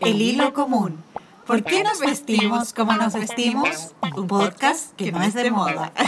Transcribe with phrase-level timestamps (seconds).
[0.00, 1.02] El hilo común.
[1.46, 3.94] ¿Por qué nos vestimos como nos vestimos?
[4.16, 5.92] Un podcast que no es de moda.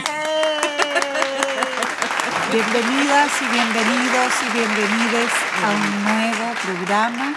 [2.53, 5.31] Bienvenidas y bienvenidos y bienvenides
[5.65, 7.35] a un nuevo programa.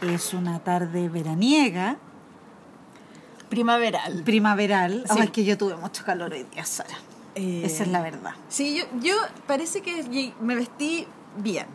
[0.00, 1.98] Es una tarde veraniega,
[3.50, 4.22] Primaveral.
[4.24, 5.04] primaveral.
[5.12, 5.20] Sí.
[5.20, 6.96] Es que yo tuve mucho calor hoy día, Sara.
[7.34, 8.32] Eh, Esa es la verdad.
[8.48, 9.14] Sí, yo, yo
[9.46, 11.06] parece que me vestí
[11.36, 11.66] bien.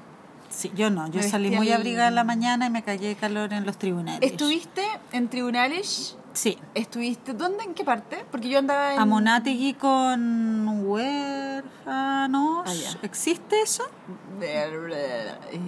[0.56, 3.08] Sí, yo no, yo Me salí muy al- abrigada en la mañana y me callé
[3.08, 4.20] de calor en los tribunales.
[4.22, 6.16] ¿Estuviste en tribunales?
[6.34, 6.58] Sí.
[6.76, 7.64] ¿Estuviste dónde?
[7.64, 8.24] ¿En qué parte?
[8.32, 9.00] Porque yo andaba en...
[9.00, 12.64] A Monategui con huérfanos.
[12.68, 12.98] Ah.
[13.04, 13.84] ¿Existe eso?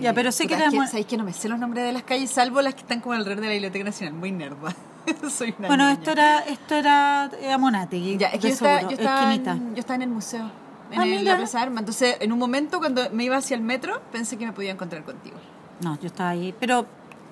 [0.02, 1.91] Ya, pero sé que era es que, ¿Sabéis que no me sé los nombres de
[1.93, 4.13] las calles, salvo las que están como alrededor de la Biblioteca Nacional?
[4.15, 4.76] Muy nerda.
[5.29, 5.93] Soy una Bueno, niña.
[5.99, 8.17] esto era, esto era eh, a Monategui.
[8.17, 9.52] Ya, es que yo estaba, yo, estaba esquinita.
[9.52, 10.49] en, yo estaba en el museo,
[10.91, 11.80] en Ah, el- la Plaza de Armas.
[11.81, 15.03] Entonces, en un momento, cuando me iba hacia el metro, pensé que me podía encontrar
[15.03, 15.38] contigo.
[15.81, 16.85] No, yo estaba ahí, pero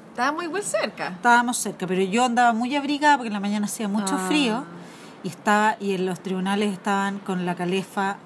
[0.10, 1.08] Estaba muy buen cerca.
[1.10, 4.26] estábamos cerca, pero yo andaba muy abrigada porque en la mañana hacía mucho Ah.
[4.28, 4.64] frío
[5.24, 8.18] y estaba y en los tribunales estaban con la calefa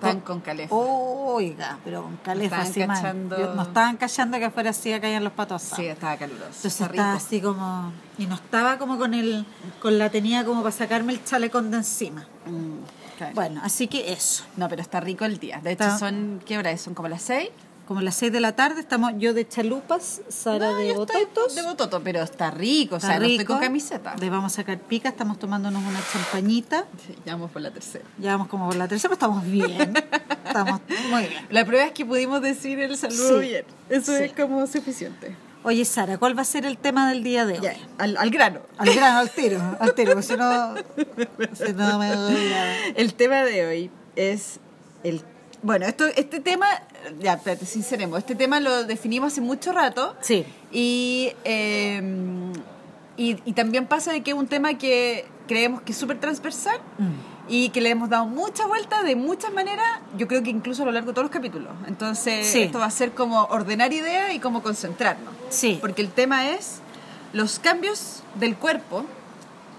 [0.00, 0.74] to- con calefa.
[0.74, 2.96] Oiga, pero con calefa Estaban así mal.
[2.96, 5.76] cachando- Yo- Nos estaban callando que afuera sí caían los patos asados.
[5.78, 6.46] Sí, estaba caluroso.
[6.46, 7.24] Entonces está estaba rico.
[7.26, 9.46] así como y no estaba como con el
[9.82, 12.26] con la tenía como para sacarme el chalecón de encima.
[12.46, 12.78] Mm,
[13.32, 13.34] claro.
[13.34, 14.44] Bueno, así que eso.
[14.56, 15.60] No, pero está rico el día.
[15.62, 16.80] De hecho, Está- son, ¿qué hora es?
[16.80, 17.50] Son como las seis.
[17.86, 21.24] Como las 6 de la tarde estamos yo de chalupas, Sara No, de yo estoy
[21.26, 21.54] bototos.
[21.54, 22.94] De bototo, pero está rico.
[22.94, 23.52] o Está sea, no estoy rico.
[23.52, 24.16] con camiseta.
[24.16, 26.86] Le vamos a sacar pica, estamos tomándonos una champañita.
[27.06, 28.02] Sí, ya vamos por la tercera.
[28.18, 29.92] Ya vamos como por la tercera, pero estamos bien.
[30.46, 31.46] estamos muy bien.
[31.50, 33.48] La prueba es que pudimos decir el saludo Sí.
[33.48, 33.64] bien.
[33.90, 34.22] Eso Sí.
[34.24, 35.36] es como suficiente.
[35.64, 37.60] Oye, Sara, ¿cuál va a ser el tema del día de hoy?
[37.62, 38.60] Ya, al, al grano.
[38.76, 40.74] Al grano, al tiro, al tiro, porque si no,
[41.54, 44.60] si no me doy la- El tema de hoy es
[45.02, 45.22] el...
[45.62, 46.66] Bueno, esto, este tema,
[47.20, 50.14] ya, espérate, sinceremos, este tema lo definimos hace mucho rato.
[50.20, 50.44] Sí.
[50.70, 52.02] Y, eh,
[53.16, 56.78] y, y también pasa de que es un tema que creemos que es súper transversal
[56.98, 57.33] Mm.
[57.48, 60.86] Y que le hemos dado mucha vuelta de muchas maneras, yo creo que incluso a
[60.86, 61.72] lo largo de todos los capítulos.
[61.86, 62.62] Entonces, Sí.
[62.62, 65.32] esto va a ser como ordenar ideas y como concentrarnos.
[65.50, 65.78] Sí.
[65.80, 66.80] Porque el tema es
[67.32, 69.04] los cambios del cuerpo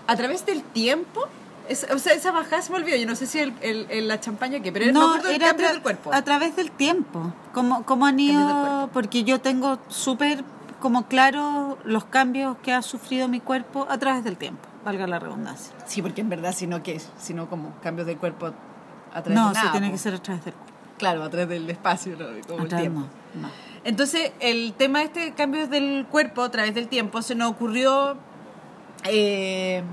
[0.08, 1.26] a través del tiempo.
[1.68, 2.96] Es- o sea, esa bajada se me olvidó.
[2.98, 5.50] Yo no sé si el, el- el- la champaña que, pero no, del era a
[5.50, 6.14] cambio del cuerpo.
[6.14, 7.34] a través del tiempo.
[7.54, 10.44] Como, como han ido, porque yo tengo súper
[10.80, 15.20] como claro los cambios que ha sufrido mi cuerpo a través del tiempo, valga la
[15.20, 15.74] redundancia.
[15.88, 17.10] Sí, porque en verdad, si no, ¿qué es?
[17.20, 18.48] Si no, como cambios del cuerpo
[19.14, 19.94] a través No, de sí nada, tiene po.
[19.94, 20.72] que ser a través del cuerpo.
[20.98, 22.26] Claro, a través del espacio, ¿no?
[22.48, 23.00] como A el través- tiempo.
[23.36, 23.50] no, no.
[23.84, 28.16] Entonces, el tema de este cambios del cuerpo a través del tiempo se nos ocurrió
[29.04, 29.84] eh,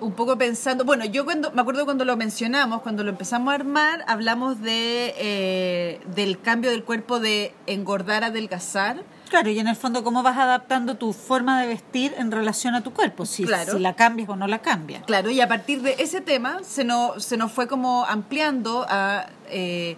[0.00, 0.84] un poco pensando.
[0.84, 5.14] Bueno, yo cuando me acuerdo cuando lo mencionamos, cuando lo empezamos a armar, hablamos de
[5.18, 9.02] eh, del cambio del cuerpo de engordar, adelgazar.
[9.34, 12.82] Claro, y en el fondo cómo vas adaptando tu forma de vestir en relación a
[12.82, 13.72] tu cuerpo, si, Claro.
[13.72, 15.02] si la cambias o no la cambias.
[15.06, 19.26] Claro, y a partir de ese tema se nos, se nos fue como ampliando a
[19.48, 19.96] eh,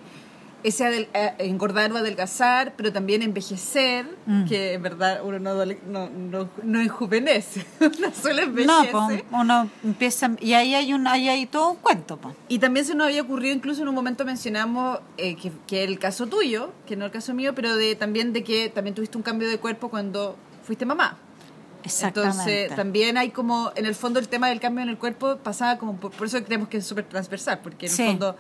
[0.67, 4.45] ese adel- a engordar o adelgazar, pero también envejecer, Mm.
[4.47, 8.89] que en verdad uno no, no, no, no enjuvenece, uno solo No, envejece.
[8.91, 12.35] pues uno empieza, y ahí hay un, ahí hay todo un cuento, pues.
[12.49, 15.99] Y también se nos había ocurrido, incluso en un momento mencionamos eh, que, que el
[15.99, 19.23] caso tuyo, que no el caso mío, pero de también de que también tuviste un
[19.23, 21.17] cambio de cuerpo cuando fuiste mamá.
[21.85, 22.31] Exactamente.
[22.63, 25.79] Entonces, también hay como, en el fondo, el tema del cambio en el cuerpo pasaba
[25.79, 28.03] como, por, por eso creemos que es súper transversal, porque en Sí.
[28.03, 28.37] el fondo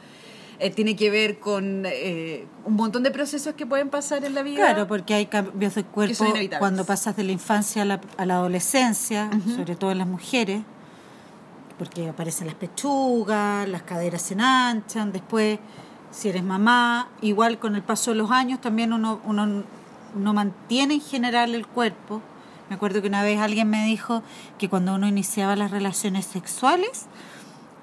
[0.59, 4.43] eh, tiene que ver con eh, un montón de procesos que pueden pasar en la
[4.43, 4.57] vida.
[4.57, 6.25] Claro, porque hay cambios de cuerpo
[6.59, 10.63] cuando pasas de la infancia a la, a la adolescencia, sobre todo en las mujeres,
[11.79, 15.59] porque aparecen las pechugas, las caderas se enanchan, después
[16.11, 19.65] si eres mamá, igual con el paso de los años también uno, uno
[20.15, 22.23] no mantiene en general el cuerpo.
[22.71, 24.23] Me acuerdo que una vez alguien me dijo
[24.59, 27.07] que cuando uno iniciaba las relaciones sexuales,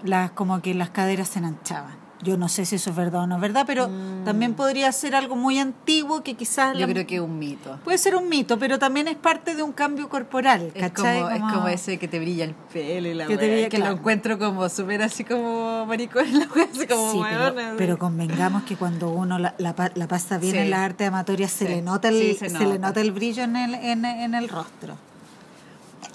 [0.04, 2.03] las como que las caderas se enanchaban.
[2.24, 3.90] Yo no sé si eso es verdad o no es verdad, pero
[4.26, 6.74] también podría ser algo muy antiguo que quizás...
[6.76, 6.80] Mm.
[6.80, 7.80] Yo la- creo que es un mito.
[7.84, 11.36] Puede ser un mito, pero también es parte de un cambio corporal, Es como, ¿cachai?
[11.38, 13.78] es como ese que te brilla el pelo y la Que te wea, brilla- que
[13.78, 13.92] claro.
[13.94, 17.20] lo encuentro como súper así como maricón, la wea, así como Sí,
[17.78, 20.60] pero, convengamos que cuando uno la, la, la pasa bien Sí.
[20.60, 21.74] en las artes amatorias se, Sí.
[21.74, 23.02] le nota el, se, se le nota.
[23.02, 24.96] el brillo en el, en, en el rostro.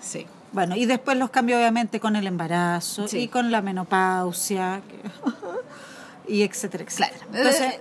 [0.00, 0.26] Sí.
[0.52, 5.08] Bueno, y después los cambios obviamente con el embarazo y con la menopausia que-
[6.28, 7.18] y etcétera, etcétera.
[7.18, 7.36] Claro.
[7.38, 7.80] Entonces, Eh,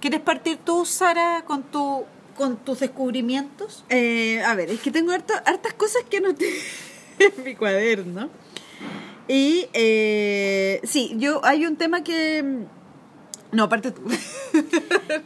[0.00, 2.04] ¿quieres partir tú, Sara, con tu
[2.36, 3.82] con tus descubrimientos?
[3.88, 6.46] Eh, a ver, es que tengo harto- hartas cosas que anoté
[7.18, 8.28] en mi cuaderno.
[9.28, 12.44] Y eh, sí, yo hay un tema que,
[13.52, 14.02] No, aparte tú.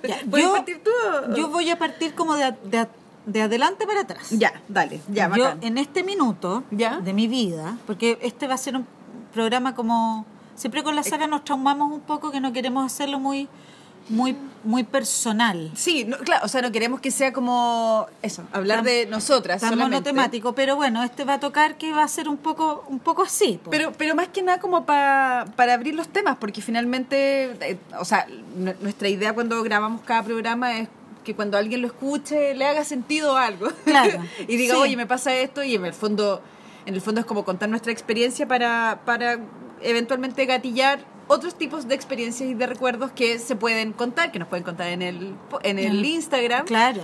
[0.07, 0.91] Ya, ¿Puedes yo, partir tú?
[0.91, 2.87] o- yo voy a partir como de, de,
[3.27, 4.29] de adelante para atrás.
[4.31, 5.59] Ya, dale, ya, yo bacán.
[5.63, 7.01] en este minuto Ya.
[7.01, 8.87] de mi vida, porque este va a ser un
[9.35, 10.27] programa como
[10.61, 13.49] siempre con la Sara nos traumamos un poco que no queremos hacerlo muy
[14.09, 15.71] muy muy personal.
[15.75, 19.71] Sí, no, claro, o sea, no queremos que sea como eso, hablar de nosotras Tan
[19.71, 19.97] solamente.
[19.97, 23.23] monotemático, pero bueno, este va a tocar que va a ser un poco un poco
[23.23, 23.61] así.
[23.71, 28.05] Pero, pero más que nada como pa- para abrir los temas, porque finalmente, eh, o
[28.05, 30.89] sea, nu- nuestra idea cuando grabamos cada programa es
[31.25, 33.69] que cuando alguien lo escuche le haga sentido algo.
[33.85, 34.19] Claro,
[34.49, 34.81] y diga, sí.
[34.81, 36.43] oye, me pasa esto, y en el fondo,
[36.85, 39.39] en el fondo es como contar nuestra experiencia para, para
[39.83, 44.49] eventualmente gatillar otros tipos de experiencias y de recuerdos que se pueden contar, que nos
[44.49, 46.65] pueden contar en el, en el Instagram.
[46.67, 47.03] Claro.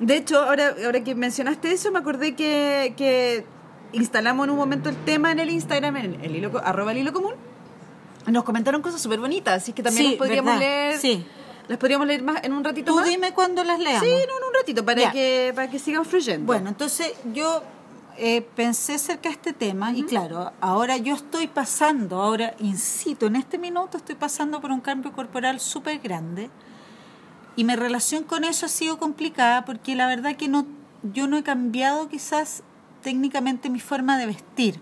[0.00, 3.44] De hecho, ahora, ahora que mencionaste eso, me acordé que, que
[3.92, 7.12] instalamos en un momento el tema en el Instagram, en el hilo, arroba el hilo
[7.12, 7.34] común.
[8.26, 10.98] Nos comentaron cosas súper bonitas, así que también Sí, las podríamos verdad, leer.
[10.98, 11.24] sí.
[11.68, 13.08] Las podríamos leer más en un ratito Tú más.
[13.08, 14.00] dime cuándo las leamos.
[14.02, 15.12] Sí, no, en un ratito, para Ya.
[15.12, 16.46] que, para que sigan fluyendo.
[16.46, 17.62] Bueno, entonces yo
[18.18, 23.36] eh, pensé acerca de este tema y claro, ahora yo estoy pasando, ahora incito, en
[23.36, 26.50] este minuto estoy pasando por un cambio corporal súper grande
[27.56, 30.66] y mi relación con eso ha sido complicada porque la verdad que no,
[31.02, 32.62] yo no he cambiado quizás
[33.02, 34.80] técnicamente mi forma de vestir.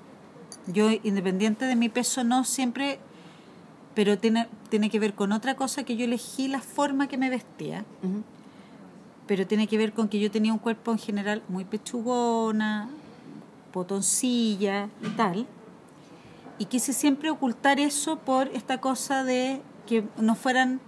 [0.66, 2.98] Yo, independiente de mi peso, no siempre,
[3.94, 7.28] pero tiene, tiene que ver con otra cosa que yo elegí la forma que me
[7.28, 7.84] vestía
[9.26, 12.88] pero tiene que ver con que yo tenía un cuerpo en general muy pechugona,
[13.74, 15.46] potoncilla y tal.
[16.58, 20.80] Y quise siempre ocultar eso por esta cosa de que no fueran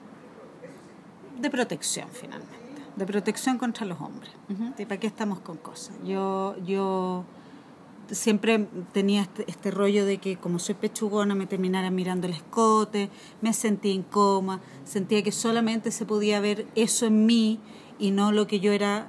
[1.41, 2.55] de protección finalmente,
[2.95, 4.31] de protección contra los hombres.
[4.79, 5.97] ¿De ¿Para qué estamos con cosas?
[6.05, 7.25] Yo, yo
[8.11, 13.11] siempre tenía este, este rollo de que como soy pechugona me terminara mirando el escote,
[13.43, 17.59] me sentía incómoda, sentía que solamente se podía ver eso en mí
[17.99, 19.09] y no lo que yo era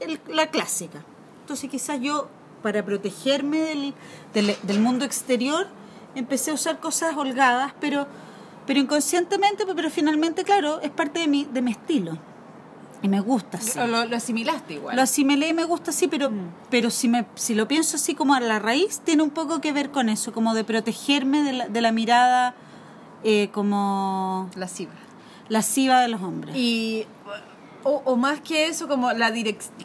[0.00, 1.04] el- la clásica.
[1.42, 2.28] Entonces quizás yo,
[2.64, 3.94] para protegerme del,
[4.32, 5.66] del, del mundo exterior,
[6.14, 8.06] empecé a usar cosas holgadas, pero,
[8.66, 12.16] pero inconscientemente, pero finalmente, claro, es parte de mi, de mi estilo.
[13.02, 13.78] Y me gusta así.
[13.78, 14.96] Lo, asimilaste igual.
[14.96, 16.30] Lo asimilé y me gusta así, pero,
[16.70, 19.70] pero si, me, si lo pienso así como a la raíz, tiene un poco que
[19.72, 22.54] ver con eso, como de protegerme de la, de la mirada
[23.24, 24.92] eh, como Lasciva.
[25.50, 26.56] lasciva de los hombres.
[26.56, 27.06] Y
[27.84, 29.32] o, o más que eso, como la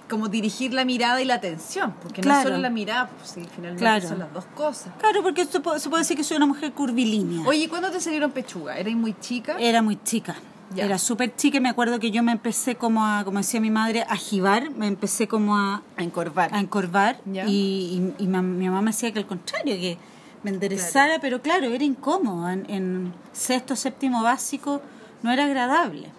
[0.10, 3.42] como dirigir la mirada y la atención, porque no es solo la mirada, pues sí,
[3.56, 4.08] finalmente Claro.
[4.08, 4.94] son las dos cosas.
[5.00, 7.48] Claro, porque se puede, se puede decir que soy una mujer curvilínea.
[7.48, 8.78] Oye, ¿cuándo te salieron pechuga?
[8.78, 9.58] ¿Eras muy chica?
[9.60, 10.36] Era muy chica.
[10.76, 10.86] Ya.
[10.86, 13.72] Era súper chica y me acuerdo que yo me empecé como a, como decía mi
[13.72, 16.54] madre, a jibar, me empecé como a, a encorvar.
[16.54, 17.46] a encorvar Ya.
[17.48, 19.98] y, y- y ma- mi mamá me decía que al contrario, que
[20.44, 22.48] me enderezara, pero claro, era incómodo.
[22.50, 24.80] En, en sexto, séptimo básico
[25.24, 26.12] no era agradable.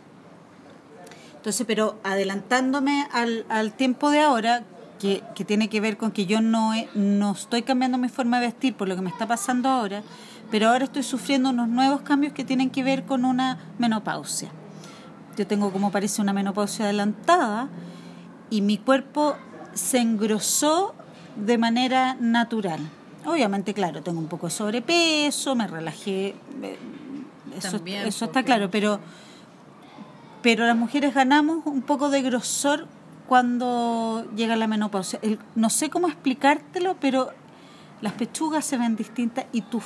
[1.41, 4.63] Entonces, pero adelantándome al, al tiempo de ahora,
[4.99, 8.39] que, que tiene que ver con que yo no, he- no estoy cambiando mi forma
[8.41, 10.03] de vestir por lo que me está pasando ahora,
[10.51, 14.51] pero ahora estoy sufriendo unos nuevos cambios que tienen que ver con una menopausia.
[15.39, 17.69] Yo tengo como parece una menopausia adelantada
[18.51, 19.37] y mi cuerpo
[19.73, 20.95] se engrosó
[21.37, 22.81] de manera natural.
[23.25, 26.79] Obviamente, claro, tengo un poco de sobrepeso, me relajé, eh,
[27.57, 29.01] eso, También, eso está porque- claro, pero,
[30.43, 32.87] pero las mujeres ganamos un poco de grosor
[33.29, 35.19] cuando llega la menopausia.
[35.23, 37.31] El- no sé cómo explicártelo, pero
[38.01, 39.81] las pechugas se ven distintas y tu,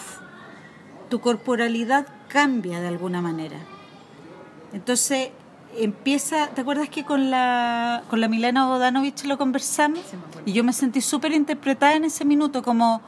[1.11, 3.59] tu corporalidad cambia de alguna manera.
[4.73, 5.31] Entonces
[5.77, 10.01] empieza, ¿te acuerdas que con la, con la Milena Bodanovich lo conversamos?
[10.11, 13.01] Sí, y yo me sentí súper interpretada en ese minuto, como,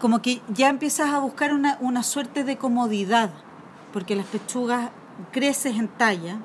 [0.00, 3.30] como que ya empiezas a buscar una, una suerte de comodidad,
[3.92, 4.90] porque las pechugas
[5.32, 6.38] creces en talla.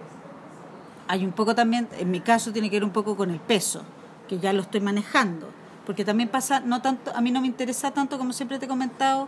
[1.08, 3.84] Hay un poco también, en mi caso tiene que ver un poco con el peso,
[4.28, 5.50] que ya lo estoy manejando,
[5.86, 8.68] porque también pasa, no tanto, a mí no me interesa tanto como siempre te he
[8.68, 9.28] comentado,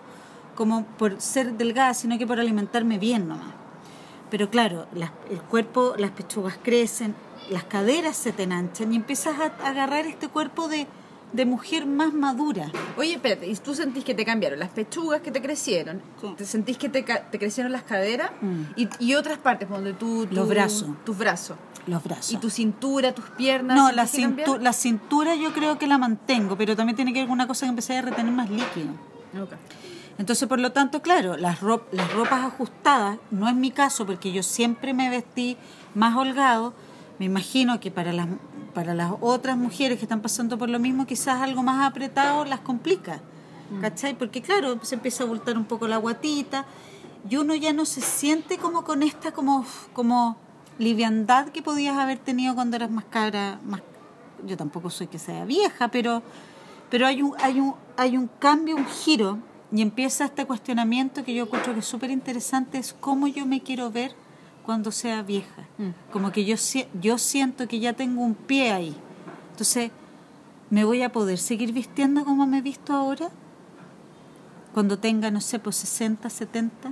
[0.55, 3.53] como por ser delgada, sino que por alimentarme bien nomás.
[4.29, 4.87] Pero claro,
[5.29, 7.15] el cuerpo, las pechugas crecen,
[7.49, 10.87] las caderas se te enanchan y empiezas a agarrar este cuerpo de,
[11.33, 12.71] de mujer más madura.
[12.97, 16.01] Oye, espérate, ¿y tú sentís que te cambiaron las pechugas que te crecieron?
[16.19, 16.33] Sí.
[16.37, 18.31] ¿Te sentís que te, crecieron las caderas?
[18.41, 18.61] Mm.
[18.75, 20.27] Y, y otras partes, donde tú...
[20.31, 20.89] Los brazos.
[21.05, 21.57] Tus brazos.
[21.87, 22.31] Los brazos.
[22.33, 23.75] ¿Y tu cintura, tus piernas?
[23.75, 27.27] no, la, cintu- la cintura yo creo que la mantengo, pero también tiene que ver
[27.27, 28.89] con una cosa que empecé a retener más líquido.
[30.17, 31.59] Entonces, por lo tanto, claro, las,
[31.91, 35.57] las ropas ajustadas, no es mi caso, porque yo siempre me vestí
[35.95, 36.73] más holgado,
[37.17, 38.27] me imagino que para las,
[38.71, 42.61] para las otras mujeres que están pasando por lo mismo, quizás algo más apretado las
[42.61, 43.21] complica,
[43.81, 44.13] ¿cachai?
[44.17, 46.65] Porque claro, se empieza a abultar un poco la guatita
[47.29, 50.37] y uno ya no se siente como con esta como, como
[50.79, 53.81] liviandad que podías haber tenido cuando eras más cara, más
[54.45, 56.23] yo tampoco soy que sea vieja, pero
[56.89, 59.37] pero hay un hay un hay un cambio, un giro
[59.71, 63.61] y empieza este cuestionamiento que yo encuentro que es súper interesante es cómo yo me
[63.61, 64.15] quiero ver
[64.65, 65.67] cuando sea vieja.
[65.77, 65.89] Mm.
[66.11, 66.55] Como que yo
[67.01, 68.95] yo siento que ya tengo un pie ahí.
[69.51, 69.91] Entonces,
[70.69, 73.29] ¿me voy a poder seguir vistiendo como me he visto ahora?
[74.73, 76.91] Cuando tenga, no sé, pues 60, 70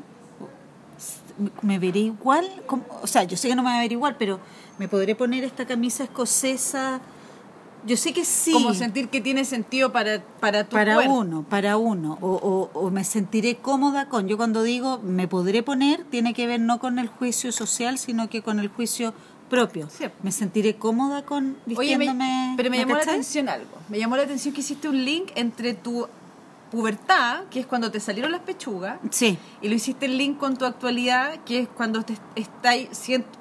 [1.61, 4.17] me veré igual, como- o sea, yo sé que no me va a ver igual,
[4.19, 4.39] pero
[4.77, 6.99] me podré poner esta camisa escocesa.
[7.85, 8.51] Yo sé que sí.
[8.51, 11.13] Como sentir que tiene sentido para, para tu para cuerpo.
[11.13, 12.17] uno, para uno.
[12.21, 12.31] O,
[12.73, 14.27] o, o me sentiré cómoda con.
[14.27, 18.29] Yo cuando digo me podré poner, tiene que ver no con el juicio social, sino
[18.29, 19.13] que con el juicio
[19.49, 19.87] propio.
[19.89, 20.05] Sí.
[20.23, 22.53] Me sentiré cómoda con Oye, me- vistiéndome.
[22.57, 23.71] pero me llamó la atención algo.
[23.89, 26.07] Me llamó la atención que hiciste un link entre tu
[26.69, 29.37] pubertad, que es cuando te salieron las pechugas, Sí.
[29.61, 32.89] y lo hiciste el link con tu actualidad, que es cuando te estáis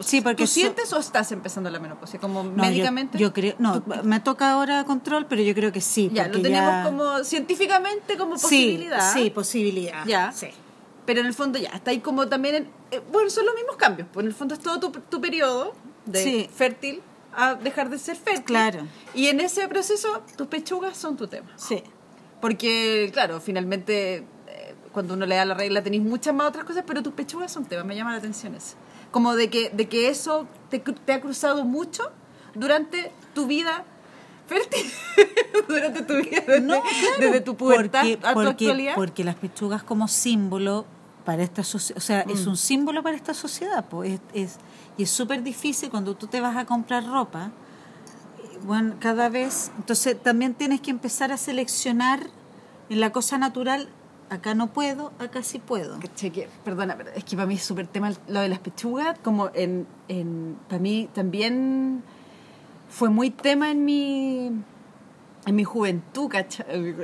[0.01, 2.19] Sí, porque ¿Tú so- sientes o estás empezando la menopausia?
[2.21, 3.19] Como No, médicamente.
[3.19, 3.55] Yo, creo.
[3.59, 6.11] No, me toca ahora control, pero yo creo que sí.
[6.13, 9.13] ya, lo tenemos ya- como científicamente como Sí, posibilidad.
[9.13, 10.07] Sí, posibilidad.
[10.07, 10.33] Ya.
[10.33, 10.49] Sí.
[11.07, 13.77] Pero en el fondo ya, está ahí como también, en- eh, bueno, son los mismos
[13.77, 15.73] cambios, pues en el fondo es todo tu, tu periodo
[16.07, 16.51] de Sí.
[16.55, 17.01] fértil
[17.35, 18.45] a dejar de ser fértil.
[18.45, 18.81] Claro.
[19.15, 21.49] Y en ese proceso tus pechugas son tu tema.
[21.57, 21.83] Sí.
[22.41, 24.17] Porque, claro, finalmente
[24.47, 27.51] eh, cuando uno le da la regla tenéis muchas más otras cosas, pero tus pechugas
[27.53, 28.77] son tema, me llama la atención eso.
[29.11, 32.05] Como de que, de que eso te, te ha cruzado mucho
[32.55, 33.85] durante tu vida
[34.47, 34.87] fértil,
[35.69, 38.95] durante tu vida desde, No, claro, desde tu pubertad porque, a tu porque, actualidad.
[38.95, 40.87] porque las pechugas como símbolo
[41.25, 42.51] para esta sociedad, o sea, es Mm.
[42.51, 44.57] un símbolo para esta sociedad, pues es, es-
[44.97, 47.51] y es súper difícil cuando tú te vas a comprar ropa,
[48.65, 52.21] bueno, cada vez, entonces también tienes que empezar a seleccionar
[52.91, 53.89] en la cosa natural,
[54.31, 55.99] acá no puedo, acá sí puedo.
[56.01, 59.51] Que, perdona, pero es que para mí es súper tema lo de las pechugas, como
[59.55, 62.03] en, en para mí también
[62.89, 64.53] fue muy tema en mi
[65.47, 66.95] en mi juventud, ¿cachai?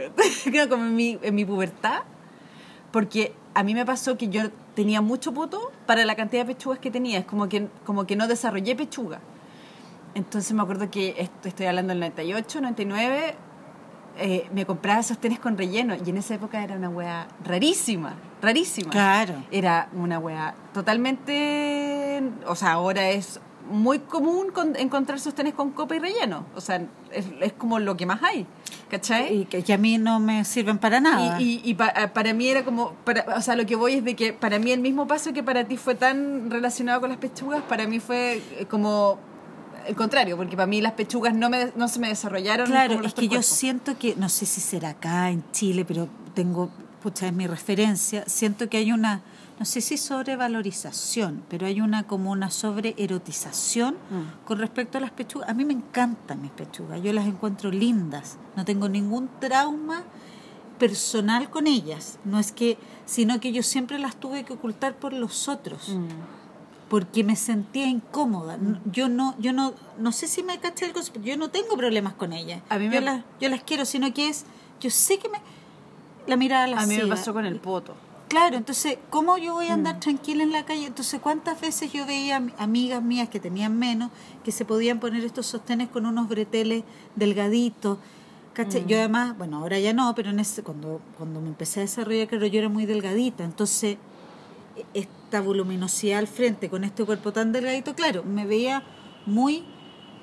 [0.69, 2.03] Como en mi, en mi pubertad,
[2.93, 6.79] porque a mí me pasó que yo tenía mucho poto para la cantidad de pechugas
[6.79, 9.21] que tenía, es como que, como que no desarrollé pechuga.
[10.15, 13.35] Entonces me acuerdo que esto, estoy hablando del 98, 99,
[14.17, 18.91] eh, me compraba sostenes con relleno y en esa época era una wea rarísima, rarísima.
[18.91, 19.35] Claro.
[19.51, 23.41] Era una wea totalmente, o sea, ahora es
[23.71, 27.97] muy común con- encontrar sostenes con copa y relleno, o sea, es, es como lo
[27.97, 28.47] que más hay,
[28.91, 29.35] ¿cachai?
[29.41, 31.41] Y que, que a mí no me sirven para nada.
[31.41, 33.95] Y, y- y pa- eh, para mí era como, para, o sea, lo que voy
[33.95, 37.09] es de que para mí el mismo paso que para ti fue tan relacionado con
[37.09, 39.19] las pechugas, para mí fue eh, como
[39.87, 42.67] el contrario, porque para mí las pechugas no, me, no se me desarrollaron.
[42.67, 46.09] Claro, como es que yo siento que, no sé si será acá en Chile, pero
[46.35, 46.71] tengo,
[47.03, 49.23] pucha, es mi referencia, siento que hay una,
[49.59, 54.45] no sé si sobrevalorización, pero hay una como una sobreerotización Mm.
[54.47, 55.49] con respecto a las pechugas.
[55.49, 60.03] A mí me encantan mis pechugas, yo las encuentro lindas, no tengo ningún trauma
[60.79, 65.13] personal con ellas, no es que, sino que yo siempre las tuve que ocultar por
[65.13, 66.07] los otros Mm.
[66.95, 68.57] Porque me sentía incómoda.
[68.57, 71.77] No- Yo no, yo no, no sé si me caché el concepto, yo no tengo
[71.77, 72.63] problemas con ellas.
[72.69, 74.45] A mí yo, me- las, yo las quiero, sino que es,
[74.81, 75.39] yo sé que me,
[76.29, 77.97] la mirada la A mí me pasó con el poto.
[78.29, 79.81] Claro, entonces, ¿cómo yo voy a Mm.
[79.81, 80.87] andar tranquila en la calle?
[80.87, 84.13] Entonces, ¿cuántas veces yo veía am- amigas mías que tenían menos,
[84.45, 86.85] que se podían poner estos sostenes con unos breteles
[87.17, 87.99] delgaditos?
[88.57, 88.87] Mm.
[88.87, 92.29] Yo además, bueno, ahora ya no, pero en ese, cuando, cuando me empecé a desarrollar,
[92.29, 93.43] claro, yo era muy delgadita.
[93.43, 93.97] Entonces,
[94.93, 98.83] esta voluminosidad al frente con este cuerpo tan delgadito, claro, me veía
[99.27, 99.65] muy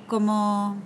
[0.07, 0.77] como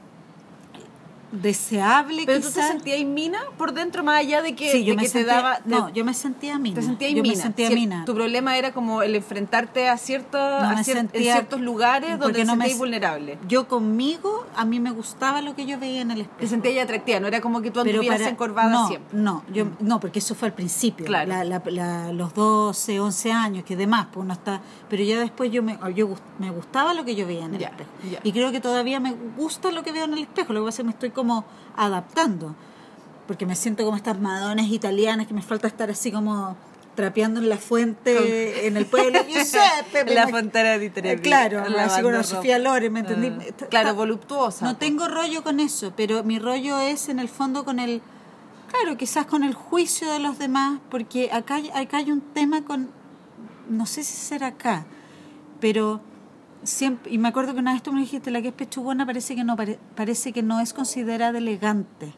[1.32, 2.68] deseable Pero tú te quizás.
[2.70, 5.36] sentías mina por dentro, más allá de que, sí, yo de me que te sentía,
[5.36, 5.58] daba.
[5.58, 6.76] te- no, yo me sentía mina.
[6.76, 7.36] te sentías yo mina.
[7.36, 8.06] me sentía Si- mina.
[8.06, 12.40] Tu problema era como el enfrentarte a, cierto, No a en sentía- ciertos lugares donde
[12.40, 13.38] te no me sentías vulnerable.
[13.48, 16.40] Yo conmigo, a mí me gustaba lo que yo veía en el espejo.
[16.40, 19.18] Te sentías atractiva, no era como que tú anduvieras encorvada no, siempre.
[19.20, 21.28] No, yo, no, porque eso fue al principio, Claro.
[21.30, 25.52] la- la- la- los 12, 11 años, que demás, pues uno está, pero ya después
[25.52, 27.90] yo me, yo me gustaba lo que yo veía en el Ya, espejo.
[28.12, 28.20] ya.
[28.24, 30.76] Y creo que todavía me gusta lo que veo en el espejo, lo que pasa
[30.76, 31.25] es que me estoy como
[31.76, 32.56] adaptando,
[33.28, 36.56] porque me siento como estas madonas italianas que me falta estar así como
[36.96, 39.20] trapeando en la fuente en el pueblo.
[39.92, 42.24] Pepe, La fontana de Trevi, Eh, Claro, lavando así como ropa.
[42.24, 43.28] Sofía Loren, ¿me entendí?
[43.28, 44.66] Ah, claro, voluptuosa.
[44.66, 48.02] no tengo rollo con eso, pero mi rollo es en el fondo con el,
[48.72, 52.90] claro, quizás con el juicio de los demás, porque acá, acá hay un tema con,
[53.70, 54.86] no sé si será acá,
[55.60, 56.00] pero
[56.66, 59.36] siempre, y me acuerdo que una vez tú me dijiste, la que es pechugona parece
[59.36, 62.14] que no, pare- parece que no es considerada elegante,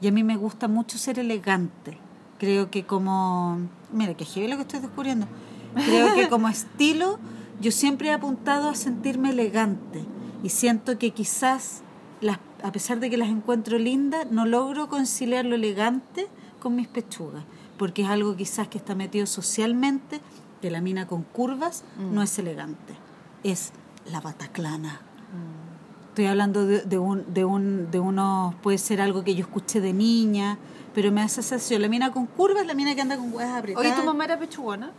[0.00, 1.98] y a mí me gusta mucho ser elegante.
[2.38, 3.58] Creo que como,
[3.92, 5.26] mira, que heavy lo que estoy descubriendo,
[5.74, 7.18] Creo que como estilo
[7.60, 10.04] yo siempre he apuntado a sentirme elegante.
[10.42, 11.82] Y siento que quizás,
[12.22, 16.28] las, a pesar de que las encuentro lindas, no logro conciliar lo elegante
[16.60, 17.44] con mis pechugas,
[17.78, 20.20] porque es algo quizás que está metido socialmente,
[20.62, 22.94] que la mina con curvas no es elegante,
[23.42, 23.72] es
[24.10, 25.00] la bataclana.
[26.08, 29.80] Estoy hablando de, de, un, de, un, de uno, puede ser algo que yo escuché
[29.80, 30.58] de niña,
[30.94, 31.82] pero me hace sensación.
[31.82, 33.86] La mina con curvas, la mina que anda con huevas apretadas.
[33.86, 34.92] Oye, ¿tu mamá era pechugona?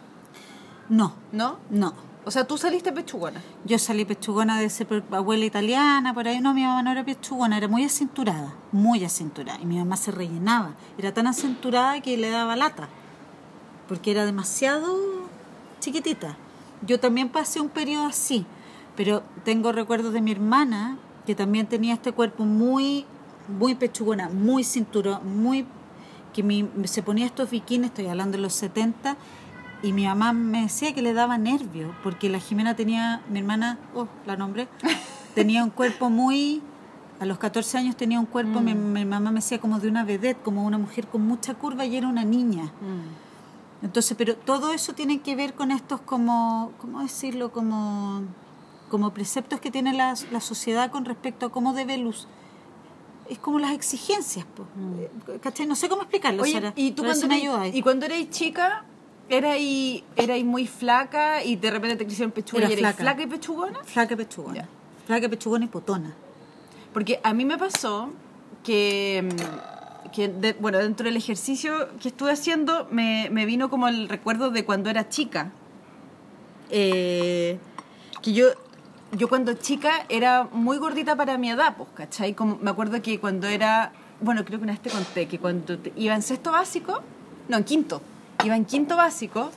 [0.90, 1.58] No, ¿No?
[1.70, 1.94] no.
[2.28, 3.42] O sea, tú saliste pechugona.
[3.64, 6.42] Yo salí pechugona de ser abuela italiana, por ahí.
[6.42, 9.58] No, mi mamá no era pechugona, era muy acinturada, muy acinturada.
[9.62, 10.72] Y mi mamá se rellenaba.
[10.98, 12.90] Era tan acinturada que le daba lata,
[13.88, 14.94] porque era demasiado
[15.80, 16.36] chiquitita.
[16.86, 18.46] Yo también pasé un periodo así,
[18.96, 23.06] pero tengo recuerdos de mi hermana, que también tenía este cuerpo muy,
[23.60, 25.66] muy pechugona, muy cinturón, muy...
[26.34, 29.18] que mi- se ponía estos bikinis, estoy hablando de los 70,
[29.84, 33.78] y mi mamá me decía que le daba nervio, porque la Jimena tenía, mi hermana,
[33.96, 34.68] oh, la nombré,
[35.36, 36.62] tenía un cuerpo muy,
[37.20, 40.04] a los 14 años tenía un cuerpo, mi, mi mamá me decía como de una
[40.04, 42.72] vedette, como una mujer con mucha curva y era una niña.
[43.84, 47.52] Entonces, pero todo eso tiene que ver con estos como, ¿cómo decirlo?
[47.52, 48.24] Como,
[48.90, 52.28] como preceptos que tiene la, la sociedad con respecto a cómo debe luz.
[53.30, 54.64] Es como las exigencias, po.
[55.00, 55.66] Eh, ¿cachai?
[55.68, 57.76] No sé cómo explicarlo, Oye, Sara, ¿y tú cuando, ayudáis.
[57.76, 58.86] y cuando erais chica,
[59.30, 63.04] erais, erais muy flaca y de repente te crecieron pechuga Era y erais flaca.
[63.04, 63.84] flaca y pechugona?
[63.84, 64.56] Flaca pechugona.
[64.56, 64.70] Ya.
[65.06, 66.16] Flaca pechugona y potona.
[66.94, 68.10] Porque a mí me pasó
[68.64, 69.77] que, mm,
[70.12, 74.50] que de- bueno, dentro del ejercicio que estuve haciendo me, me vino como el recuerdo
[74.50, 75.52] de cuando era chica.
[76.70, 77.58] Eh,
[78.22, 78.48] que yo,
[79.14, 82.34] yo cuando chica era muy gordita para mi edad, pues, ¿cachai?
[82.34, 85.78] Como, me acuerdo que cuando era, bueno, creo que una vez te conté, que cuando
[85.78, 87.02] te- iba en sexto básico,
[87.48, 88.02] no, en quinto,
[88.44, 89.52] iba en quinto básico,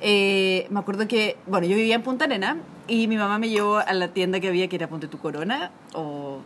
[0.00, 2.56] eh, me acuerdo que, bueno, yo vivía en Punta Arena
[2.88, 5.70] y mi mamá me llevó a la tienda que había que era Ponte tu Corona
[5.94, 6.40] o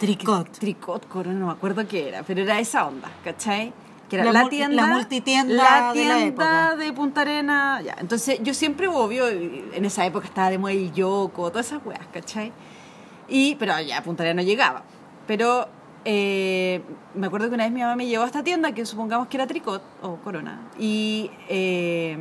[0.00, 0.50] Tricot.
[0.58, 3.72] Tricot Corona, no me acuerdo qué era, pero era esa onda, ¿cachai?
[4.08, 6.76] Que era La la, tienda, la multitienda la de la tienda época.
[6.76, 7.96] de Punta Arena, ya.
[8.00, 12.06] Entonces yo siempre, obvio, en esa época estaba de moda el Yoko, todas esas weas,
[12.12, 12.50] ¿cachai?
[13.28, 14.82] Y, pero ya, Punta Arena no llegaba.
[15.26, 15.68] Pero
[16.06, 16.82] eh,
[17.14, 19.36] me acuerdo que una vez mi mamá me llevó a esta tienda, que supongamos que
[19.36, 22.16] era Tricot o Corona, y eh,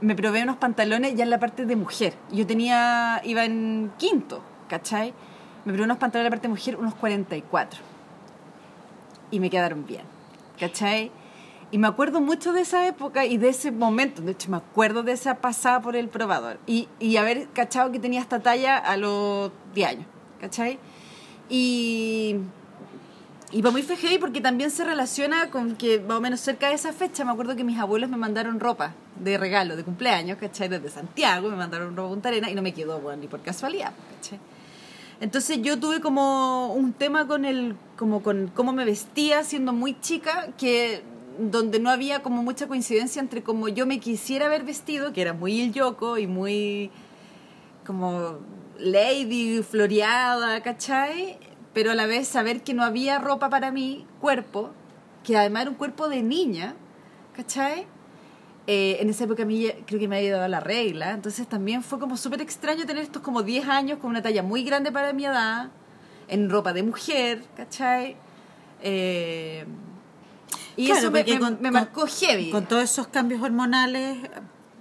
[0.00, 2.14] me probé unos pantalones ya en la parte de mujer.
[2.32, 5.12] Yo tenía, iba en quinto, ¿cachai?
[5.68, 7.80] Me probé unos pantalones en la parte de mujer, unos 44.
[9.30, 10.00] Y me quedaron bien,
[10.58, 11.10] ¿cachai?
[11.70, 14.22] Y me acuerdo mucho de esa época y de ese momento.
[14.22, 16.58] De hecho, me acuerdo de esa pasada por el probador.
[16.66, 20.06] Y, y haber cachado que tenía esta talla a los 10 años,
[20.40, 20.78] ¿cachai?
[21.50, 22.36] Y,
[23.52, 26.76] y para muy heavy porque también se relaciona con que más o menos cerca de
[26.76, 30.68] esa fecha me acuerdo que mis abuelos me mandaron ropa de regalo, de cumpleaños, ¿cachai?
[30.68, 33.92] Desde Santiago me mandaron ropa Punta Arena y no me quedó, bueno, ni por casualidad,
[34.14, 34.40] ¿cachai?
[35.20, 39.98] Entonces yo tuve como un tema con el, como con cómo me vestía siendo muy
[40.00, 41.02] chica, que
[41.38, 45.32] donde no había como mucha coincidencia entre como yo me quisiera haber vestido, que era
[45.32, 46.90] muy yoko y muy
[47.84, 48.38] como
[48.78, 51.38] lady, floreada, ¿cachai?
[51.72, 54.70] Pero a la vez saber que no había ropa para mi cuerpo,
[55.24, 56.74] que además era un cuerpo de niña,
[57.34, 57.86] ¿cachai?
[58.70, 61.82] Eh, en esa época a mí creo que me había dado la regla, entonces también
[61.82, 65.14] fue como súper extraño tener estos como 10 años con una talla muy grande para
[65.14, 65.70] mi edad,
[66.28, 68.16] en ropa de mujer, ¿cachai?
[68.82, 69.64] Eh,
[70.76, 72.50] y Claro, eso me, porque me- con- me con- marcó heavy.
[72.50, 74.18] Con todos esos cambios hormonales,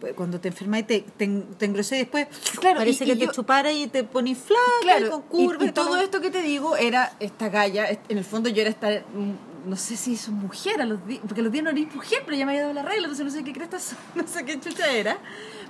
[0.01, 1.25] pues, cuando te enfermas y te, te,
[1.57, 2.27] te engrosé y después
[2.59, 5.19] Claro, parece y- que y te yo- chupara y te pones flaca y claro, con
[5.41, 5.67] y- curvas.
[5.69, 8.89] y, todo esto que te digo era esta galla, en el fondo yo era esta,
[8.89, 11.93] mm, no sé si es mujer, a los di- porque a los días no eres
[11.93, 14.45] mujer, pero ya me había dado la regla, entonces no sé qué crees, no sé
[14.45, 15.17] qué chucha era,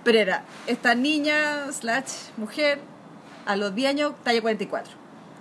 [0.03, 2.79] pero era esta niña slash mujer,
[3.45, 4.93] a los 10 años, talla 44,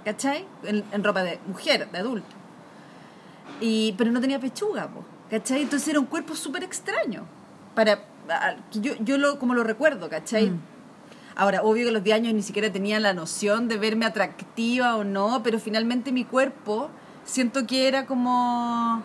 [0.04, 0.46] ¿cachai?
[0.64, 2.34] En, en ropa de mujer, de adulto.
[3.60, 5.62] Y, pero no tenía pechuga, po, ¿cachai?
[5.62, 7.24] Entonces era un cuerpo súper extraño.
[7.74, 8.00] Para,
[8.72, 10.50] yo, yo lo, como lo recuerdo, ¿cachai?
[10.50, 10.60] Mm.
[11.36, 14.96] Ahora, obvio que a los 10 años ni siquiera tenía la noción de verme atractiva
[14.96, 16.90] o no, pero finalmente mi cuerpo
[17.26, 19.02] siento que era como,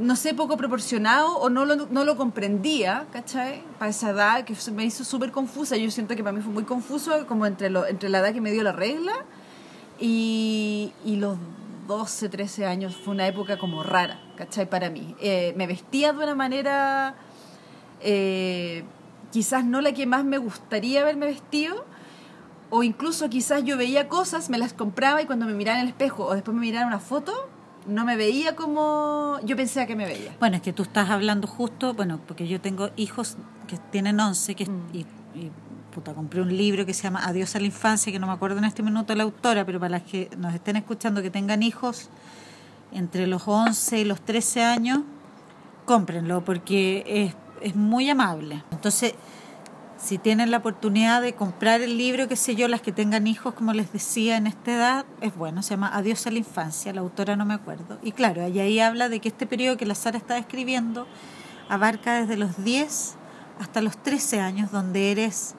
[0.00, 3.62] no sé, poco proporcionado o no lo, no lo comprendía, ¿cachai?
[3.78, 5.76] Para esa edad que me hizo súper confusa.
[5.76, 8.40] Yo siento que para mí fue muy confuso como entre, lo, entre la edad que
[8.40, 9.12] me dio la regla
[10.00, 11.38] y, y los
[11.86, 14.68] 12, 13 años fue una época como rara, ¿cachai?
[14.68, 15.14] Para mí.
[15.20, 17.14] Eh, me vestía de una manera
[18.00, 18.84] eh,
[19.32, 21.84] quizás no la que más me gustaría haberme vestido,
[22.76, 25.90] o incluso quizás yo veía cosas, me las compraba y cuando me miraba en el
[25.90, 27.32] espejo o después me miraba una foto,
[27.86, 30.34] no me veía como yo pensé que me veía.
[30.40, 33.36] Bueno, es que tú estás hablando justo, bueno, porque yo tengo hijos
[33.68, 34.80] que tienen 11 que, Mm.
[34.92, 34.98] y,
[35.38, 35.52] y,
[35.94, 38.58] puta, compré un libro que se llama Adiós a la infancia, que no me acuerdo
[38.58, 42.08] en este minuto la autora, pero para las que nos estén escuchando que tengan hijos
[42.90, 44.98] entre los 11 y los 13 años,
[45.84, 48.64] cómprenlo porque es, es muy amable.
[48.72, 49.14] Entonces,
[50.04, 53.54] si tienen la oportunidad de comprar el libro, qué sé yo, las que tengan hijos,
[53.54, 57.00] como les decía, en esta edad, es bueno, se llama Adiós a la infancia, la
[57.00, 57.98] autora no me acuerdo.
[58.02, 61.06] Y claro, y ahí habla de que este periodo que la Sara está escribiendo
[61.68, 63.14] abarca desde los 10
[63.58, 65.54] hasta los 13 años, donde eres,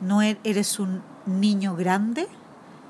[0.00, 2.26] no er- eres un niño grande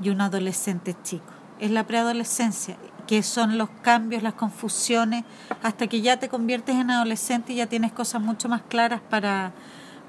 [0.01, 1.25] y un adolescente chico.
[1.59, 5.25] Es la preadolescencia, que son los cambios, las confusiones,
[5.62, 9.53] hasta que ya te conviertes en adolescente y ya tienes cosas mucho más claras para,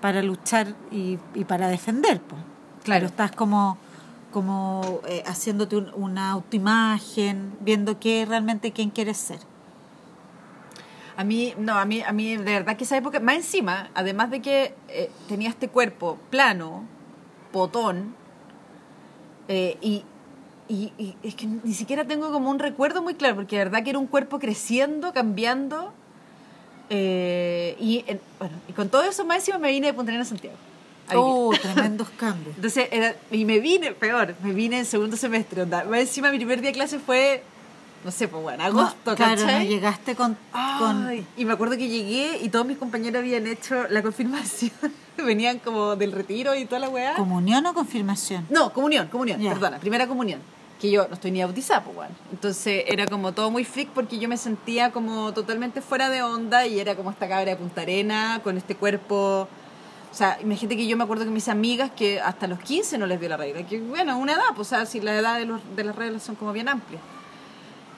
[0.03, 2.19] para luchar y, y para defender.
[2.19, 2.41] Pues.
[2.83, 3.77] Claro, estás como,
[4.33, 9.39] como eh, haciéndote un- una autoimagen, viendo qué realmente quién quieres ser.
[11.15, 14.29] A mí, no, a mí, a mí de verdad que esa época, más encima, además
[14.29, 16.83] de que eh, tenía este cuerpo plano,
[17.53, 18.13] potón,
[19.47, 20.03] eh, y,
[20.67, 23.83] y, y es que ni siquiera tengo como un recuerdo muy claro, porque de verdad
[23.85, 25.93] que era un cuerpo creciendo, cambiando,
[26.89, 30.27] eh, y, en- bueno, y con todo eso más encima me vine de Punta Arenas
[30.27, 30.55] a Santiago.
[31.09, 31.17] a.
[31.17, 32.55] Oh, tremendos cambios.
[32.55, 35.63] Entonces, era, y me vine, peor, me vine en segundo semestre.
[35.63, 35.83] Onda.
[35.85, 37.43] Más encima mi primer día de clase fue,
[38.05, 39.67] no sé, pues bueno, agosto, No, claro, no ¿cachai?
[39.67, 40.37] llegaste con,
[40.79, 44.71] con y me acuerdo que llegué y todos mis compañeros habían hecho la confirmación.
[45.17, 47.13] Venían como del retiro y toda la weá.
[47.15, 48.45] comunión o confirmación.
[48.49, 49.51] No, comunión, comunión, Ya.
[49.53, 50.39] perdona, primera comunión.
[50.83, 52.13] Que yo no estoy ni bautizada, pues bueno.
[52.33, 56.67] Entonces era como todo muy freak porque yo me sentía como totalmente fuera de onda
[56.67, 59.47] y era como esta cabra de Punta Arena con este cuerpo.
[60.11, 63.05] O sea, imagínate que yo me acuerdo que mis amigas que hasta los 15 no
[63.05, 63.65] les dio la regla.
[63.65, 66.21] Que bueno, una edad, pues o sea, si la edad de, los, de las reglas
[66.21, 67.01] son como bien amplias.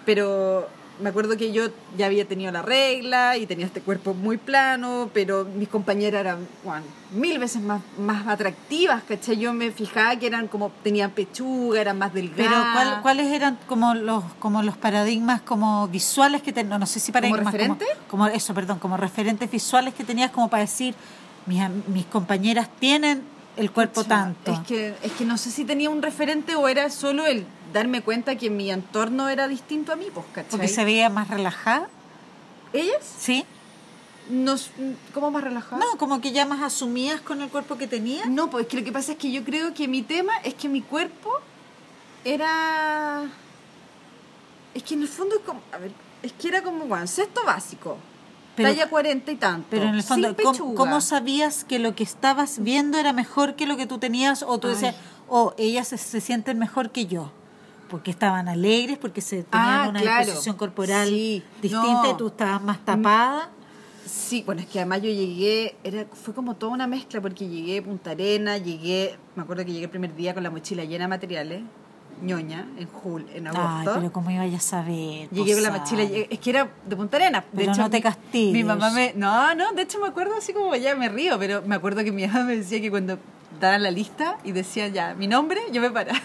[0.05, 0.67] Pero
[1.01, 5.09] me acuerdo que yo ya había tenido la regla y tenía este cuerpo muy plano,
[5.13, 9.37] pero mis compañeras eran bueno, mil veces más, más atractivas, ¿cachai?
[9.37, 12.47] Yo me fijaba que eran como, tenían pechuga, eran más delgadas.
[12.49, 16.69] Pero ¿cuál- ¿cuáles eran como los como los paradigmas como visuales que tenías?
[16.71, 17.85] No, no sé si paradigmas referente?
[18.09, 20.95] como, eso, perdón, como referentes visuales que tenías como para decir
[21.45, 23.21] mis, mis compañeras tienen
[23.57, 24.51] el cuerpo Pucha, tanto.
[24.51, 28.01] Es que, es que no sé si tenía un referente o era solo el darme
[28.01, 30.51] cuenta que mi entorno era distinto a mí, pues, ¿cachai?
[30.51, 31.89] porque se veía más relajada,
[32.73, 33.15] ¿Ellas?
[33.17, 33.45] ¿sí?
[34.29, 34.71] Nos,
[35.13, 35.79] ¿Cómo más relajadas?
[35.85, 38.27] No, como que ya más asumías con el cuerpo que tenías.
[38.27, 40.55] No, pues es que lo que pasa es que yo creo que mi tema es
[40.55, 41.31] que mi cuerpo
[42.23, 43.23] era.
[44.73, 45.91] Es que en el fondo, es como, a ver,
[46.23, 47.97] es que era como, bueno, sexto básico,
[48.55, 49.67] Pero- talla 40 y tanto.
[49.69, 53.65] Pero en el fondo, sin ¿cómo, sabías que lo que estabas viendo era mejor que
[53.65, 54.43] lo que tú tenías?
[54.43, 54.73] O tú Ay.
[54.75, 54.95] decías,
[55.27, 57.31] oh, ellas se, se sienten mejor que yo.
[57.89, 60.25] Porque estaban alegres, porque se tenían Ah, una claro.
[60.25, 62.11] disposición corporal Sí, distinta no.
[62.11, 63.49] y tú estabas más tapada.
[64.05, 67.79] Sí, bueno, es que además yo llegué, era, fue como toda una mezcla porque llegué
[67.79, 71.05] a Punta Arena, llegué, me acuerdo que llegué el primer día con la mochila llena
[71.05, 71.63] de materiales,
[72.21, 73.93] ñoña, en jul, en Ay, agosto.
[73.99, 75.29] pero cómo iba a saber.
[75.29, 77.41] Llegué con la mochila, es que era de Punta Arena.
[77.51, 78.53] De Pero hecho, no te castigues.
[78.53, 79.13] Mi mamá me.
[79.15, 82.11] No, no, de hecho me acuerdo así como ya me río, pero me acuerdo que
[82.11, 83.19] mi mamá me decía que cuando
[83.59, 86.19] daban la lista y decían ya mi nombre, yo me paraba.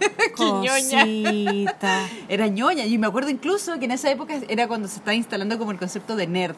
[0.62, 1.04] Ñoña.
[2.28, 2.84] Era ñoña.
[2.86, 5.78] Y me acuerdo incluso que en esa época era cuando se estaba instalando como el
[5.78, 6.56] concepto de nerd.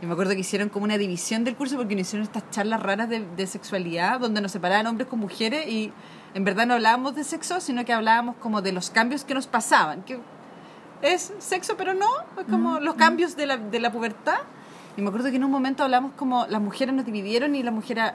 [0.00, 2.80] Y me acuerdo que hicieron como una división del curso porque nos hicieron estas charlas
[2.82, 5.92] raras de, de sexualidad donde nos separaban hombres con mujeres y
[6.38, 9.48] en verdad no hablábamos de sexo, sino que hablábamos como de los cambios que nos
[9.48, 10.02] pasaban.
[10.02, 10.20] Que
[11.02, 12.06] es sexo, pero no,
[12.40, 14.38] es como los cambios de la, de la pubertad.
[14.96, 17.74] Y me acuerdo que en un momento hablamos como las mujeres nos dividieron y las
[17.74, 18.12] mujeres,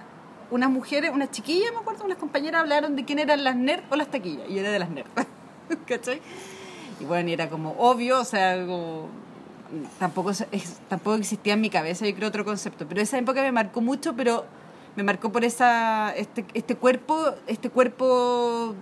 [0.52, 3.96] unas mujeres, unas chiquillas, me acuerdo, unas compañeras hablaron de quién eran las nerds o
[3.98, 4.50] las taquillas.
[4.50, 5.10] Y yo era de las nerds.
[5.86, 6.22] ¿Cachai?
[7.02, 9.10] Y bueno, y era como obvio, o sea, como,
[10.00, 10.46] tampoco, es-
[10.88, 12.86] tampoco existía en mi cabeza, yo creo, otro concepto.
[12.88, 14.46] Pero esa época me marcó mucho, pero
[14.95, 18.75] me marcó por esa, este, este cuerpo, este cuerpo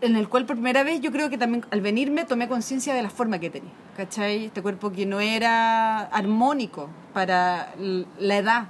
[0.00, 3.02] en el cual por primera vez yo creo que también al venirme tomé conciencia de
[3.02, 4.44] la forma que tenía, ¿cachai?
[4.46, 7.74] Este cuerpo que no era armónico para
[8.18, 8.68] la edad,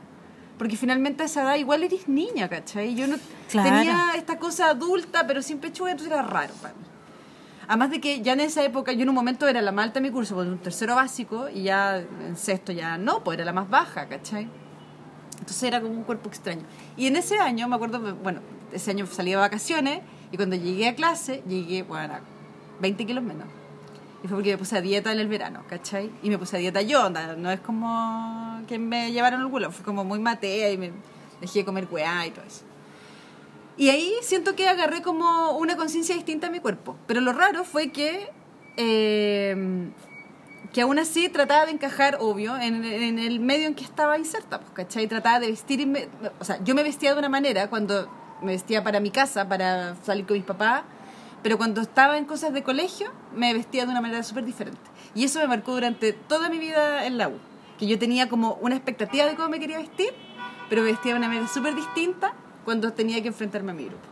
[0.57, 2.95] porque finalmente a esa edad igual eres niña, ¿cachai?
[2.95, 3.17] Yo no
[3.51, 3.69] Claro.
[3.71, 6.81] tenía esta cosa adulta, pero sin pechuga, entonces era raro para mí.
[7.67, 10.01] Además de que ya en esa época, yo en un momento era la más alta
[10.01, 13.45] de mi curso, con un tercero básico, y ya en sexto ya no, pues era
[13.45, 14.49] la más baja, ¿cachai?
[15.49, 16.65] Entonces era como un cuerpo extraño.
[16.99, 20.89] Y en ese año, me acuerdo, bueno, ese año salí de vacaciones y cuando llegué
[20.89, 22.21] a clase, llegué, bueno, a
[22.83, 23.47] 20 kilos menos.
[24.23, 26.11] Y fue porque me puse a dieta en el verano, ¿cachai?
[26.23, 29.87] Y me puse a dieta yo, no es como que me llevaron el culo, fue
[29.87, 30.93] como muy matea y me
[31.41, 32.65] dejé de comer weá y todo eso.
[33.79, 36.95] Y ahí siento que agarré como una conciencia distinta a mi cuerpo.
[37.07, 38.29] Pero lo raro fue que
[38.77, 39.91] eh,
[40.73, 44.73] que aún así trataba de encajar, obvio, en, el medio en que estaba inserta, pues,
[44.73, 45.07] ¿cachai?
[45.07, 48.09] Trataba de vestir, o sea, yo me vestía de una manera cuando
[48.43, 50.83] me vestía para mi casa, para salir con mis papás,
[51.43, 54.81] pero cuando estaba en cosas de colegio, me vestía de una manera súper diferente.
[55.15, 57.39] Y eso me marcó durante toda mi vida en la U,
[57.79, 60.13] que yo tenía como una expectativa de cómo me quería vestir,
[60.69, 64.05] pero me vestía de una manera súper distinta cuando tenía que enfrentarme a mi grupo.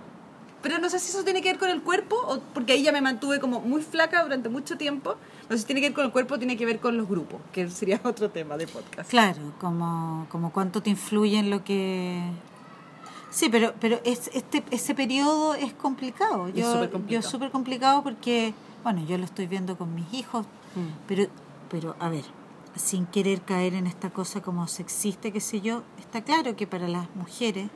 [0.62, 2.92] Pero no sé si eso tiene que ver con el cuerpo, o porque ahí ya
[2.92, 5.16] me mantuve como muy flaca durante mucho tiempo.
[5.48, 7.40] No sé si tiene que ver con el cuerpo tiene que ver con los grupos,
[7.52, 9.08] que sería otro tema de podcast.
[9.10, 12.20] Claro, como, como cuánto te influye en lo que...
[13.30, 16.48] Sí, pero, pero es, este, ese periodo es complicado.
[16.48, 17.08] Yo, Es súper complicado.
[17.08, 20.92] Yo es súper complicado porque, bueno, yo lo estoy viendo con mis hijos, Mm.
[21.08, 21.24] pero,
[21.70, 22.24] pero, a ver,
[22.76, 26.86] sin querer caer en esta cosa como sexista, qué sé yo, está claro que para
[26.86, 27.68] las mujeres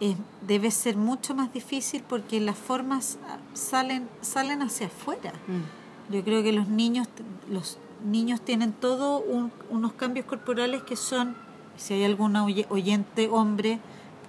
[0.00, 3.18] eh, debe ser mucho más difícil porque las formas
[3.52, 5.32] salen, salen hacia afuera.
[5.46, 5.77] Mm.
[6.10, 7.08] Yo creo que los niños,
[7.50, 11.36] los niños tienen todo un- unos cambios corporales que son,
[11.76, 13.78] si hay algún oye- oyente hombre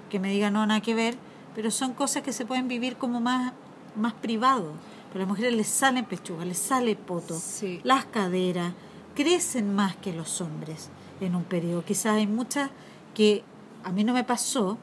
[0.09, 1.15] que me diga no, nada que ver,
[1.55, 3.53] pero son cosas que se pueden vivir como más,
[3.95, 4.73] más privado.
[5.11, 7.79] Pero a las mujeres les salen pechugas, les sale poto, Sí.
[7.83, 8.73] las caderas,
[9.15, 10.89] crecen más que los hombres
[11.21, 11.83] en un periodo.
[11.83, 12.69] Quizás hay muchas
[13.13, 13.43] que
[13.83, 14.77] a mí no me pasó,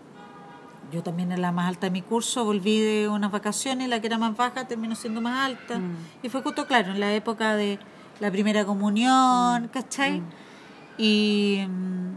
[0.92, 4.06] yo también era la más alta de mi curso, volví de unas vacaciones, la que
[4.06, 5.78] era más baja terminó siendo más alta.
[5.78, 5.96] Mm.
[6.22, 7.78] Y fue justo, claro, en la época de
[8.20, 10.22] la primera comunión, ¿cachai?
[10.98, 12.16] Y, mm,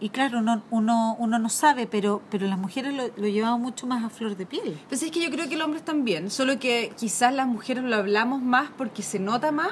[0.00, 3.86] y claro, uno, uno, uno no sabe, pero, pero las mujeres lo, lo llevamos mucho
[3.86, 4.78] más a flor de piel.
[4.88, 7.96] Pues es que yo creo que los hombres también, solo que quizás las mujeres lo
[7.96, 9.70] hablamos más porque se nota más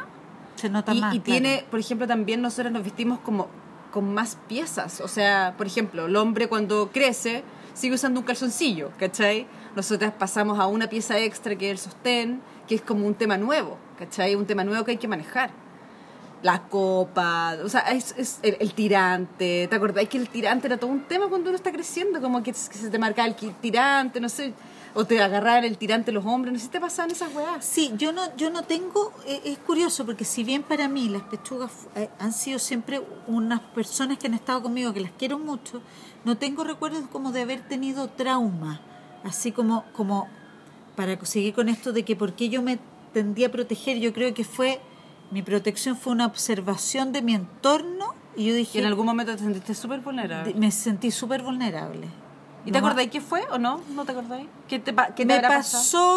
[0.57, 1.15] Se nota y, más.
[1.15, 1.41] y claro.
[1.41, 3.49] tiene, por ejemplo, también nosotros nos vestimos como
[3.93, 5.01] con más piezas.
[5.01, 7.45] O sea, por ejemplo, el hombre cuando crece
[7.75, 9.47] sigue usando un calzoncillo, ¿cachai?
[9.77, 13.37] Nosotras pasamos a una pieza extra que es el sostén, que es como un tema
[13.37, 14.35] nuevo, ¿cachai?
[14.35, 15.51] Un tema nuevo que hay que manejar.
[16.43, 19.67] La copa, o sea, es, es el, el tirante.
[19.67, 22.21] ¿Te acordáis que el tirante era todo un tema cuando uno está creciendo?
[22.21, 24.53] Como que, que se te marcaba el tirante, no sé,
[24.95, 27.65] o te agarraban el tirante los hombres, no sé si te pasaban esas weas.
[27.65, 31.23] Sí, yo no, yo no tengo, eh, es curioso porque si bien para mí las
[31.23, 35.83] pechugas eh, han sido siempre unas personas que han estado conmigo, que las quiero mucho,
[36.25, 38.81] no tengo recuerdos como de haber tenido trauma,
[39.25, 40.29] así como, como
[40.97, 42.79] para seguir con esto de que por qué yo me
[43.13, 44.81] tendía a proteger, yo creo que fue,
[45.31, 49.33] mi protección fue una observación de mi entorno y yo Y dije, en algún momento
[49.37, 50.53] te sentiste súper vulnerable.
[50.53, 52.09] de- me sentí súper vulnerable.
[52.67, 53.81] ¿Y te No- acordáis qué fue o no?
[53.95, 54.47] ¿No te acordáis?
[54.69, 55.51] ¿Qué te, pa- qué te me pasó,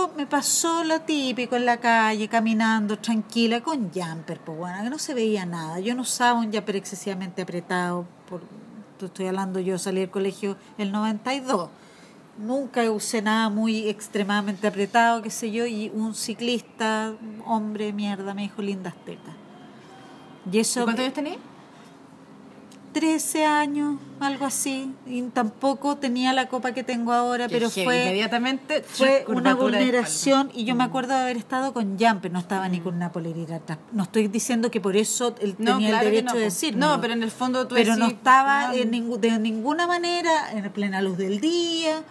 [0.07, 0.11] pasado?
[0.15, 4.97] me pasó lo típico en la calle, caminando tranquila, con jumper, pues bueno, que no
[4.97, 5.81] se veía nada.
[5.81, 8.41] Yo no usaba un jumper excesivamente apretado, por,
[9.05, 11.69] estoy hablando, yo salí del colegio el 92.
[12.39, 17.13] Nunca usé nada muy extremadamente apretado, qué sé yo, y un ciclista,
[17.45, 19.33] hombre, mierda, me dijo lindas tetas.
[20.51, 20.83] Y ¿Y eso...
[20.83, 21.37] ¿Cuántos años tenías?
[22.93, 27.85] 13 años, algo así, y tampoco tenía la copa que tengo ahora, pero heavy.
[27.85, 32.39] fue Inmediatamente fue una vulneración y yo me acuerdo de haber estado con jumper, no
[32.39, 33.77] estaba ni con una polerita atrás.
[33.91, 36.45] No estoy diciendo que por eso él No, tenía claro el que derecho no, de
[36.45, 36.45] po.
[36.45, 36.87] decirlo.
[36.87, 40.51] No, pero en el fondo tú Pero no estaba no, en ningú- de ninguna manera
[40.53, 42.01] en plena luz del día.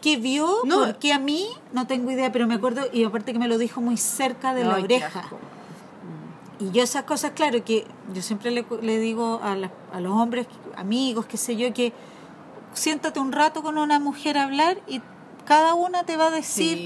[0.00, 0.58] ¿Qué vio?
[0.68, 3.80] Porque a mí no tengo idea, pero me acuerdo, y aparte que me lo dijo
[3.80, 5.20] muy cerca de la qué oreja.
[5.20, 5.38] asco.
[6.60, 10.12] Y yo esas cosas, claro, que yo siempre le, le digo a, las- a los
[10.12, 11.92] hombres, amigos, qué sé yo, que
[12.74, 15.00] siéntate un rato con una mujer a hablar y
[15.44, 16.76] cada una te va a decir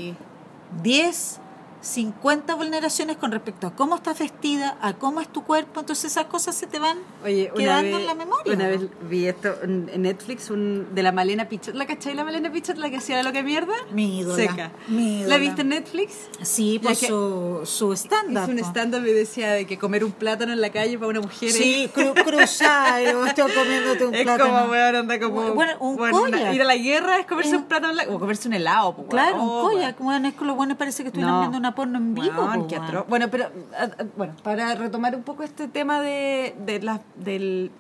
[0.83, 1.41] Sí.
[1.83, 6.13] 10, 50 vulneraciones con respecto a cómo estás vestida, a cómo es tu cuerpo, entonces
[6.13, 8.55] esas cosas se te van Oye, una quedando vez, en la memoria.
[8.55, 11.75] Una vez vi esto en Netflix un, de la Malena Pichot.
[11.75, 12.77] ¿La cachai la Malena Pichot?
[12.77, 13.73] La que hacía lo que mierda.
[13.93, 14.71] Mi ídola, Seca.
[14.89, 15.29] mi ídola.
[15.29, 16.15] ¿La viste en Netflix?
[16.43, 18.49] Sí, por que su, su stand-up.
[18.49, 18.65] Un po.
[18.67, 21.85] stand-up y decía de que comer un plátano en la calle para una mujer Sí,
[21.85, 24.51] es- cru cruzar, o estoy comiéndote un es plátano.
[24.53, 25.53] como, weón, anda como...
[25.55, 28.15] Bueno, un bueno, una- ir a la guerra es comerse Es- un plátano en la...
[28.15, 29.49] O comerse un helado, pues, Claro, weón.
[29.49, 29.99] un Oh, koyak.
[29.99, 31.41] Bueno, es que lo bueno parece que estuvieran No.
[31.41, 32.43] viendo porno en vivo.
[32.69, 32.77] Qué.
[33.09, 33.47] Bueno, pero
[34.17, 37.71] bueno, para retomar un poco este tema de, de la, del,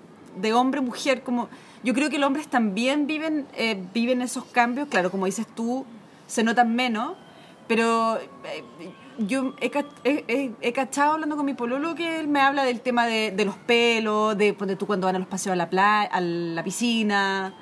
[0.41, 1.49] de hombre-mujer, como
[1.85, 5.85] yo creo que los hombres también viven, eh, viven esos cambios, claro, como dices tú,
[6.27, 7.15] se notan menos,
[7.69, 8.65] pero eh,
[9.19, 9.71] yo he,
[10.05, 13.31] he- he- he cachado hablando con mi pololo que él me habla del tema de,
[13.31, 16.21] de los pelos, de ponte tú cuando van a los paseos a la playa, a
[16.21, 17.53] la piscina,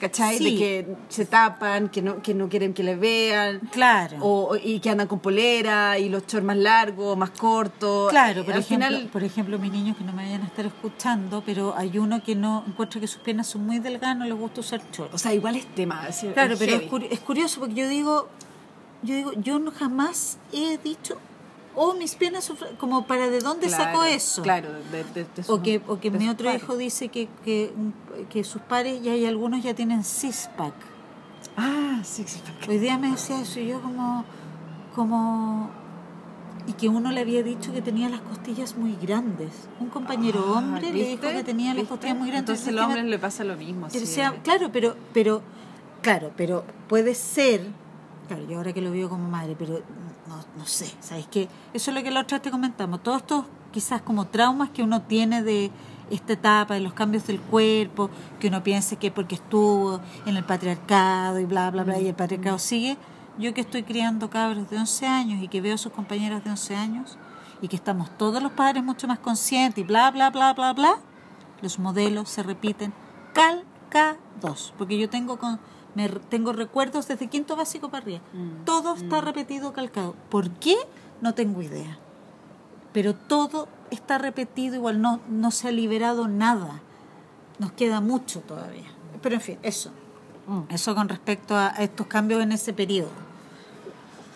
[0.00, 0.38] ¿cachai?
[0.38, 0.44] Sí.
[0.44, 3.60] De que se tapan, que no, que no quieren que les vean.
[3.72, 4.16] Claro.
[4.20, 8.10] O, y que andan con polera y los shorts más largos, más cortos.
[8.10, 10.46] Claro, Eh, por al ejemplo, final por ejemplo, mis niños que no me vayan a
[10.46, 14.24] estar escuchando, pero hay uno que no encuentra que sus piernas son muy delgadas, no
[14.24, 15.14] les gusta usar shorts.
[15.14, 16.06] o sea, igual es tema.
[16.08, 18.28] es- Claro, es pero es, curi- es curioso porque yo digo,
[19.02, 21.18] yo digo, yo no jamás he dicho
[21.80, 24.42] oh, mis piernas sufren, como para de dónde sacó eso.
[24.42, 27.72] Claro, de, de, de O que, o que mi otro hijo dice que, que,
[28.28, 30.74] que sus pares ya hay algunos ya tienen six-pack.
[31.56, 32.24] Ah, sí.
[32.68, 34.24] Hoy día me decía eso y yo como,
[34.94, 35.70] como,
[36.66, 39.50] y que uno le había dicho que tenía las costillas muy grandes.
[39.80, 42.58] Un compañero Ah, hombre le dijo que tenía las costillas muy grandes.
[42.60, 43.88] Entonces al hombre le pasa lo mismo.
[43.90, 44.00] sí.
[44.00, 45.42] decía, claro, pero, pero,
[46.02, 47.62] claro, pero puede ser,
[48.28, 49.80] claro, yo ahora que lo veo como madre, pero
[50.28, 51.48] no, no sé, ¿sabes qué?
[51.72, 54.82] Eso es lo que la otra vez te comentamos, todos estos quizás como traumas que
[54.82, 55.70] uno tiene de
[56.10, 60.44] esta etapa, de los cambios del cuerpo, que uno piense que porque estuvo en el
[60.44, 62.96] patriarcado y bla, bla, bla, y el patriarcado sigue,
[63.38, 66.50] yo que estoy criando cabros de 11 años y que veo a sus compañeras de
[66.50, 67.18] 11 años
[67.60, 70.98] y que estamos todos los padres mucho más conscientes y bla, bla, bla, bla, bla,
[71.60, 72.92] los modelos se repiten
[73.32, 75.60] calcados, porque yo tengo con
[75.98, 78.20] me tengo recuerdos desde quinto básico para arriba.
[78.32, 80.14] Mm, Todo está repetido calcado.
[80.30, 80.76] ¿Por qué?
[81.20, 81.98] No tengo idea.
[82.92, 86.80] Pero todo está repetido igual, no, no se ha liberado nada.
[87.58, 88.86] Nos queda mucho todavía.
[89.20, 89.90] Pero en fin, eso.
[90.46, 90.72] Mm.
[90.72, 93.10] Eso con respecto a estos cambios en ese periodo.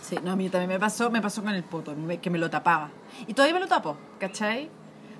[0.03, 2.51] Sí, no, a mí también me pasó, me pasó con el poto, que me lo
[2.51, 2.91] tapaba.
[3.29, 4.69] Y todavía me lo tapo, ¿cachai?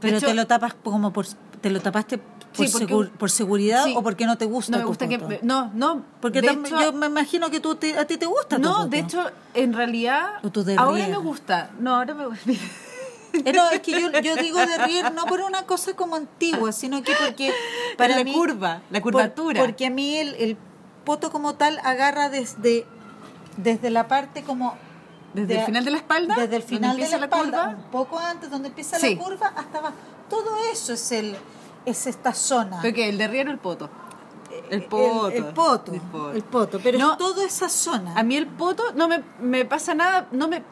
[0.01, 1.27] Pero hecho, te lo tapas como por
[1.61, 2.21] te lo tapaste
[2.57, 3.95] por, Sí, porque- segur- por seguridad sí.
[3.97, 6.67] o porque no te gusta no me tu gusta que no, no, porque de tam-
[6.67, 8.89] hecho- yo me imagino que tú te- a ti te gusta tu No, poto.
[8.89, 11.71] de hecho, en realidad O tú de ahora me gusta.
[11.79, 12.51] No, ahora me gusta.
[13.33, 16.71] Eh, no, es que yo, yo digo de rier no por una cosa como antigua,
[16.73, 17.51] sino que porque
[17.97, 19.61] para la mí- curva, la por- curvatura.
[19.63, 20.57] porque a mí el, el
[21.05, 22.85] poto como tal agarra desde,
[23.57, 24.77] desde la parte como...
[25.33, 27.77] Desde el final de la espalda, Desde el final de la, la espalda, curva.
[27.85, 29.15] un poco antes, donde empieza Sí.
[29.15, 29.95] la curva, hasta abajo.
[30.29, 31.35] Todo eso es el
[31.87, 32.79] es esta zona.
[32.83, 33.09] ¿Pero qué?
[33.09, 33.91] ¿El de rier o el poto?
[34.71, 35.29] El poto.
[35.29, 36.33] El, el poto, El poto.
[36.33, 38.15] el poto, pero No, es toda esa zona.
[38.17, 40.63] A mí el poto no me, me pasa nada, no me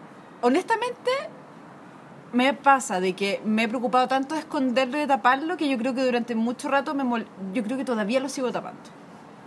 [0.43, 1.11] honestamente
[2.33, 5.77] me pasa de que me he preocupado tanto de esconderlo y de taparlo que yo
[5.79, 8.79] creo que durante mucho rato me mol- yo creo que todavía lo sigo tapando.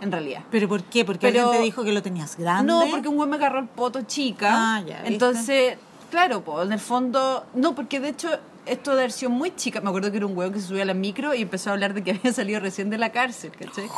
[0.00, 0.42] En realidad.
[0.50, 1.04] ¿Pero por qué?
[1.04, 2.70] ¿Porque Pero- alguien te dijo que lo tenías grande?
[2.70, 4.48] No, porque un güey me agarró el poto chica.
[4.52, 5.08] Ah, ya, ¿viste?
[5.14, 5.78] Entonces,
[6.10, 8.28] claro, pues en el fondo, no, porque de hecho
[8.66, 10.86] esto de versión muy chica, me acuerdo que era un huevo que se subía a
[10.86, 13.88] la micro y empezó a hablar de que había salido recién de la cárcel, ¿cachai?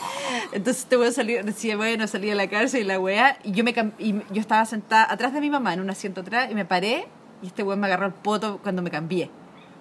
[0.52, 3.64] Entonces este huevo salió, decía, bueno, salí de la cárcel y la weá, y yo
[3.64, 6.64] me y yo estaba sentada atrás de mi mamá en un asiento atrás y me
[6.64, 7.06] paré
[7.42, 9.30] y este huevo me agarró el poto cuando me cambié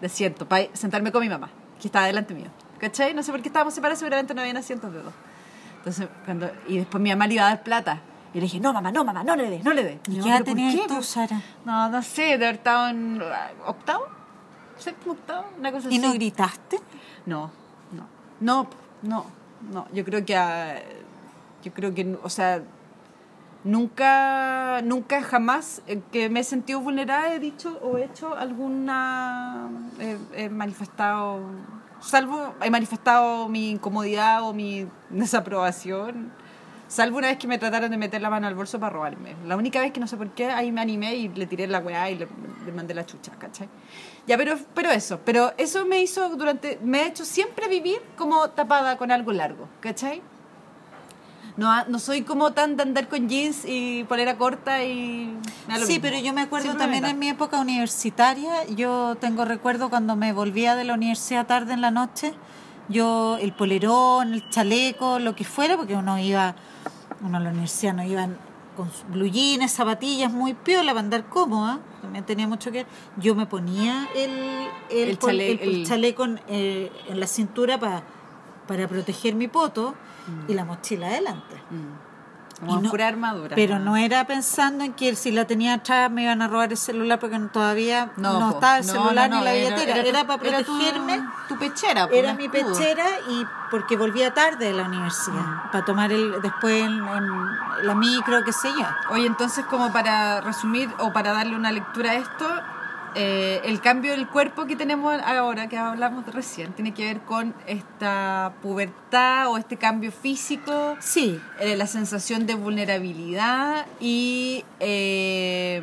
[0.01, 1.49] de asiento para sentarme con mi mamá,
[1.81, 2.47] que estaba delante mío,
[2.79, 3.13] ¿cachai?
[3.13, 5.13] No sé por qué estábamos separados, seguramente no habían asientos de dos.
[5.77, 8.01] Entonces, cuando, y después mi mamá le iba a dar plata.
[8.33, 9.97] Y le dije, no, mamá, no, mamá, no le des, no le des.
[10.09, 11.41] ¿Y mi qué edad "¿Pero por tenías tú, Sara?
[11.63, 14.05] No, no sé, de haber estado en ah, octavo,
[14.77, 16.79] séptimo, octavo, una cosa ¿Y no gritaste?
[17.25, 17.51] No,
[17.91, 18.07] no,
[18.39, 18.67] no,
[19.01, 19.25] no,
[19.71, 19.87] no.
[19.93, 20.81] Yo creo que, ah,
[21.63, 22.61] yo creo que, o sea,
[23.63, 29.69] nunca, nunca jamás que me he sentido vulnerada he dicho o he hecho alguna,
[30.35, 31.41] he manifestado,
[31.99, 36.31] salvo, he manifestado mi incomodidad o mi desaprobación.
[36.87, 39.35] Salvo una vez que me trataron de meter la mano al bolso para robarme.
[39.47, 41.79] La única vez que no sé por qué, ahí me animé y le tiré la
[41.79, 42.27] weá y le,
[42.63, 43.67] le mandé la chucha, ¿cachai?
[44.27, 48.49] Ya, pero, pero eso, pero eso me hizo durante, me ha hecho siempre vivir como
[48.49, 50.21] tapada con algo largo, ¿cachai?
[51.57, 55.37] No, ha- no soy como tan de andar con jeans y polera corta y...
[55.77, 56.01] Sí, mismo.
[56.01, 60.15] pero yo me acuerdo Siempre también me en mi época universitaria, yo tengo recuerdo cuando
[60.15, 62.33] me volvía de la universidad tarde en la noche,
[62.89, 66.55] yo el polerón, el chaleco, lo que fuera, porque uno iba,
[67.21, 68.37] uno a la universidad no iban
[68.75, 72.87] con blue jeans, zapatillas muy piola para andar cómoda, también tenía mucho que ver.
[73.17, 74.31] Yo me ponía el,
[74.89, 78.03] el, El chale- el- el el- chaleco en, eh, en la cintura para
[78.67, 79.93] para proteger mi poto
[80.47, 81.55] y la mochila adelante.
[81.69, 82.04] Mm.
[82.59, 83.53] Como Y no- pura armadura.
[83.55, 86.77] Pero no era pensando en que si la tenía atrás me iban a robar el
[86.77, 88.49] celular porque no- todavía no, po.
[88.55, 89.97] estaba el No, celular no, ni no, la billetera.
[90.01, 91.21] Era, para era tu- protegerme.
[91.49, 92.07] Tu, pechera.
[92.11, 92.73] Era mi escudo.
[92.73, 97.93] pechera y porque volvía tarde de la universidad para tomar el después en, en la
[97.93, 98.85] micro, qué sé yo.
[99.13, 102.47] Oye, entonces como para resumir o para darle una lectura a esto,
[103.15, 107.53] eh, el cambio del cuerpo que tenemos ahora, que hablamos recién, tiene que ver con
[107.65, 115.81] esta pubertad o este cambio físico, Sí, eh, la sensación de vulnerabilidad y eh,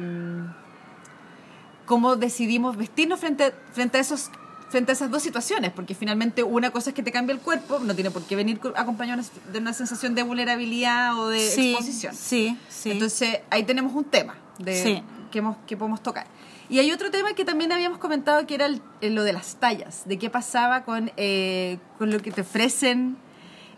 [1.87, 4.31] cómo decidimos vestirnos frente, a- frente, a esos,
[4.71, 7.79] frente a esas dos situaciones, porque finalmente una cosa es que te cambia el cuerpo,
[7.81, 9.23] no tiene por qué venir co- acompañado
[9.53, 12.15] de una sensación de vulnerabilidad o de sí, exposición.
[12.15, 12.91] sí, sí.
[12.93, 15.03] Entonces ahí tenemos un tema de, Sí.
[15.31, 16.27] que, hemos, que podemos tocar.
[16.73, 19.57] Y hay otro tema que también habíamos comentado que era el- el- lo de las
[19.57, 23.17] tallas, de qué pasaba con, eh, con lo que te ofrecen,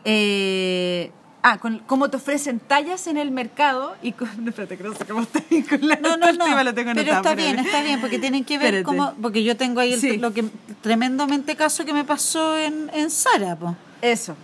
[0.05, 1.11] eh,
[1.47, 4.29] Ah, con cómo te ofrecen tallas en el mercado y con...
[4.43, 6.65] No, espérate, que está bien con la No, no, no.
[6.65, 8.85] lo tengo Pero está bien, está bien, porque tienen que ver Espérate.
[8.85, 9.13] cómo.
[9.21, 10.17] Porque yo tengo ahí el, Sí.
[10.17, 10.45] lo que
[10.81, 13.77] tremendamente caso que me pasó en, en Sara, po.
[14.01, 14.37] Eso.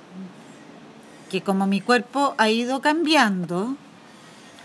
[1.30, 3.76] que como mi cuerpo ha ido cambiando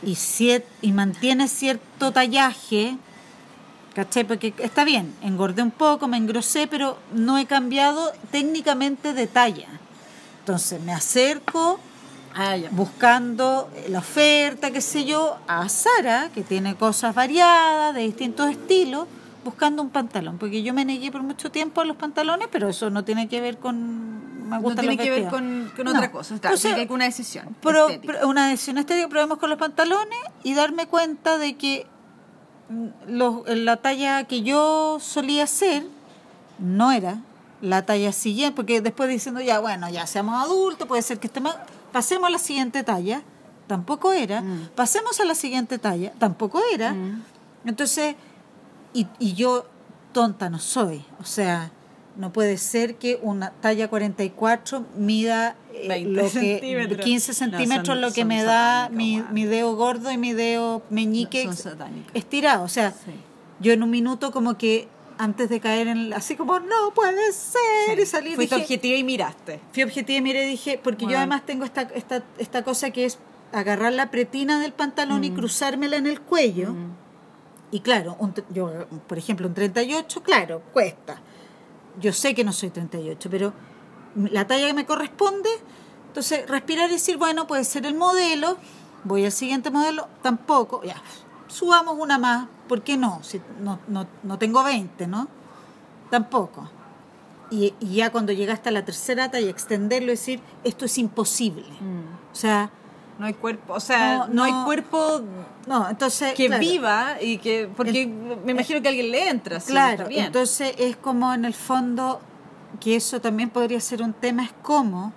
[0.04, 2.98] y, cier- y mantiene cierto tallaje,
[3.96, 4.26] ¿cachai?
[4.26, 9.68] Porque está bien, engordé un poco, me engrosé, pero no he cambiado técnicamente de talla.
[10.41, 11.80] Entonces me acerco
[12.38, 18.50] Ah, buscando la oferta, qué sé yo, a Sara, que tiene cosas variadas, de distintos
[18.50, 19.08] estilos,
[19.46, 20.38] buscando un pantalón.
[20.38, 23.39] Porque yo me negué por mucho tiempo a los pantalones, pero eso no tiene que
[23.39, 24.50] ver con...
[24.50, 25.91] Me No tiene que ver con, con No.
[25.91, 26.38] otra cosa.
[26.38, 27.56] Claro, Entonces, tiene que ver una decisión.
[27.64, 28.28] pero, estética.
[28.28, 31.88] una decisión estética, probemos con los pantalones y darme cuenta de que
[32.70, 35.86] mm, los- la talla que yo solía hacer
[36.59, 37.20] no era
[37.61, 41.55] la talla siguiente, porque después diciendo ya, bueno, ya seamos adultos, puede ser que estemos,
[41.91, 43.22] pasemos a la siguiente talla,
[43.68, 44.70] tampoco era, Mm.
[44.76, 46.93] pasemos a la siguiente talla, tampoco era.
[46.93, 47.24] Mm.
[47.66, 48.16] Entonces,
[48.93, 49.66] y, y yo
[50.13, 51.72] tonta no soy, o sea,
[52.18, 57.06] no puede ser que una talla 44 mida eh, 20 lo que centímetros.
[57.06, 60.82] 15 No, centímetros son- lo que me da mi, mi dedo gordo y mi dedo
[60.90, 61.50] meñique
[62.14, 62.64] estirado.
[62.64, 63.12] O sea, Sí.
[63.60, 67.98] yo en un minuto como que antes de caer en así como no puede ser
[67.98, 69.62] y salir Fuiste objetiva y miraste.
[69.72, 73.18] fui objetiva y miré dije porque yo además tengo esta, esta esta cosa que es
[73.54, 75.24] agarrar la pretina del pantalón Mm.
[75.24, 76.76] y cruzármela en el cuello
[77.72, 81.22] y claro un yo por ejemplo un 38 claro cuesta
[82.02, 83.54] yo sé que no soy 38 pero
[84.16, 85.49] la talla que me corresponde
[86.07, 88.57] entonces respirar y decir bueno puede ser el modelo
[89.03, 90.95] voy al siguiente modelo tampoco ya
[91.47, 93.20] subamos una más ¿por qué no?
[93.24, 95.28] si no, no, no tengo 20 ¿no?
[96.09, 96.70] tampoco
[97.51, 101.66] y, y ya cuando llegaste a la tercera talla extenderlo y decir esto es imposible
[102.32, 102.70] o sea
[103.20, 105.22] No hay cuerpo, o sea, no, No, hay cuerpo
[105.68, 106.59] no entonces que claro.
[106.59, 107.68] viva y que.
[107.76, 109.59] Porque me imagino que alguien le entra.
[109.59, 110.26] sí, Claro, está bien.
[110.26, 112.20] entonces es como en el fondo
[112.78, 115.14] que eso también podría ser un tema, es como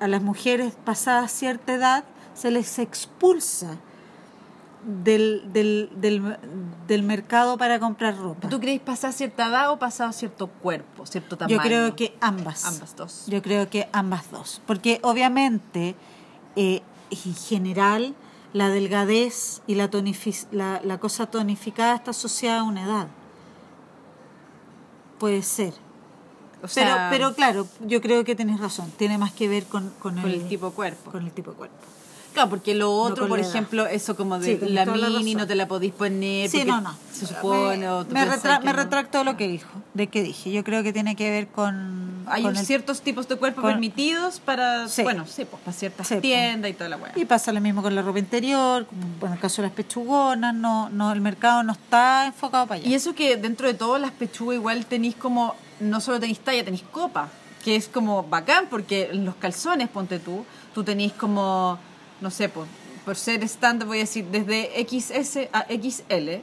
[0.00, 2.04] a las mujeres pasadas cierta edad
[2.34, 3.76] se les expulsa
[4.84, 6.36] del, del, del,
[6.88, 8.48] del mercado para comprar ropa.
[8.48, 11.56] ¿Tú crees pasar cierta edad o pasado cierto cuerpo, cierto tamaño?
[11.56, 12.64] Yo creo que ambas.
[12.64, 13.24] Ambas dos.
[13.28, 14.60] Yo creo que ambas dos.
[14.66, 15.94] Porque obviamente,
[16.56, 18.14] eh, en general,
[18.52, 19.88] la delgadez y la,
[20.50, 23.06] la, la cosa tonificada está asociada a una edad.
[25.18, 25.74] Puede ser.
[26.62, 28.90] O sea, pero, pero claro, yo creo que tenés razón.
[28.96, 31.10] Tiene más que ver con, con, con el tipo cuerpo.
[31.10, 31.76] Con el tipo cuerpo.
[32.32, 35.68] Claro, porque lo otro, por ejemplo, eso como de Sí, la mini no te la
[35.68, 36.48] podís poner.
[36.48, 36.94] Sí, no, no.
[37.12, 37.76] Se supone.
[37.78, 38.72] Me, o me, retra- me no.
[38.72, 40.50] retracto de lo que dijo, de que dije.
[40.50, 42.24] Yo creo que tiene que ver con.
[42.26, 45.02] Hay con el- ciertos tipos de cuerpo con- permitidos para, Sí.
[45.02, 46.22] bueno, sí, pues para ciertas Sí, pues.
[46.22, 47.12] tiendas y toda la weá.
[47.16, 48.86] Y pasa lo mismo con la ropa interior,
[49.20, 52.88] en el caso de las pechugonas, no, no, el mercado no está enfocado para allá.
[52.88, 56.64] Y eso que dentro de todo las pechugas igual tenéis como, no solo tenéis talla,
[56.64, 57.28] tenéis copa,
[57.64, 61.78] que es como bacán, porque en los calzones, ponte tú, tú tenéis como,
[62.22, 62.66] no sé, por,
[63.04, 66.40] por ser estándar voy a decir desde XS a XL,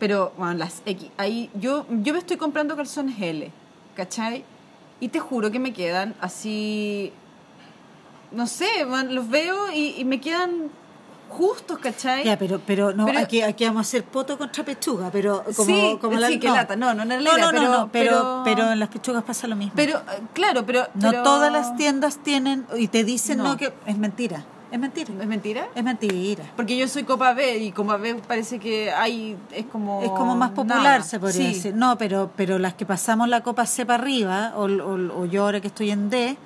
[0.00, 3.50] pero bueno, las X, ahí yo, yo me estoy comprando calzones L,
[3.94, 4.44] ¿cachai?
[5.00, 7.12] Y te juro que me quedan así,
[8.32, 8.66] no sé,
[9.10, 10.70] los veo y, y me quedan
[11.28, 12.24] justos, ¿cachai?
[12.24, 15.64] Ya, pero, pero no, Pero- aquí, aquí vamos a hacer poto contra pechuga, pero como,
[15.66, 16.74] Sí, como sí, que lata.
[16.74, 19.72] No, no, no, no, pero- no, pero, pero- pero en las pechugas pasa lo mismo.
[19.76, 20.86] Pero, eh, claro, pero...
[20.94, 23.56] no todas las tiendas tienen, y te dicen no, No.
[23.58, 25.66] que es mentira, es mentira, ¿Es mentira?
[25.74, 26.44] es mentira.
[26.56, 29.36] Porque yo soy Copa B y Copa B parece que hay...
[29.52, 30.02] Es como...
[30.02, 31.02] Es como más popular, nada.
[31.02, 31.54] se podría Sí.
[31.54, 31.74] decir.
[31.74, 35.44] No, pero, pero las que pasamos la copa C para arriba, o, o- o yo
[35.44, 36.36] ahora que estoy en D,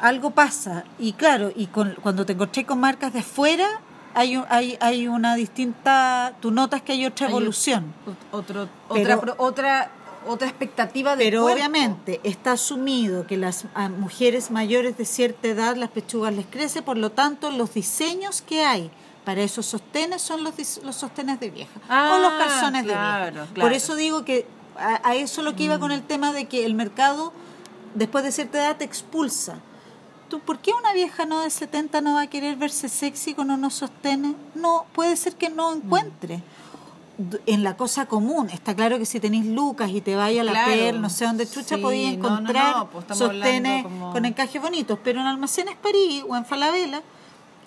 [0.00, 0.84] algo pasa.
[0.98, 3.66] Y claro, y con, cuando te encontré con marcas de afuera,
[4.14, 6.34] hay, hay, hay una distinta.
[6.40, 7.92] Tú notas que hay otra evolución.
[8.06, 9.90] ot- Otro, otra, otra,
[10.26, 11.58] otra expectativa de Pero cuerpo.
[11.58, 16.82] obviamente está asumido que las a mujeres mayores de cierta edad las pechugas les crece,
[16.82, 18.90] por lo tanto los diseños que hay
[19.24, 23.30] para esos sostenes son los, los sostenes de vieja Ah, o los calzones de vieja.
[23.30, 23.46] claro.
[23.58, 24.46] Por eso digo que
[24.76, 27.32] a, a eso lo que iba con el tema de que el mercado
[27.94, 29.58] después de cierta edad te expulsa.
[30.28, 33.50] ¿Tú, ¿Por qué una vieja no de 70 no va a querer verse sexy con
[33.50, 34.34] unos sostenes?
[34.54, 36.36] No, puede ser que no encuentre.
[36.36, 36.42] D-
[37.46, 40.50] En la cosa común, está claro que si tenéis lucas y te vaya a la
[40.52, 40.72] Claro.
[40.72, 44.24] PER, no sé dónde chucha, Sí, podías no, no, encontrar no, pues sostenes como- con
[44.24, 44.98] encajes bonitos.
[45.04, 47.02] Pero en Almacenes París o en Falabella,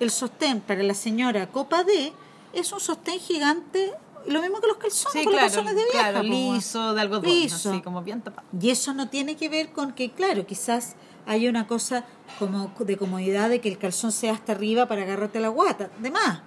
[0.02, 2.12] el sostén para la señora Copa D
[2.52, 3.93] es un sostén gigante,
[4.28, 6.10] lo mismo que los calzones, Sí, con los claro, calzones de vieja.
[6.12, 7.70] claro, liso, de algodón, Liso.
[7.72, 8.45] así como bien tapado.
[8.60, 10.95] Y eso no tiene que ver con que, claro, quizás
[11.26, 12.04] hay una cosa
[12.38, 16.12] como de comodidad de que el calzón sea hasta arriba para agarrarte la guata, de
[16.12, 16.41] más.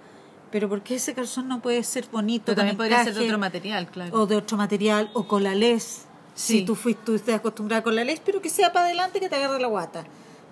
[0.51, 2.45] Pero ¿por qué ese calzón no puede ser bonito?
[2.47, 4.19] Pero también podría ser de otro material, claro.
[4.21, 6.05] O de otro material, o con la les.
[6.35, 6.59] Sí.
[6.59, 9.29] Si tú fuiste, tú estás acostumbrada con la les, pero que sea para adelante que
[9.29, 10.03] te agarre la guata.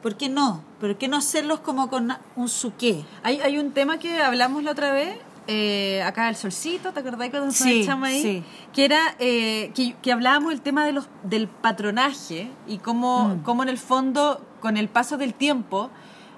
[0.02, 0.64] ¿Por qué no?
[0.80, 3.04] ¿Por qué no hacerlos como con un suqué?
[3.24, 7.30] Hay, hay un tema que hablamos la otra vez, eh, acá el solcito, ¿te acordás
[7.30, 8.22] cuando nos Sí, echamos ahí?
[8.22, 8.43] sí.
[8.72, 13.43] Que era eh, que, que hablábamos del tema de los, del patronaje y cómo, Mm.
[13.43, 15.89] cómo en el fondo, con el paso del tiempo,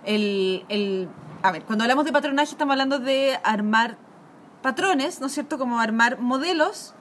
[0.05, 1.07] el, el...
[1.44, 3.98] A ver, cuando hablamos de patronaje estamos hablando de armar
[4.62, 5.58] patrones, ¿no es cierto?
[5.58, 6.94] Como armar modelos.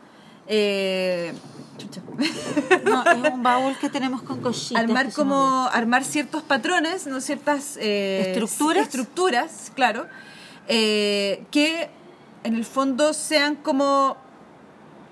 [0.47, 1.33] eh,
[1.79, 2.01] chucha.
[2.85, 4.83] No, es un baúl que tenemos con cositas.
[4.83, 8.83] armar como armar ciertos patrones no ciertas eh, ¿Estructuras?
[8.83, 10.07] estructuras claro
[10.69, 11.89] eh, que
[12.45, 14.17] en el fondo sean como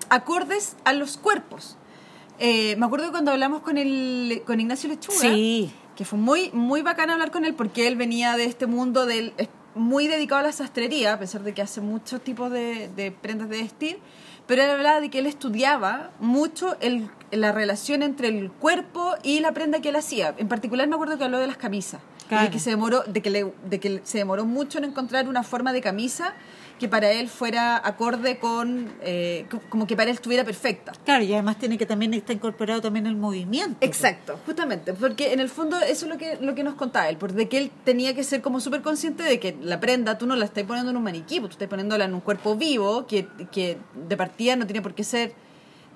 [0.09, 1.75] acordes a los cuerpos
[2.41, 5.73] Eh, me acuerdo cuando hablamos con el con Ignacio Lechuga Sí.
[5.99, 9.33] Que fue muy muy bacán hablar con él porque él venía de este mundo del
[9.75, 13.49] muy dedicado a la sastrería a pesar de que hace muchos tipos de, de prendas
[13.49, 13.99] de vestir
[14.47, 19.41] pero él hablaba de que él estudiaba mucho el, la relación entre el cuerpo y
[19.41, 22.45] la prenda que él hacía en particular me acuerdo que habló de las camisas Claro.
[22.45, 25.41] de que se demoró de que le- de que se demoró mucho en encontrar una
[25.43, 26.33] forma de camisa
[26.79, 31.23] que para él fuera acorde con eh, co- como que para él estuviera perfecta Claro,
[31.23, 33.77] y además tiene que también está incorporado también el movimiento.
[33.81, 37.17] Exacto, justamente, porque en el fondo eso es lo que, lo que nos contaba él,
[37.17, 40.35] porque que él tenía que ser como súper consciente de que la prenda tú no
[40.35, 43.27] la estás poniendo en un maniquí, pues tú estás poniéndola en un cuerpo vivo, que,
[43.51, 43.77] que
[44.07, 45.33] de partida no tiene por qué ser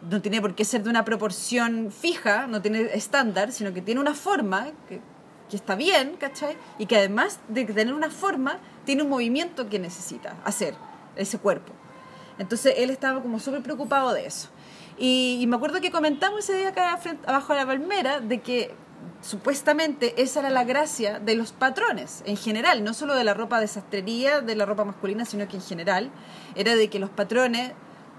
[0.09, 4.01] no tiene por qué ser de una proporción fija, no tiene estándar, sino que tiene
[4.01, 4.99] una forma que,
[5.53, 6.57] que está bien, ¿cachai?
[6.79, 10.73] Y que además de tener una forma, tiene un movimiento que necesita hacer
[11.15, 11.73] ese cuerpo.
[12.39, 14.49] Entonces él estaba como súper preocupado de eso.
[14.97, 18.73] Y, me acuerdo que comentamos ese día acá abajo de la palmera de que
[19.21, 23.59] supuestamente esa era la gracia de los patrones en general, no solo de la ropa
[23.59, 26.09] de sastrería, de la ropa masculina, sino que en general
[26.55, 27.73] era de que los patrones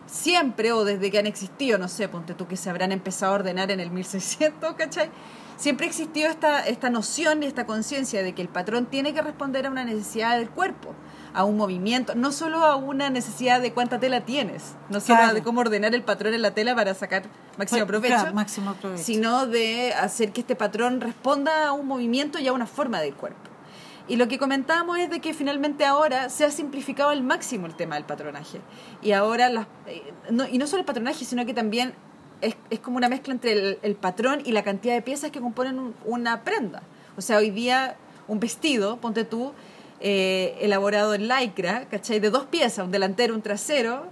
[0.06, 3.34] siempre o desde que han existido, no sé, ponte tú que se habrán empezado a
[3.36, 5.10] ordenar en el 1600, ¿cachai?
[5.56, 9.66] Siempre existió esta, esta noción y esta conciencia de que el patrón tiene que responder
[9.66, 10.94] a una necesidad del cuerpo,
[11.32, 15.34] a un movimiento, no solo a una necesidad de cuánta tela tienes, no solo Claro.
[15.34, 17.22] de cómo ordenar el patrón en la tela para sacar
[17.56, 19.02] máximo Claro, provecho, máximo provecho.
[19.02, 23.14] sino de hacer que este patrón responda a un movimiento y a una forma del
[23.14, 23.50] cuerpo.
[24.06, 27.74] Y lo que comentábamos es de que finalmente ahora se ha simplificado al máximo el
[27.74, 28.60] tema del patronaje.
[29.02, 31.94] Y ahora, las, eh, no, y no solo el patronaje, sino que también
[32.44, 35.40] es, es como una mezcla entre el, el patrón y la cantidad de piezas que
[35.40, 36.82] componen un- una prenda.
[37.16, 37.96] O sea, hoy día
[38.28, 39.52] un vestido, ponte tú,
[40.00, 42.20] eh, elaborado en lycra, ¿cachai?
[42.20, 44.06] De dos piezas, un delantero, un trasero,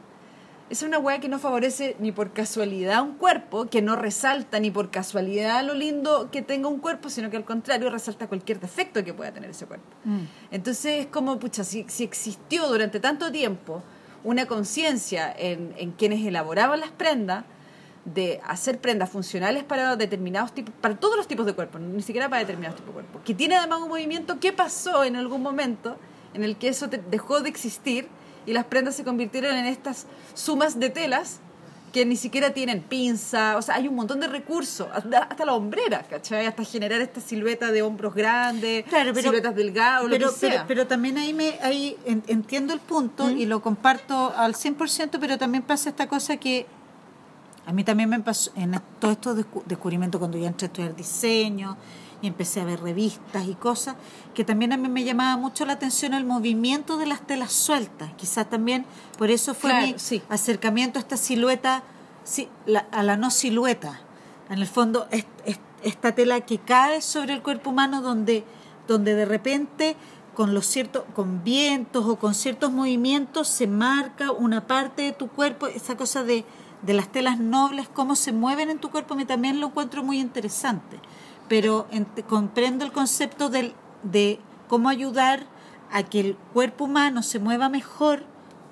[0.71, 4.59] es una weá que no favorece ni por casualidad a un cuerpo, que no resalta
[4.59, 8.59] ni por casualidad lo lindo que tenga un cuerpo, sino que al contrario resalta cualquier
[8.59, 9.85] defecto que pueda tener ese cuerpo.
[10.05, 10.21] Mm.
[10.51, 13.83] Entonces es como, pucha, si, si existió durante tanto tiempo
[14.25, 17.45] una conciencia en, en quienes elaboraban las prendas
[18.05, 22.29] de hacer prendas funcionales para determinados tipos, para todos los tipos de cuerpos, ni siquiera
[22.29, 25.97] para determinados tipos de cuerpos, que tiene además un movimiento, ¿qué pasó en algún momento
[26.35, 28.09] en el que eso te- dejó de existir
[28.45, 31.39] y las prendas se convirtieron en estas sumas de telas
[31.93, 36.03] que ni siquiera tienen pinza, o sea, hay un montón de recursos, hasta la hombrera,
[36.05, 36.47] ¿cachai?
[36.47, 40.53] Hasta generar esta silueta de hombros grandes, Claro, pero- siluetas delgadas, pero, lo que pero,
[40.55, 40.65] sea.
[40.67, 45.37] pero también ahí, me, ahí en- entiendo el punto y lo comparto al 100%, pero
[45.37, 46.67] también pasa esta cosa que
[47.67, 50.97] a mí también me pasó en todos estos descu- descubrimientos cuando yo entré a estudiar
[50.97, 51.77] diseño
[52.21, 53.97] y empecé a ver revistas y cosas,
[54.35, 58.13] que también a mí me llamaba mucho la atención el movimiento de las telas sueltas.
[58.17, 58.85] Quizás también
[59.19, 60.23] por eso fue Claro, mi sí.
[60.29, 61.83] acercamiento a esta silueta,
[62.25, 64.01] sí, la- a la no silueta.
[64.51, 68.45] En el fondo, es, es- esta tela que cae sobre el cuerpo humano donde,
[68.87, 69.97] donde de repente
[70.35, 75.27] con los ciertos, con vientos o con ciertos movimientos se marca una parte de tu
[75.29, 76.45] cuerpo, esa cosa de,
[76.83, 80.19] de las telas nobles, cómo se mueven en tu cuerpo, mí también lo encuentro muy
[80.19, 80.99] interesante.
[81.49, 83.73] Pero ent- comprendo el concepto del,
[84.03, 85.45] de cómo ayudar
[85.93, 88.25] a que el cuerpo humano se mueva mejor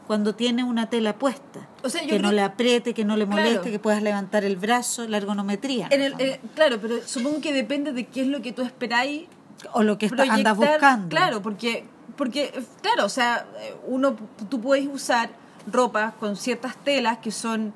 [0.06, 1.68] cuando tiene una tela puesta.
[1.84, 3.70] O sea, yo que no le apriete, que no le moleste, Claro.
[3.70, 5.86] que puedas levantar el brazo, la ergonometría.
[5.90, 9.28] En el- eh, claro, pero supongo que depende de qué es lo que tú esperáis
[9.72, 11.08] o lo que está, andas buscando.
[11.10, 11.84] Claro, porque,
[12.16, 12.52] porque,
[12.82, 14.16] claro, o sea, eh, uno,
[14.48, 15.30] tú puedes usar
[15.70, 17.72] ropas con ciertas telas que son,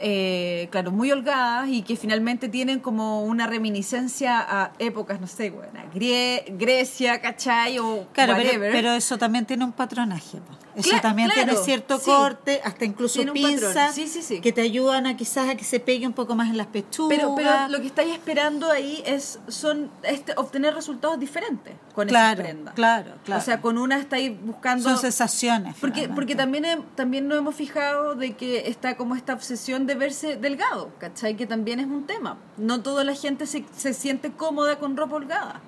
[0.00, 5.50] eh, claro, muy holgadas y que finalmente tienen como una reminiscencia a épocas, no sé,
[5.50, 7.78] bueno, Grecia, ¿cachai?
[7.78, 8.72] O Claro, pero, whatever.
[8.72, 10.38] pero eso también tiene un patronaje.
[10.38, 10.63] po.
[10.76, 12.04] Eso Cla- también claro, tiene cierto sí.
[12.06, 14.40] corte, hasta incluso pinzas Sí, sí, sí.
[14.40, 17.16] que te ayudan a quizás a que se pegue un poco más en las pechugas.
[17.16, 22.42] Pero, pero lo que estáis esperando ahí es son este, obtener resultados diferentes con claro,
[22.42, 22.72] esa prenda.
[22.72, 23.40] claro, claro.
[23.40, 24.82] O sea, con una estáis buscando...
[24.88, 25.76] son sensaciones.
[25.80, 26.14] Porque, finalmente.
[26.14, 30.36] porque también, he- también nos hemos fijado de que está como esta obsesión de verse
[30.36, 31.36] delgado, ¿cachai?
[31.36, 32.36] Que también es un tema.
[32.56, 35.60] No toda la gente se, se siente cómoda con ropa holgada.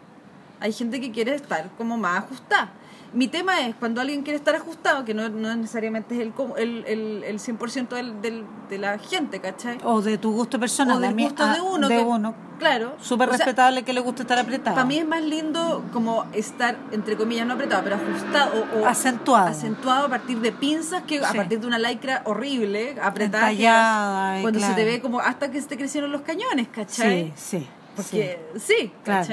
[0.58, 2.72] Hay gente que quiere estar como más ajustada.
[3.12, 6.84] Mi tema es cuando alguien quiere estar ajustado, que no, no necesariamente es el, el,
[6.86, 9.78] el, el 100% del, del, de la gente, ¿cachai?
[9.84, 10.96] O de tu gusto personal.
[10.96, 11.88] o del gusto de uno.
[11.88, 12.34] De que- uno.
[12.58, 12.94] Claro.
[13.02, 14.74] Súper sea, respetable que le guste estar apretado.
[14.76, 18.86] para mí es más lindo como estar, entre comillas, no apretado, pero ajustado o, o
[18.86, 19.48] Acentuado.
[19.48, 23.50] acentuado a partir de pinzas que a partir de una lycra horrible, apretada.
[23.52, 27.34] Entallada, cuando se te ve como hasta que se te crecieron los cañones, ¿cachai?
[27.36, 27.68] Sí, sí.
[27.94, 29.26] Porque sí, Claro.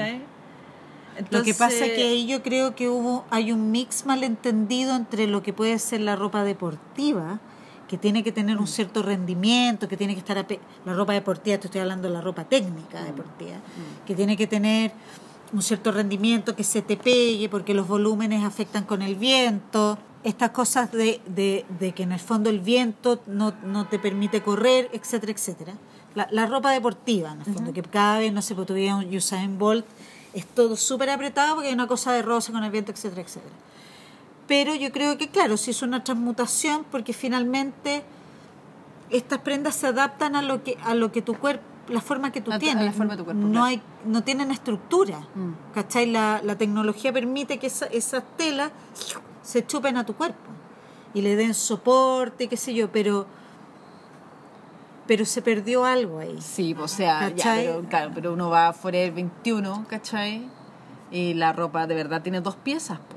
[1.30, 5.26] Lo que pasa es que ahí yo creo que hubo hay un mix malentendido entre
[5.26, 7.40] lo que puede ser la ropa deportiva,
[7.88, 8.60] que tiene que tener Mm.
[8.60, 10.44] un cierto rendimiento, que tiene que estar
[10.84, 13.04] la ropa deportiva, te estoy hablando de la ropa técnica Mm.
[13.06, 13.56] deportiva,
[14.06, 14.92] que tiene que tener
[15.52, 19.98] un cierto rendimiento, que se te pegue, porque los volúmenes afectan con el viento.
[20.24, 24.40] Estas cosas de, de, de que en el fondo el viento no, no te permite
[24.42, 25.74] correr, etcétera, etcétera.
[26.14, 29.14] La, la ropa deportiva, en el fondo, que cada vez, no sé, pues tuviera un
[29.14, 29.84] Usain Bolt,
[30.34, 33.54] es todo súper apretado porque hay una cosa de rosa con el viento, etcétera, etcétera.
[34.46, 38.04] Pero yo creo que, claro, sí es una transmutación porque finalmente
[39.10, 42.40] estas prendas se adaptan a lo que, a lo que tu cuerpo, la forma que
[42.40, 42.84] tú A tu- a tienes.
[42.84, 43.64] la forma de tu cuerpo, no, claro.
[43.66, 45.20] hay, no tienen estructura.
[45.34, 45.72] Mm.
[45.74, 46.06] ¿Cachai?
[46.06, 48.70] La, la tecnología permite que esa- esas telas
[49.42, 50.38] se chupen a tu cuerpo
[51.12, 53.26] y le den soporte, qué sé yo, pero
[55.06, 56.38] pero se perdió algo ahí.
[56.40, 60.48] Sí, o sea, ya, pero, claro, pero uno va a Forever 21, ¿cachai?
[61.10, 63.16] Y la ropa de verdad tiene dos piezas, po.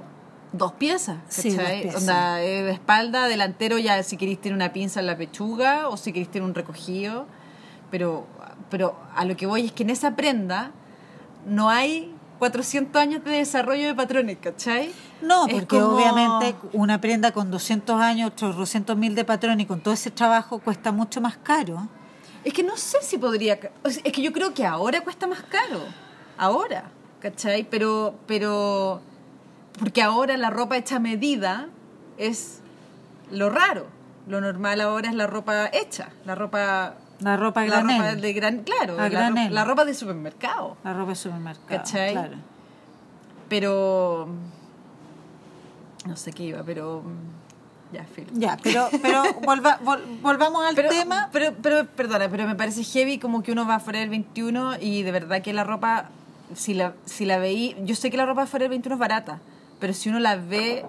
[0.54, 1.74] Dos piezas, Sí, ¿cachai?
[1.76, 2.02] dos piezas.
[2.02, 6.12] Onda, de espalda, delantero, ya si queréis tener una pinza en la pechuga o si
[6.12, 7.26] queréis tener un recogido.
[7.92, 8.26] Pero,
[8.70, 10.72] pero a lo que voy es que en esa prenda
[11.46, 14.92] no hay 400 años de desarrollo de patrones, ¿cachai?
[15.22, 19.66] No, porque como- obviamente una prenda con 200 años, otros 200 mil de patrón y
[19.66, 21.88] con todo ese trabajo cuesta mucho más caro.
[22.44, 23.60] Es que no sé si podría.
[23.84, 25.82] es que yo creo que ahora cuesta más caro.
[26.38, 26.86] Ahora,
[27.20, 27.64] ¿cachai?
[27.70, 28.16] Pero.
[28.28, 29.02] pero
[29.80, 31.68] Porque ahora la ropa hecha a medida
[32.18, 32.60] es
[33.32, 33.88] lo raro.
[34.28, 36.10] Lo normal ahora es la ropa hecha.
[36.26, 36.96] La ropa.
[37.20, 38.60] La ropa a la ropa de gran.
[38.64, 39.54] Claro, A la, ro- granel.
[39.54, 40.78] la ropa de supermercado.
[40.84, 41.68] La ropa de supermercado.
[41.68, 42.12] ¿Cachai?
[42.14, 42.36] Claro.
[43.50, 44.28] Pero.
[46.06, 47.04] No sé qué iba, pero.
[47.92, 48.28] Ya, filo.
[48.34, 51.30] Ya, pero, pero volva- vol- volvamos al pero, tema.
[51.32, 55.04] Pero, pero, perdona, pero me parece heavy como que uno va fuera del 21 y
[55.04, 56.10] de verdad que la ropa,
[56.54, 59.40] si la, si la veí, yo sé que la ropa fuera del 21 es barata,
[59.80, 60.86] pero si uno la ve,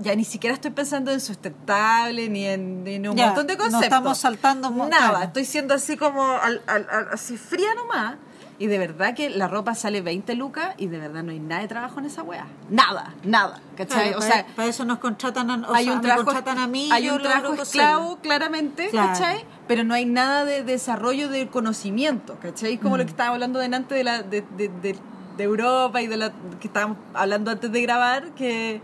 [0.00, 3.54] ya ni siquiera estoy pensando en sustentable ni en, ni en un Ya, montón de
[3.54, 3.84] no conceptos.
[3.84, 8.16] estamos saltando Nada, estoy siendo así como al- al- al- así fría nomás.
[8.58, 11.62] Y de verdad que la ropa sale 20 lucas y de verdad no hay nada
[11.62, 12.44] de trabajo en esa wea.
[12.68, 13.58] Nada, nada.
[13.74, 14.08] ¿Cachai?
[14.10, 16.24] Claro, o para, sea, para eso nos contratan a, o hay sea, un me trabajo,
[16.26, 16.90] contratan a mí.
[16.92, 19.08] hay yo un trabajo esclavo, claramente, Claro.
[19.14, 19.46] ¿cachai?
[19.66, 22.76] Pero no hay nada de desarrollo del conocimiento, ¿cachai?
[22.76, 22.98] Como Mm.
[22.98, 24.96] lo que estábamos hablando delante de, la, de, de, de-
[25.38, 28.82] de Europa y de la que estábamos hablando antes de grabar, que,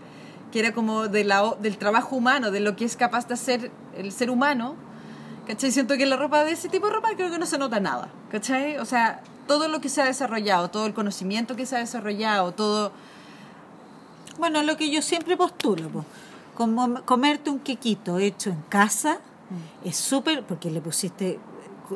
[0.52, 3.70] que era como de la, del trabajo humano, de lo que es capaz de hacer
[3.96, 4.74] el ser humano,
[5.46, 5.70] ¿cachai?
[5.72, 8.08] Siento que la ropa de ese tipo de ropa creo que no se nota nada,
[8.30, 8.78] ¿cachai?
[8.78, 12.52] O sea, todo lo que se ha desarrollado, todo el conocimiento que se ha desarrollado,
[12.52, 12.92] todo...
[14.38, 16.04] Bueno, lo que yo siempre postulo, pues,
[16.54, 19.18] como comerte un quequito hecho en casa
[19.48, 19.88] Mm.
[19.88, 21.38] es súper, porque le pusiste,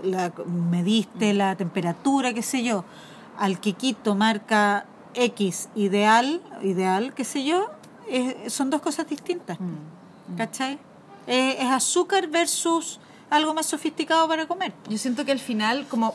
[0.04, 0.70] la, Mm.
[0.70, 2.84] mediste la temperatura, qué sé yo,
[3.38, 4.84] al quequito marca
[5.14, 7.68] X ideal, ideal, qué sé yo,
[8.10, 10.36] es- son dos cosas distintas, Mm.
[10.36, 10.78] ¿cachai?
[11.26, 13.00] Eh, es azúcar versus
[13.30, 14.72] algo más sofisticado para comer.
[14.88, 16.14] Yo siento que al final, como,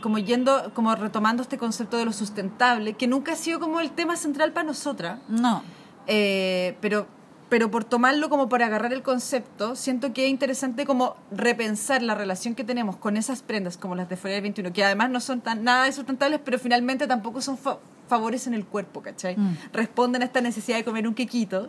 [0.00, 3.90] como yendo, como retomando este concepto de lo sustentable, que nunca ha sido como el
[3.90, 5.62] tema central para nosotras, No,
[6.06, 7.06] eh, pero,
[7.48, 12.14] pero por tomarlo como por agarrar el concepto, siento que es interesante como repensar la
[12.14, 15.40] relación que tenemos con esas prendas como las de del 21, que además no son
[15.42, 17.58] tan, nada de sustentables, pero finalmente tampoco son
[18.12, 19.36] fa- favores en el cuerpo, ¿cachai?
[19.36, 19.56] Mm.
[19.72, 21.68] Responden a esta necesidad de comer un quequito.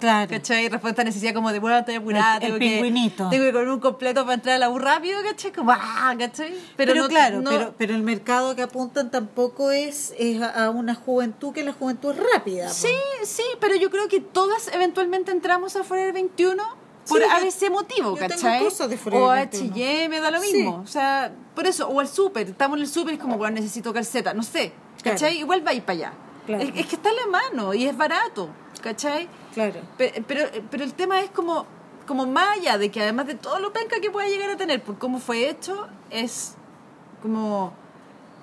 [0.00, 0.28] claro.
[0.28, 0.68] ¿Cachai?
[0.68, 3.28] Responde a esta necesidad como de, bueno, estoy apurada, tengo que, pingüinito.
[3.30, 5.52] tengo que comer un completo para entrar a la U rápido, ¿cachai?
[5.52, 6.52] Como, ah, ¿cachai?
[6.76, 10.94] Pero, no- claro, no- pero, pero el mercado que apuntan tampoco es, es a una
[10.94, 12.68] juventud que la juventud es rápida.
[12.68, 12.88] Sí,
[13.24, 16.62] sí, pero yo creo que todas eventualmente entramos a Forever 21
[17.08, 18.88] por Sí, ABC motivo, yo tengo ¿cachai?
[18.88, 19.72] de Forever o a 21.
[19.74, 20.52] H&M, da lo Sí.
[20.56, 20.76] mismo.
[20.82, 23.54] O sea, por eso, o al súper, estamos en el súper y es como, bueno,
[23.56, 25.30] necesito calceta, no sé, ¿cachai?
[25.32, 25.34] Claro.
[25.40, 26.12] Igual va a ir para allá.
[26.46, 26.62] Claro.
[26.62, 28.48] Es, es que está en la mano y es barato.
[28.82, 29.28] ¿cachai?
[29.54, 29.80] Claro.
[29.96, 31.64] Pe- Pero, pero, el tema es como,
[32.06, 34.82] como más allá de que además de todo lo penca que pueda llegar a tener
[34.82, 36.54] por cómo fue hecho, es
[37.22, 37.72] como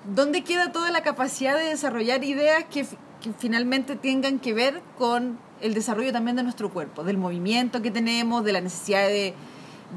[0.04, 2.84] dónde queda toda la capacidad de desarrollar ideas que,
[3.20, 7.90] que finalmente tengan que ver con el desarrollo también de nuestro cuerpo, del movimiento que
[7.90, 9.34] tenemos, de la necesidad de,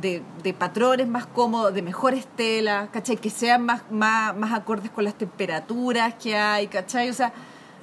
[0.02, 3.18] de, de patrones más cómodos, de mejores telas, ¿cachai?
[3.18, 7.10] Que sean más, más, más acordes con las temperaturas que hay, ¿cachai?
[7.10, 7.32] O sea,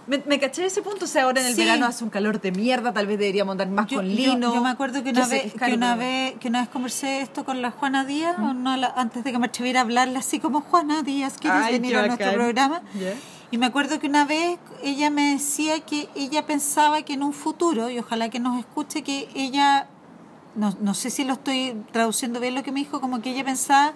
[0.06, 1.60] me, me caché ese punto, o sea, ahora en el Sí.
[1.60, 4.52] verano hace un calor de mierda, tal vez deberíamos andar más Yo, con lino.
[4.52, 7.62] yo me acuerdo que una, vez, que, una vez, que una vez conversé esto con
[7.62, 10.60] la Juana Díaz, o no, la- antes de que me atreviera a hablarle así como
[10.60, 12.82] Juana Díaz, ¿quieres Ay, venir a nuestro programa?
[12.98, 13.12] Ya.
[13.52, 17.34] Y me acuerdo que una vez ella me decía que ella pensaba que en un
[17.34, 19.88] futuro, y ojalá que nos escuche, que ella,
[20.56, 23.44] no, no sé si lo estoy traduciendo bien lo que me dijo, como que ella
[23.44, 23.92] pensaba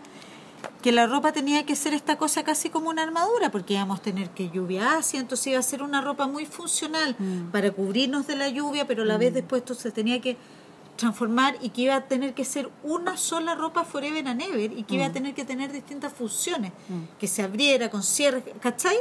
[0.82, 4.02] que la ropa tenía que ser esta cosa casi como una armadura, porque íbamos a
[4.02, 7.16] tener que lluvia ácida, entonces iba a ser una ropa muy funcional
[7.50, 10.36] para cubrirnos de la lluvia, pero a la vez después esto se tenía que
[10.96, 14.82] transformar y que iba a tener que ser una sola ropa forever and ever y
[14.82, 16.72] que iba a tener que tener distintas funciones,
[17.18, 18.96] que se abriera con cierre, ¿cachai?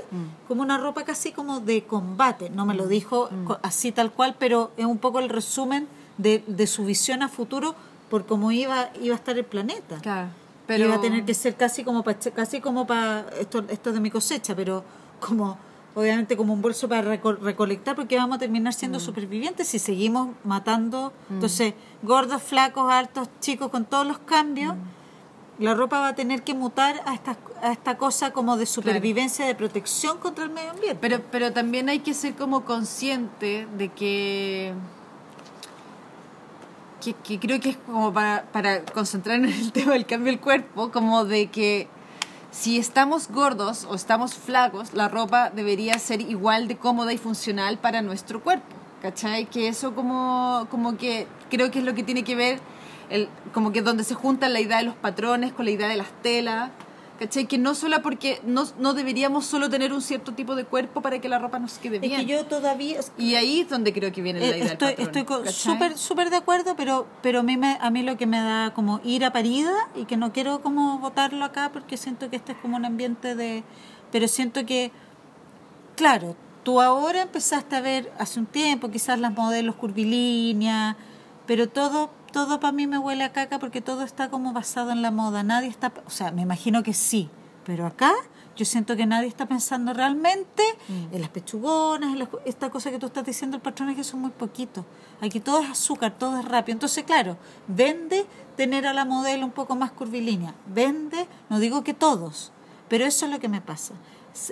[0.47, 3.29] Como una ropa casi como de combate, no me lo dijo
[3.61, 5.87] así tal cual, pero es un poco el resumen
[6.17, 7.75] de, de su visión a futuro
[8.09, 9.97] por cómo iba, iba a estar el planeta.
[10.01, 10.29] Claro,
[10.67, 13.95] pero iba a tener que ser casi como para casi como para esto esto es
[13.95, 14.83] de mi cosecha, pero
[15.19, 15.57] como
[15.95, 20.29] obviamente como un bolso para reco- recolectar porque vamos a terminar siendo supervivientes si seguimos
[20.43, 21.13] matando.
[21.29, 21.73] Entonces,
[22.03, 24.75] gordos, flacos, altos, chicos con todos los cambios,
[25.57, 29.45] la ropa va a tener que mutar a esta a esta cosa como de supervivencia,
[29.45, 30.97] de protección contra el medio ambiente.
[31.01, 34.73] Pero, pero también hay que ser como consciente de que,
[37.01, 40.41] que, que creo que es como para, para concentrarnos en el tema del cambio del
[40.41, 41.87] cuerpo, como de que
[42.55, 47.77] si estamos gordos o estamos flacos, la ropa debería ser igual de cómoda y funcional
[47.77, 48.65] para nuestro cuerpo.
[49.01, 49.45] ¿Cachai?
[49.45, 52.59] Que eso como, como que creo que es lo que tiene que ver,
[53.09, 55.97] el, como que donde se junta la idea de los patrones con la idea de
[55.97, 56.71] las telas.
[57.19, 57.45] ¿Cachai?
[57.47, 61.19] Que no solo porque no, no deberíamos solo tener un cierto tipo de cuerpo para
[61.19, 62.17] que la ropa nos quede es bien.
[62.19, 65.07] que yo todavía Y ahí es donde creo que viene la Eh, idea estoy, del
[65.07, 65.47] patrón.
[65.47, 68.39] estoy súper súper de acuerdo pero pero a mí me, a mí lo que me
[68.39, 72.51] da como ira parida y que no quiero como votarlo acá porque siento que este
[72.51, 73.63] es como un ambiente de
[74.11, 74.91] pero siento que
[75.95, 80.95] claro tú ahora empezaste a ver hace un tiempo quizás las modelos curvilíneas
[81.47, 85.01] pero todo todo para mí me huele a caca porque todo está como basado en
[85.01, 87.29] la moda nadie está o sea me imagino que sí
[87.65, 88.11] pero acá
[88.57, 92.99] yo siento que nadie está pensando realmente en las pechugonas, en las esta cosa que
[92.99, 94.85] tú estás diciendo, el patrón es que son muy poquitos.
[95.19, 96.75] Aquí todo es azúcar, todo es rápido.
[96.75, 98.25] Entonces, claro, vende
[98.55, 100.55] tener a la modelo un poco más curvilínea.
[100.67, 102.53] Vende, no digo que todos,
[102.87, 103.93] pero eso es lo que me pasa.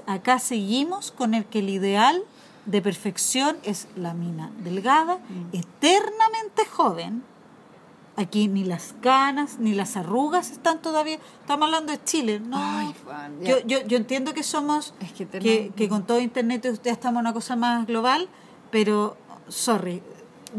[0.05, 2.23] Acá seguimos con el que el ideal
[2.65, 5.19] de perfección es la mina delgada,
[5.53, 7.23] eternamente joven,
[8.16, 11.18] Aquí ni las canas ni las arrugas están todavía.
[11.41, 12.57] Estamos hablando de Chile, ¿no?
[12.59, 16.66] Ay, Juan, yo, yo, yo entiendo que somos, Es que que, que con todo Internet
[16.72, 18.30] usted estamos en una cosa más global,
[18.70, 20.03] pero, sorry,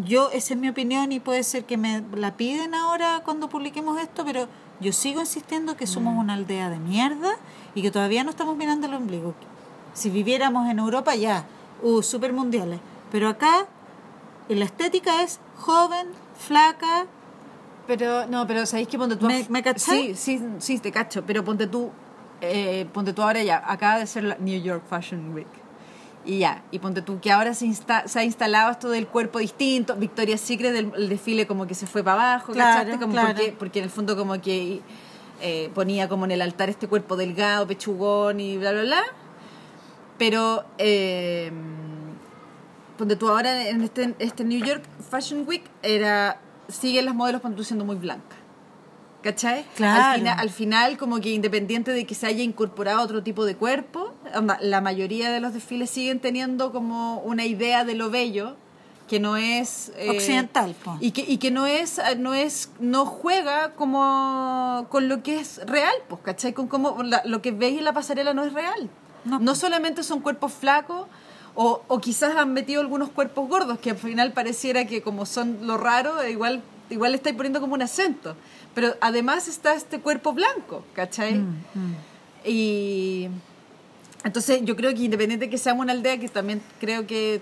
[0.05, 4.00] yo, esa es mi opinión y puede ser que me la piden ahora cuando publiquemos
[4.00, 4.48] esto, pero
[4.80, 5.88] yo sigo insistiendo que Mm.
[5.88, 7.36] somos una aldea de mierda
[7.76, 9.34] y que todavía no estamos mirando el ombligo.
[9.92, 11.44] Si viviéramos en Europa, ya,
[11.84, 12.80] uh, super mundiales.
[13.12, 13.66] Pero acá,
[14.48, 17.07] la estética es joven, flaca,
[17.87, 19.26] Pero, no, pero ¿sabéis que ponte tú...
[19.26, 20.14] ¿Me- me cachai?
[20.14, 21.91] Sí, sí, sí, te cacho, pero ponte tú,
[22.41, 25.47] eh, ponte tú ahora ya, acaba de ser la New York Fashion Week.
[26.26, 29.39] Y ya, y ponte tú que ahora se, insta- se ha instalado esto del cuerpo
[29.41, 32.99] distinto, Victoria's Secret, del el desfile como que se fue para abajo, Claro, ¿cachaste?
[32.99, 33.35] Como claro.
[33.35, 34.80] porque, porque en el fondo como que
[35.43, 39.03] eh, ponía como en el altar este cuerpo delgado, pechugón y bla, bla, bla.
[40.16, 41.53] Pero, eh,
[42.97, 47.84] ponte tú ahora en este, este New York Fashion Week, era siguen las modelos siendo
[47.84, 48.38] muy blancas.
[49.22, 49.64] ¿Cachai?
[49.74, 50.02] Claro.
[50.04, 53.56] Al, fina- al final, como que independiente de que se haya incorporado otro tipo de
[53.56, 54.12] cuerpo,
[54.60, 58.56] la mayoría de los desfiles siguen teniendo como una idea de lo bello
[59.08, 60.96] que no es eh, Occidental, po.
[61.00, 65.60] y que, y que no es no es no juega como con lo que es
[65.66, 66.54] real pues ¿cachai?
[66.54, 68.88] con cómo la- lo que veis en la pasarela no es real
[69.26, 71.06] No, no, solamente son cuerpos flacos
[71.55, 75.59] o, o quizás han metido algunos cuerpos gordos que al final pareciera que como son
[75.66, 78.36] lo raro eh, igual igual le estáis poniendo como un acento
[78.74, 81.34] pero además está este cuerpo blanco ¿cachai?
[81.34, 81.94] Mm, mm.
[82.46, 83.28] Y
[84.24, 87.40] entonces yo creo que independiente de que seamos una aldea, que también creo que,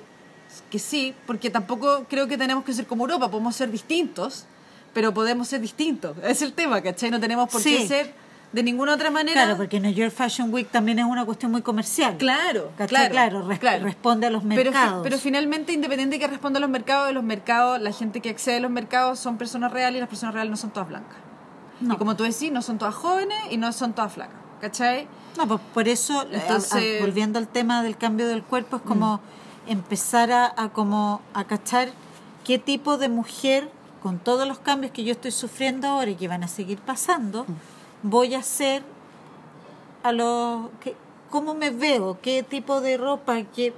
[0.70, 4.46] que sí, porque tampoco creo que tenemos que ser como Europa, podemos ser distintos,
[4.92, 6.16] pero podemos ser distintos.
[6.22, 7.10] Es el tema, ¿cachai?
[7.10, 7.78] No tenemos por Sí.
[7.78, 8.14] qué ser
[8.52, 9.42] De ninguna otra manera.
[9.44, 12.16] Claro, porque New York Fashion Week también es una cuestión muy comercial.
[12.18, 13.08] Claro, ¿Cachai?
[13.10, 13.84] claro, claro.
[13.84, 15.00] responde a los mercados.
[15.02, 18.28] pero finalmente, independiente de que responda a los mercados, de los mercados, la gente que
[18.30, 21.16] accede a los mercados son personas reales y las personas reales no son todas blancas.
[21.80, 21.94] No.
[21.94, 24.36] Y como tú decís, no son todas jóvenes y no son todas flacas.
[24.60, 25.08] ¿Cachai?
[25.38, 28.82] No, pues por eso, Entonces- a- a- volviendo al tema del cambio del cuerpo, es
[28.82, 29.20] como
[29.66, 31.88] empezar a, a como a cachar
[32.44, 33.70] qué tipo de mujer,
[34.02, 37.46] con todos los cambios que yo estoy sufriendo ahora y que van a seguir pasando,
[38.02, 38.82] voy a ser
[40.02, 40.68] a los...
[40.80, 40.96] que-
[41.30, 42.18] ¿Cómo me veo?
[42.20, 43.42] ¿Qué tipo de ropa?
[43.54, 43.72] ¿Qué,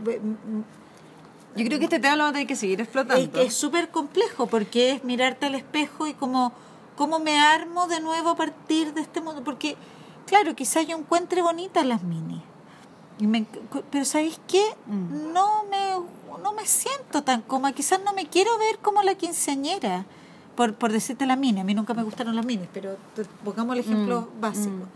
[1.56, 3.40] Yo creo que este tema lo vamos a tener que seguir explotando.
[3.40, 6.52] es súper complejo porque es mirarte al espejo y como
[6.96, 9.76] cómo me armo de nuevo a partir de este mundo porque
[10.26, 12.42] claro quizás yo encuentre bonitas las mini
[13.20, 13.46] y me
[13.92, 15.32] pero sabéis qué Mm.
[15.32, 15.90] no me
[16.42, 20.06] no me siento tan cómoda quizás no me quiero ver como la quinceañera
[20.54, 22.96] por, por decirte la mini a mí nunca me gustaron las minis pero
[23.44, 24.86] pongamos el ejemplo Mm, básico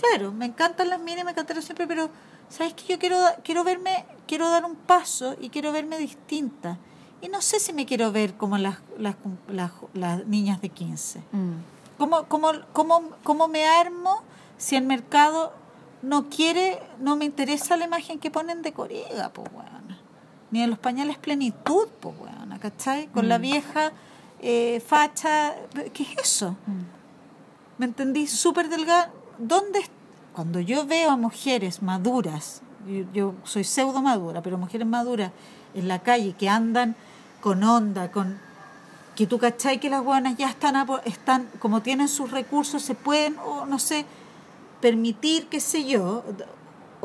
[0.00, 2.10] claro me encantan las minis me encantaron siempre pero
[2.48, 6.78] sabes que yo quiero quiero verme quiero dar un paso y quiero verme distinta
[7.20, 9.16] y no sé si me quiero ver como las las,
[9.48, 11.52] las, las niñas de 15 Mm.
[11.98, 14.20] ¿Cómo, cómo, cómo, ¿Cómo me armo
[14.58, 15.54] si el mercado
[16.02, 19.98] no quiere, no me interesa la imagen que ponen de Corega, pues weona?
[20.50, 23.06] Ni en los pañales plenitud, pues weona, ¿cachai?
[23.06, 23.92] Con la vieja
[24.40, 25.54] eh, facha,
[25.92, 26.56] ¿qué es eso?
[27.78, 28.26] ¿Me entendí?
[28.26, 29.10] Súper delgada.
[29.38, 29.80] ¿Dónde?
[30.34, 35.30] Cuando yo veo a mujeres maduras, yo, yo soy pseudo madura, pero mujeres maduras
[35.74, 36.94] en la calle que andan
[37.40, 38.38] con onda, con
[39.14, 42.94] que tú cachai que las buenas ya están, apo- están como tienen sus recursos, se
[42.94, 44.04] pueden, o no sé,
[44.80, 46.22] permitir, qué sé yo,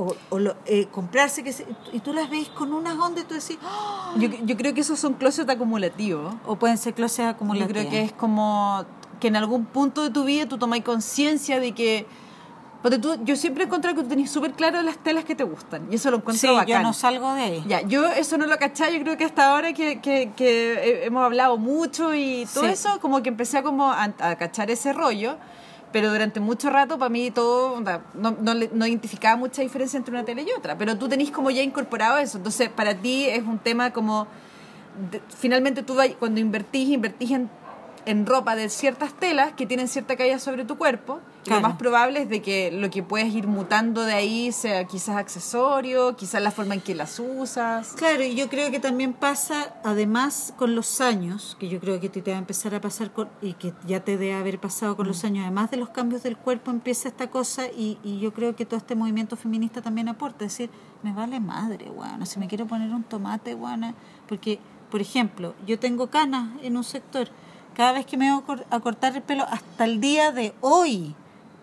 [0.01, 1.53] o, o lo- eh, comprarse, que
[1.93, 4.13] y tú las veis con unas ondas y tú decís, ¡Ah!
[4.17, 6.33] Yo, yo creo que esos son closets acumulativos.
[6.45, 7.71] o pueden ser closets Yo acumulativos.
[7.71, 8.85] creo que es como
[9.19, 12.05] que en algún punto de tu vida tú tomas conciencia de que.
[12.81, 15.43] Porque tú, yo siempre he encontrado que tú tenés súper claro las telas que te
[15.43, 15.87] gustan.
[15.91, 16.67] Y eso lo encuentro Sí, bacán.
[16.67, 17.63] yo no salgo de ahí.
[17.67, 21.05] Ya, yo eso no lo caché, yo creo que hasta ahora que, que, que he-
[21.05, 22.71] hemos hablado mucho y todo Sí.
[22.71, 25.37] eso, como que empecé a, como a, a cachar ese rollo,
[25.91, 27.79] pero durante mucho rato para mí todo,
[28.15, 31.51] no, no, no identificaba mucha diferencia entre una tele y otra, pero tú tenés como
[31.51, 34.27] ya incorporado eso, entonces para ti es un tema como,
[35.11, 37.49] de- finalmente tú cuando invertís, invertís en,
[38.05, 41.61] en ropa de ciertas telas que tienen cierta caída sobre tu cuerpo, Claro.
[41.61, 45.17] lo más probable es de que lo que puedes ir mutando de ahí sea quizás
[45.17, 47.93] accesorio, quizás la forma en que las usas.
[47.93, 52.09] Claro, y yo creo que también pasa, además con los años, que yo creo que
[52.09, 55.07] te va a empezar a pasar con, y que ya te debe haber pasado con
[55.07, 58.55] los años, además de los cambios del cuerpo, empieza esta cosa y, y yo creo
[58.55, 60.69] que todo este movimiento feminista también aporta, es decir,
[61.01, 63.95] me vale madre, bueno, si me quiero poner un tomate, bueno,
[64.29, 64.59] porque,
[64.91, 67.29] por ejemplo, yo tengo canas en un sector,
[67.75, 70.53] cada vez que me voy a cor- a cortar el pelo, hasta el día de
[70.61, 71.15] hoy,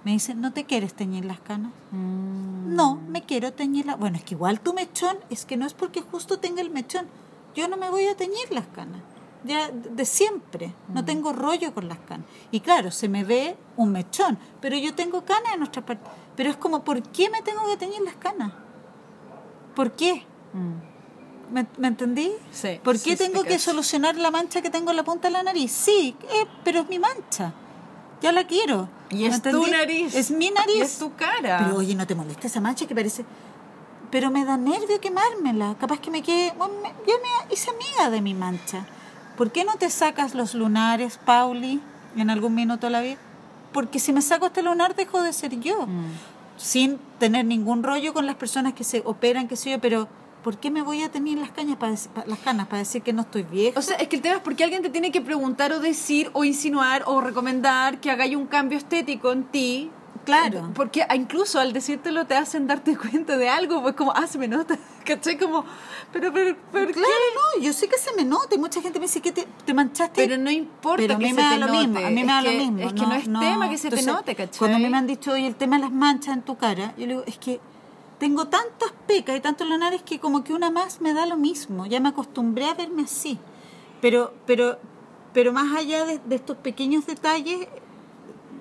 [0.05, 1.73] me dicen, ¿no te quieres teñir las canas?
[1.93, 3.97] No, me quiero teñir la...
[3.97, 7.07] Bueno, es que igual tu mechón, es que no es porque justo tenga el mechón.
[7.55, 9.01] Yo no me voy a teñir las canas.
[9.45, 10.75] Ya de siempre.
[10.93, 12.27] No tengo rollo con las canas.
[12.51, 16.09] Y claro, se me ve un mechón, pero yo tengo canas en otra parte.
[16.37, 18.53] Pero es como, ¿por qué me tengo que teñir las canas?
[19.75, 20.25] ¿Por qué?
[21.51, 22.31] ¿Me, me entendí?
[22.53, 23.71] Sí, ¿Por qué sí, tengo te que cacho.
[23.71, 25.71] solucionar la mancha que tengo en la punta de la nariz?
[25.73, 27.53] Sí, eh, pero es mi mancha.
[28.21, 28.89] Ya la quiero.
[29.11, 29.71] Y ¿Me es tu entendí?
[29.71, 30.15] nariz.
[30.15, 30.77] Es mi nariz.
[30.77, 31.59] Y es tu cara.
[31.65, 33.25] Pero oye, no te molesta esa mancha que parece.
[34.11, 35.77] Pero me da nervio quemármela.
[35.79, 36.53] Capaz que me quede.
[36.59, 38.85] bueno, me- yo me hice amiga de mi mancha.
[39.37, 41.81] ¿Por qué no te sacas los lunares, Pauli,
[42.17, 43.17] en algún minuto de la vida?
[43.73, 45.87] Porque si me saco este lunar, dejo de ser yo.
[45.87, 46.07] Mm.
[46.57, 50.09] Sin tener ningún rollo con las personas que se operan, qué sé yo, pero
[50.43, 51.93] ¿por qué me voy a tener las cañas para
[52.27, 53.79] las canas para decir que no estoy vieja?
[53.79, 56.31] O sea, es que el tema es porque alguien te tiene que preguntar o decir
[56.33, 59.91] o insinuar o recomendar que hagáis un cambio estético en ti.
[60.25, 60.73] Claro.
[60.75, 64.47] Porque incluso al decírtelo te hacen darte cuenta de algo, pues como, ah, se me
[64.47, 64.79] nota.
[65.07, 65.39] ¿Cachai?
[65.39, 65.65] Como,
[66.13, 67.09] pero, pero, pero, claro,
[67.57, 69.73] no, yo sé que se me nota y mucha gente me dice que te, te
[69.73, 70.23] manchaste.
[70.27, 71.79] Pero no importa Pero a mí se me da te lo note.
[71.79, 72.79] mismo, a mí me Es da lo mismo.
[72.81, 74.59] Es que no, es tema que se te note, ¿cachai?
[74.59, 76.93] Cuando a mí me han dicho, oye, el tema de las manchas en tu cara,
[76.99, 77.59] yo le digo, es que
[78.19, 81.87] tengo tantas pecas y tantos lunares que como que una más me da lo mismo.
[81.87, 83.39] Ya me acostumbré a verme así.
[84.01, 84.79] Pero, pero,
[85.33, 87.69] pero más allá de, de estos pequeños detalles,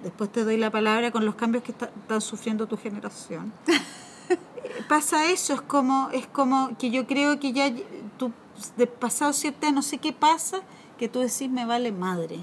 [0.03, 3.51] después te doy la palabra con los cambios que está- están sufriendo tu generación.
[4.89, 7.71] Pasa eso, es como, es como que yo creo que ya
[8.17, 8.31] tú,
[8.77, 10.59] de pasado cierta no sé qué pasa,
[10.97, 12.39] que tú decís me vale madre.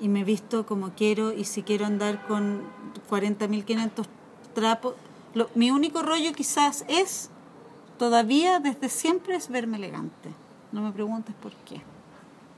[0.00, 2.62] Y me he visto como quiero, y si quiero andar con
[3.10, 4.06] 40.500
[4.54, 4.94] trapos.
[5.34, 7.30] Lo, mi único rollo quizás es,
[7.98, 10.30] todavía desde siempre, es verme elegante.
[10.72, 11.82] No me preguntes por qué.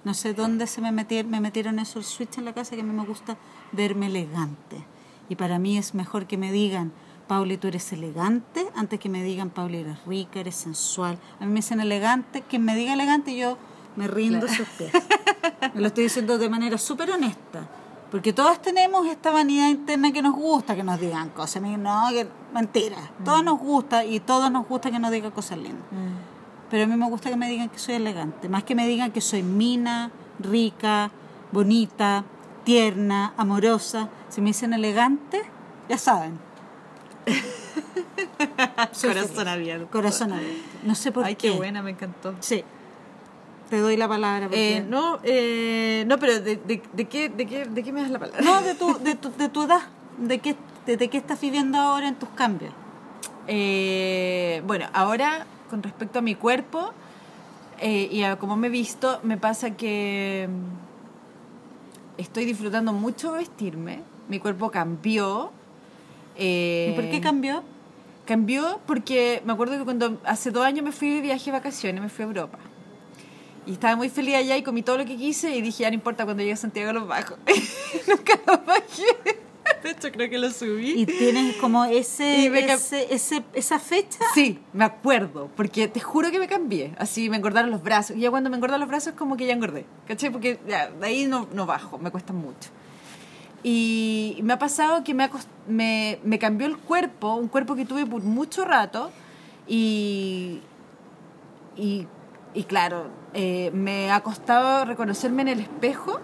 [0.04, 2.84] No sé dónde se me metieron, me metieron esos switch en la casa que a
[2.84, 3.36] mí me gusta
[3.72, 4.84] verme elegante.
[5.28, 6.92] Y para mí es mejor que me digan,
[7.26, 11.18] Pauli, tú eres elegante, antes que me digan, Pauli, eres rica, eres sensual.
[11.40, 13.58] A mí me dicen elegante, quien me diga elegante, yo
[13.96, 14.92] me rindo a sus pies.
[15.74, 17.68] me lo estoy diciendo de manera súper honesta.
[18.10, 21.60] Porque todas tenemos esta vanidad interna que nos gusta que nos digan cosas.
[21.62, 22.96] No, que mentira.
[23.24, 25.84] Todos nos gusta y todos nos gusta que nos digan cosas lindas.
[26.70, 28.48] Pero a mí me gusta que me digan que soy elegante.
[28.48, 31.10] Más que me digan que soy mina, rica,
[31.52, 32.24] bonita,
[32.64, 34.08] tierna, amorosa.
[34.28, 35.42] Si me dicen elegante,
[35.88, 36.38] ya saben.
[39.02, 39.88] Corazón abierto.
[39.90, 40.62] Corazón abierto.
[40.84, 41.50] No sé por Ay, qué.
[41.50, 42.34] qué buena, me encantó.
[42.40, 42.64] Sí.
[43.70, 44.46] Te doy la palabra.
[44.46, 48.02] porque- Eh, no, eh, no, pero de, de, de qué, de, qué, ¿de qué me
[48.02, 48.40] das la palabra?
[48.42, 49.80] No, de tu, de tu, de tu edad.
[50.18, 50.56] ¿De qué,
[50.86, 52.72] de, qué estás viviendo ahora en tus cambios?
[53.48, 56.92] Eh, bueno, ahora con respecto a mi cuerpo
[57.80, 64.00] eh, y a cómo me he visto, me pasa que mm, estoy disfrutando mucho vestirme.
[64.28, 65.50] Mi cuerpo cambió.
[66.36, 67.62] eh, ¿Y por qué cambió?
[68.24, 72.00] Cambió porque me acuerdo que cuando hace dos años me fui de viaje de vacaciones,
[72.00, 72.58] me fui a Europa.
[73.66, 75.94] Y estaba muy feliz allá y comí todo lo que quise y dije, ya no
[75.94, 77.36] importa, cuando llegue a Santiago los bajo.
[78.08, 79.46] Nunca los bajé.
[79.82, 80.92] De hecho, creo que lo subí.
[81.00, 84.18] Y tienes como ese, ese, ese, esa fecha.
[84.34, 86.94] Sí, me acuerdo, porque te juro que me cambié.
[86.98, 88.16] Así me engordaron los brazos.
[88.16, 89.84] Y ya cuando me engordan los brazos, como que ya engordé.
[90.06, 90.30] ¿Cachai?
[90.30, 92.70] Porque ya, de ahí no, no bajo, me cuesta mucho.
[93.62, 97.74] Y me ha pasado que me, ha cos- me, me cambió el cuerpo, un cuerpo
[97.74, 99.10] que tuve por mucho rato.
[99.66, 100.60] Y,
[101.76, 102.06] y,
[102.54, 106.20] y claro, eh, me ha costado reconocerme en el espejo.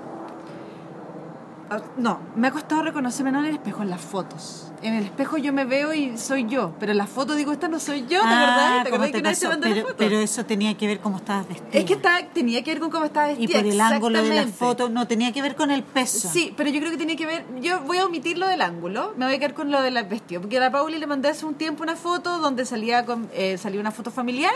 [1.76, 4.72] Ah, No, me ha costado reconocerme no en el espejo, en las fotos.
[4.82, 7.68] En el espejo yo me veo y soy yo, pero en la foto digo, esta
[7.68, 8.26] no soy yo, ¿te acordás?
[8.26, 9.60] ¿Te ¿cómo acordás Ah, te que una vez te pasó?
[9.60, 9.94] pero, foto?
[9.96, 11.68] pero eso tenía que ver cómo estabas vestida.
[11.78, 13.60] Es que estaba- tenía que ver con cómo estaba Y vestida.
[13.60, 14.58] por el ángulo de la exactamente.
[14.58, 16.28] foto, no, tenía que ver con el peso.
[16.28, 17.44] Sí, pero yo creo que tiene que ver.
[17.60, 20.40] Yo voy a omitir lo del ángulo, me voy a quedar con lo del vestido.
[20.40, 23.56] Porque a la Pauli le mandé hace un tiempo una foto donde salía con, eh,
[23.58, 24.54] salió una foto familiar.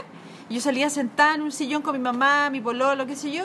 [0.49, 3.45] Y yo salía sentada en un sillón con mi mamá, mi pololo, qué sé yo.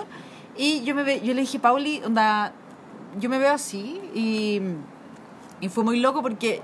[0.57, 2.53] Y yo, me ve, yo le dije, Pauli, onda,
[3.19, 3.99] yo me veo así.
[4.13, 4.61] Y,
[5.69, 6.61] fue muy loco porque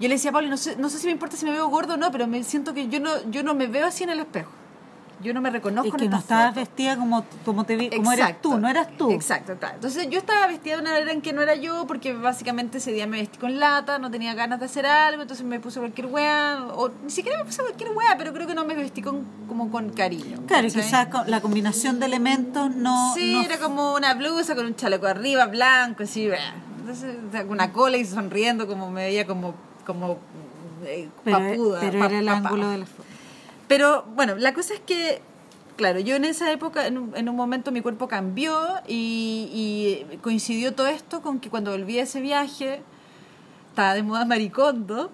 [0.00, 1.68] yo le decía a Pauli, no sé, no sé si me importa si me veo
[1.68, 4.10] gordo o no, pero me siento que yo no, yo no me veo así en
[4.10, 4.50] el espejo.
[5.22, 6.60] Yo no me reconozco Es en que no esta estabas foto.
[6.60, 9.10] vestida como, como, te vi, como eras tú, no eras tú.
[9.10, 9.74] Exacto, claro.
[9.74, 12.92] Entonces yo estaba vestida de una manera en que no era yo, porque básicamente ese
[12.92, 16.06] día me vestí con lata, no tenía ganas de hacer algo, entonces me puse cualquier
[16.06, 19.26] weá, o ni siquiera me puse cualquier weá, pero creo que no me vestí con,
[19.46, 20.38] como con cariño.
[20.46, 20.84] Claro, y ¿cachai?
[20.84, 23.12] quizás con la combinación de elementos no...
[23.14, 26.54] Sí, no- era como una blusa con un chaleco arriba, blanco, así, weá.
[26.80, 27.14] Entonces,
[27.46, 29.54] una cola y sonriendo, como me veía como,
[29.84, 30.16] como
[30.86, 31.80] eh, pero, papuda.
[31.80, 33.04] pero pa- era el ángulo de la foto.
[33.70, 35.22] Pero bueno, la cosa es que,
[35.76, 38.52] claro, yo en esa época, en un, en un momento mi cuerpo cambió
[38.88, 42.82] y, y coincidió todo esto con que cuando volví a ese viaje,
[43.68, 45.12] estaba de moda maricondo.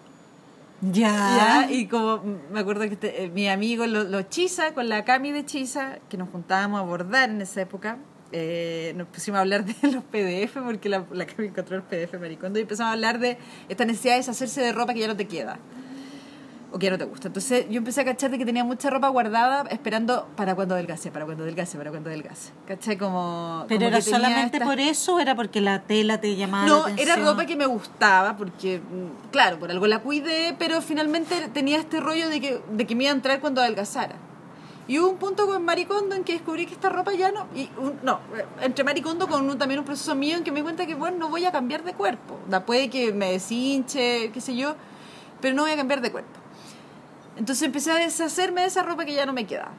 [0.81, 1.67] Ya.
[1.67, 1.71] ¿ya?
[1.71, 5.33] Y como me acuerdo que este, eh, mi amigo, los lo Chisa, con la Cami
[5.33, 7.99] de Chisa, que nos juntábamos a bordar en esa época,
[8.33, 12.19] eh, nos pusimos a hablar de los PDF, porque la, la Cami encontró el PDF
[12.19, 13.37] maricondo, y empezamos a hablar de
[13.69, 15.59] esta necesidad de deshacerse de ropa que ya no te queda
[16.77, 17.29] o que ya no te gusta.
[17.29, 21.11] Entonces yo empecé a cachar de que tenía mucha ropa guardada esperando para cuando adelgase,
[21.11, 22.53] para cuando adelgase, para cuando adelgase.
[22.69, 22.97] ¿Cachai?
[22.99, 23.65] Como.
[23.69, 26.73] ¿Pero como era solamente esta- por eso o era porque la tela te llamaba la
[26.73, 27.09] No, atención?
[27.09, 31.79] era ropa que me gustaba porque, mm, claro, por algo la cuidé, pero finalmente tenía
[31.79, 34.17] este rollo de que, de que me iba a entrar cuando adelgazara.
[34.89, 37.47] Y hubo un punto con Maricondo en que descubrí que esta ropa ya no.
[37.57, 38.21] Y un- no,
[38.63, 41.17] entre Maricondo con un- también un proceso mío en que me di cuenta que, bueno,
[41.19, 42.39] no voy a cambiar de cuerpo.
[42.49, 44.77] Da, puede que me deshinche, qué sé yo,
[45.41, 46.39] pero no voy a cambiar de cuerpo.
[47.37, 49.73] Entonces empecé a deshacerme de esa ropa que ya no me quedaba.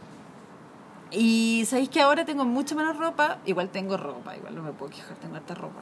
[1.12, 4.92] Y sabéis que ahora tengo mucho menos ropa, igual tengo ropa, igual no me puedo
[4.92, 5.82] quejar, tengo harta ropa.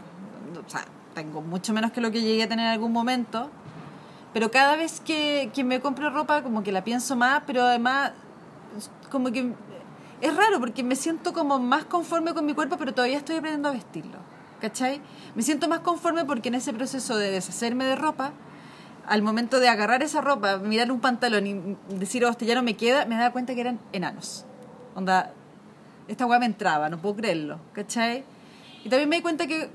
[0.66, 3.50] O sea, tengo mucho menos que lo que llegué a tener en algún momento.
[4.34, 8.12] Pero cada vez que, que me compro ropa, como que la pienso más, pero además,
[9.10, 9.54] como que
[10.22, 13.70] es raro porque me siento como más conforme con mi cuerpo, pero todavía estoy aprendiendo
[13.70, 14.20] a vestirlo.
[14.62, 15.02] ¿Cachai?
[15.36, 18.32] Me siento más conforme porque en ese proceso de deshacerme de ropa,
[19.08, 22.64] al momento de agarrar esa ropa, mirar un pantalón y decir, oh, este ya no
[22.64, 24.46] me queda, me daba cuenta que eran enanos.
[24.96, 25.32] Onda,
[26.08, 28.24] esta weá me entraba, no puedo creerlo, ¿cachai?
[28.84, 29.70] Y también me di cuenta que,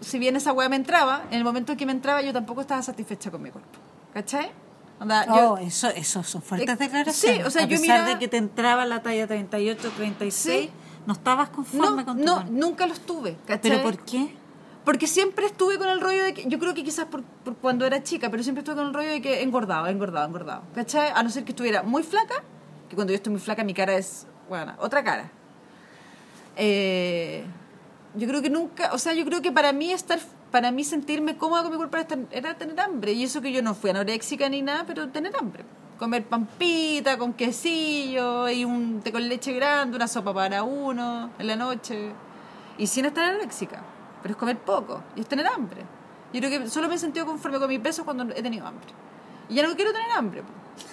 [0.00, 2.60] si bien esa weá me entraba, en el momento en que me entraba yo tampoco
[2.60, 3.78] estaba satisfecha con mi cuerpo,
[4.12, 4.50] ¿cachai?
[5.00, 7.16] Onda, yo- Oh, eso, eso son fuertes Eh, declaraciones.
[7.16, 10.66] sí, o sea, a yo pesar miraba- de que te entraba la talla 38, 36,
[10.66, 10.70] Sí.
[11.06, 12.52] no estabas conforme no, con tu no, cuerpo.
[12.52, 13.70] nunca los tuve, ¿cachai?
[13.72, 14.36] ¿Pero por qué?
[14.84, 17.86] Porque siempre estuve con el rollo de que, yo creo que quizás por, por cuando
[17.86, 20.62] era chica, pero siempre estuve con el rollo de que engordaba, engordaba, engordaba.
[20.74, 21.10] ¿Cachai?
[21.14, 22.42] A no ser que estuviera muy flaca,
[22.88, 25.30] que cuando yo estoy muy flaca mi cara es, bueno, otra cara.
[26.56, 27.44] Eh,
[28.14, 30.18] yo creo que nunca, o sea, yo creo que para mí estar
[30.54, 33.12] para mí sentirme cómoda con mi cuerpo era, era tener hambre.
[33.12, 35.64] Y eso que yo no fui anoréxica ni nada, pero tener hambre.
[35.98, 41.46] Comer pampita con quesillo y un té con leche grande, una sopa para uno en
[41.48, 42.12] la noche.
[42.78, 43.82] Y sin estar anoréxica.
[44.24, 45.82] Pero es comer poco y es tener hambre.
[46.32, 48.86] Yo creo que solo me he sentido conforme con mi peso cuando he tenido hambre.
[49.50, 50.42] Y ya no quiero tener hambre.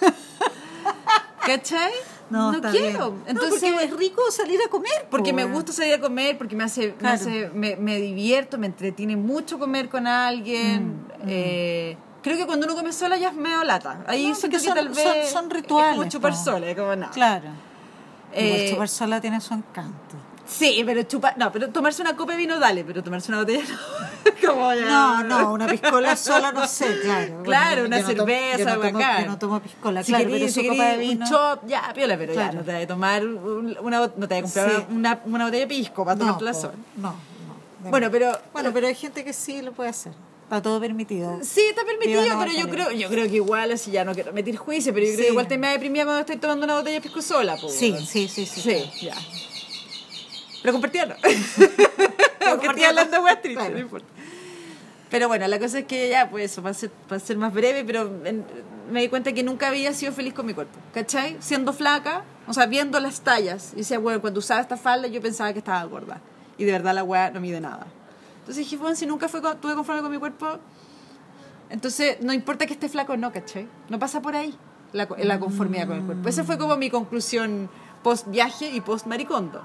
[1.46, 1.92] ¿Cachai?
[2.30, 3.10] No, está quiero.
[3.12, 3.24] bien.
[3.28, 5.06] Entonces, no, porque es rico salir a comer.
[5.10, 8.58] porque po, me gusta salir a comer, porque me hace, me, hace- me, me divierto,
[8.58, 11.04] me entretiene mucho comer con alguien.
[11.26, 14.04] Eh, creo que cuando uno come sola ya es medio lata.
[14.06, 16.66] Ahí No, siento porque que son- tal vez son- son rituales, es como chupar sola,
[16.70, 17.12] es como nada.
[17.12, 17.48] Claro.
[18.32, 20.16] Eh, chupar sola tiene su encanto.
[20.46, 23.62] Sí, pero chupar, no, pero tomarse una copa de vino dale, pero tomarse una botella
[23.64, 24.32] no.
[24.48, 24.84] como ya.
[24.84, 27.42] No, no, una piscola sola no sé, claro.
[27.42, 30.12] Claro, Bueno, una yo no tomo- cerveza, yo no tomo, yo no tomo piscola, Si
[30.12, 31.24] claro, querís- pero si su copa de querís vino.
[31.24, 34.40] un shot, ya, piola, pero ya, no te vas a tomar un- una, no te
[34.42, 34.94] vas a comprar Sí.
[34.94, 36.74] una, una botella de pisco para no, tomarte la sola.
[36.96, 37.14] no,
[37.84, 37.90] no.
[37.90, 40.12] Bueno, pero Bueno, pero hay gente que sí lo puede hacer.
[40.44, 41.38] Está todo permitido.
[41.42, 44.32] Sí, está permitido, Viva pero yo creo, yo creo que igual, así ya no quiero
[44.34, 45.24] meter juicio, pero yo creo Sí.
[45.26, 47.68] que igual te me deprimida cuando estoy tomando una botella de pisco sola, po.
[47.70, 48.60] Sí, sí, sí, sí.
[48.60, 49.14] Sí, ya.
[50.62, 51.14] Pero compartía no.
[52.50, 53.74] Porque estoy hablando de weas tristes, Claro.
[53.74, 54.06] no importa.
[55.10, 57.84] Pero bueno, la cosa es que ya, pues eso, para ser, para ser más breve,
[57.84, 58.44] pero en-
[58.90, 61.36] me di cuenta que nunca había sido feliz con mi cuerpo, ¿cachai?
[61.40, 65.20] Siendo flaca, o sea, viendo las tallas, y decía, bueno, cuando usaba esta falda yo
[65.20, 66.20] pensaba que estaba gorda,
[66.56, 67.86] y de verdad la wea no mide nada.
[68.40, 70.58] Entonces dije, bueno, si nunca fue, estuve conforme con mi cuerpo,
[71.70, 73.66] entonces no importa que esté flaco o no, ¿cachai?
[73.88, 74.54] No pasa por ahí
[74.92, 76.28] la, la conformidad con el cuerpo.
[76.28, 77.70] Esa fue como mi conclusión
[78.02, 79.62] post viaje y post maricondo.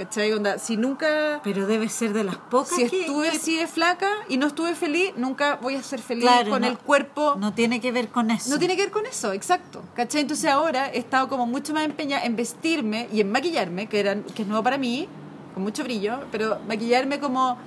[0.00, 0.32] ¿Cachai?
[0.32, 3.66] Onda, si nunca Pero debe ser de las pocas si que- estuve que- así de
[3.66, 7.34] flaca y no estuve feliz, nunca voy a ser feliz Claro, con no- el cuerpo.
[7.34, 8.58] No, No tiene que ver con eso.
[8.58, 9.82] tiene que ver con eso, exacto.
[9.94, 10.22] ¿Cachai?
[10.22, 14.22] Entonces ahora he estado como mucho más empeñada en vestirme y en maquillarme, que, eran,
[14.22, 15.06] que es nuevo para mí,
[15.52, 17.58] con mucho brillo, pero maquillarme como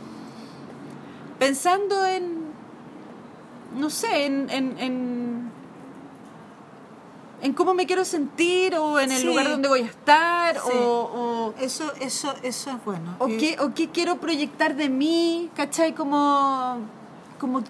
[1.38, 2.46] pensando en,
[3.78, 5.43] no sé, en, en, en,
[7.44, 9.26] en cómo me quiero sentir o en el Sí.
[9.26, 10.62] lugar donde voy a estar Sí.
[10.74, 13.16] o- o Eso, eso, eso es bueno.
[13.20, 15.94] o Eh, qué, o qué quiero proyectar de mí, ¿cachai?
[15.94, 16.78] Como,
[17.40, 17.62] como,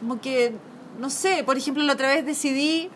[0.00, 0.56] como que,
[0.98, 2.90] no sé, por ejemplo, la otra vez decidí,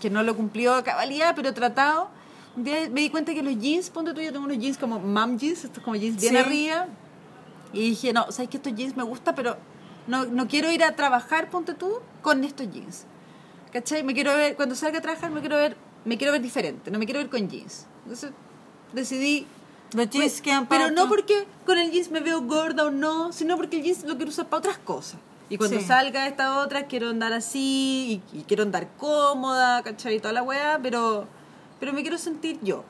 [0.00, 2.08] que no lo cumplió a cabalidad, pero tratado,
[2.56, 4.98] un día me di cuenta que los jeans, ponte tú, yo tengo unos jeans como
[4.98, 6.38] mom jeans, estos como jeans bien Sí.
[6.38, 6.86] arriba,
[7.72, 9.56] y dije, no, sabes que estos jeans me gustan, pero
[10.08, 13.06] no, no quiero ir a trabajar, ponte tú, con estos jeans.
[13.72, 14.02] ¿Cachai?
[14.02, 16.98] Me quiero ver, cuando salga a trabajar me quiero ver, me quiero ver diferente, no
[16.98, 17.86] me quiero ver con jeans.
[18.02, 18.32] Entonces
[18.92, 19.46] decidí
[19.94, 23.32] Los jeans pues, quedan pero no porque con el jeans me veo gorda o no,
[23.32, 25.20] sino porque el jeans lo quiero usar para otras cosas.
[25.48, 25.86] Y cuando Sí.
[25.86, 30.16] salga esta otra, quiero andar así y, y quiero andar cómoda, ¿cachai?
[30.16, 31.26] Y toda la weá, pero,
[31.80, 32.84] pero me quiero sentir yo,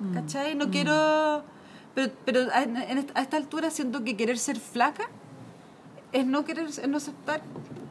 [0.00, 0.14] Mm.
[0.14, 0.54] ¿cachai?
[0.54, 1.42] No quiero...
[1.94, 5.08] Pero, pero a, en a esta altura siento que querer ser flaca
[6.12, 7.42] es no querer, es no aceptar...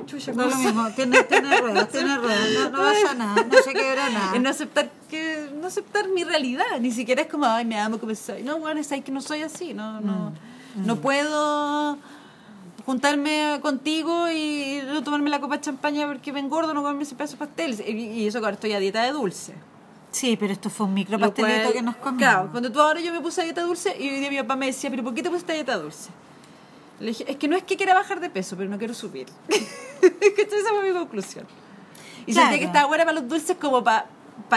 [0.09, 3.13] Chucha, No es lo ¿cómo se- mismo, tiene, tiene ruedas, tiene ruedas, no, no pasa
[3.13, 4.31] nada, no se quebra nada.
[4.35, 6.65] Es no aceptar que no aceptar mi realidad.
[6.79, 9.21] Ni siquiera es como ay me amo como soy no bueno es ahí que no
[9.21, 10.33] soy así no no
[10.75, 11.97] Mm, no puedo
[12.85, 17.15] juntarme contigo y no tomarme la copa de champaña porque me engordo no comerme ese
[17.15, 17.83] pedazo de pastel.
[17.87, 17.91] Y,
[18.21, 19.53] y eso que ahora estoy a dieta de dulce.
[20.11, 22.19] Sí, pero esto fue un micro pastelito cual- que nos comimos.
[22.19, 24.55] claro cuando tú ahora yo me puse a dieta dulce y hoy día mi papá
[24.55, 26.09] me decía pero ¿por qué te pusiste a dieta dulce?
[26.99, 29.27] le dije es que no es que quiera bajar de peso pero no quiero subir.
[30.37, 31.45] esa fue mi conclusión
[32.25, 32.49] y Claro.
[32.49, 34.05] sentía que estaba buena para los dulces como para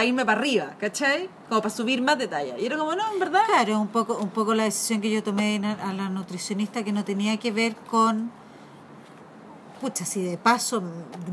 [0.03, 1.29] irme para arriba, ¿cachai?
[1.49, 2.57] Como para subir más de talla.
[2.59, 3.41] Y era como, no, en verdad.
[3.47, 7.03] Claro, un poco, un poco la decisión que yo tomé a la nutricionista que no
[7.03, 8.31] tenía que ver con,
[9.81, 10.83] pucha, si de paso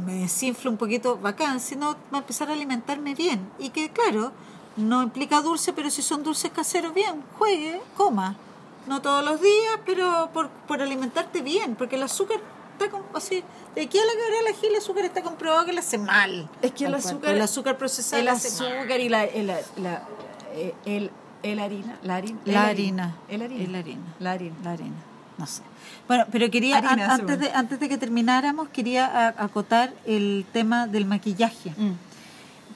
[0.06, 3.48] me desinflo un poquito, bacán, sino a empezar a alimentarme bien.
[3.58, 4.32] Y que, claro,
[4.76, 8.36] no implica dulce, pero si son dulces caseros, bien, juegue, coma.
[8.86, 12.40] No todos los días, pero por, por alimentarte bien, porque el azúcar
[12.86, 13.42] está así,
[13.74, 16.48] de aquí a la que la el azúcar está comprobado que le hace mal.
[16.62, 18.36] Es que el azúcar- el azúcar procesado El mal.
[18.36, 20.02] azúcar y la, el, la,
[20.54, 21.10] eh, el,
[21.42, 21.98] el harina.
[22.02, 22.40] La harina.
[22.44, 23.16] La harina.
[23.28, 23.64] El harina.
[23.64, 24.14] El harina.
[24.18, 24.56] La harina.
[24.64, 24.96] La harina.
[25.38, 25.62] No sé.
[26.06, 30.44] Bueno, pero quería, Harina, an- sí, antes, de, antes de que termináramos, quería acotar el
[30.52, 31.92] tema del maquillaje, Mm.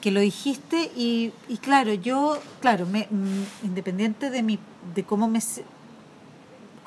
[0.01, 4.57] que lo dijiste y, y claro, yo, claro, me, mm, independiente de, mi,
[4.95, 5.39] de cómo me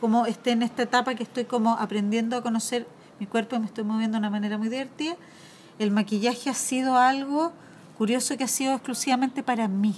[0.00, 2.86] cómo esté en esta etapa que estoy como aprendiendo a conocer
[3.20, 5.16] mi cuerpo me estoy moviendo de una manera muy divertida,
[5.78, 7.52] el maquillaje ha sido algo
[7.96, 9.94] curioso que ha sido exclusivamente para mí.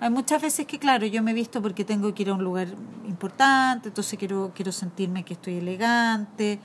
[0.00, 2.44] Hay muchas veces que, claro, yo me he visto porque tengo que ir a un
[2.44, 2.68] lugar
[3.06, 6.60] importante, entonces quiero, quiero sentirme que estoy elegante,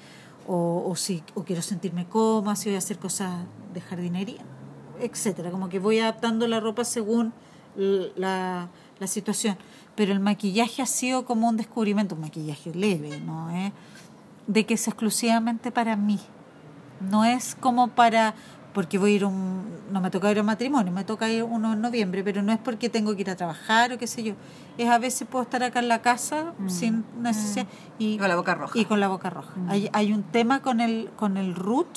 [0.47, 4.41] o, o, si, o quiero sentirme cómoda, si voy a hacer cosas de jardinería,
[4.99, 5.51] etcétera.
[5.51, 7.31] Como que voy adaptando la ropa según
[7.75, 8.69] la,
[8.99, 9.57] la situación.
[9.95, 13.49] Pero el maquillaje ha sido como un descubrimiento, un maquillaje leve, ¿no?
[13.51, 13.71] ¿Eh?
[14.47, 16.19] De que es exclusivamente para mí.
[16.99, 18.33] No es como para
[18.73, 21.43] porque voy a ir un no me toca ir a un matrimonio, me toca ir
[21.43, 24.23] uno en noviembre, pero no es porque tengo que ir a trabajar o qué sé
[24.23, 24.33] yo.
[24.77, 27.65] Es a veces puedo estar acá en la casa sin necesidad
[27.99, 28.77] y Con la boca roja.
[28.79, 29.51] y con la boca roja.
[29.67, 31.87] Hay, hay un tema con el con el root,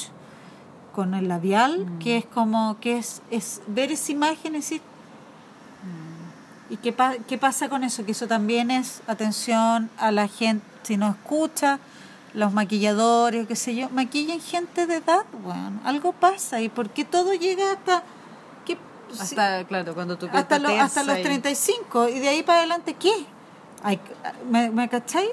[0.93, 4.81] con el labial, que es como que es es ver esa imagen y decir
[6.71, 8.05] ¿Y qué, pa- qué pasa con eso?
[8.07, 11.79] Que eso también es atención a la gente, si no escucha,
[12.35, 16.61] los maquilladores, qué sé yo, maquillan gente de edad, bueno, algo pasa.
[16.61, 18.02] ¿Y por qué todo llega hasta...
[18.66, 18.77] qué-
[19.12, 22.43] si- Hasta, claro, cuando piel hasta, lo- hasta los tensa y- 35 y de ahí
[22.43, 23.12] para adelante qué
[23.82, 24.01] Hay-
[24.51, 25.28] ¿me, me cachai?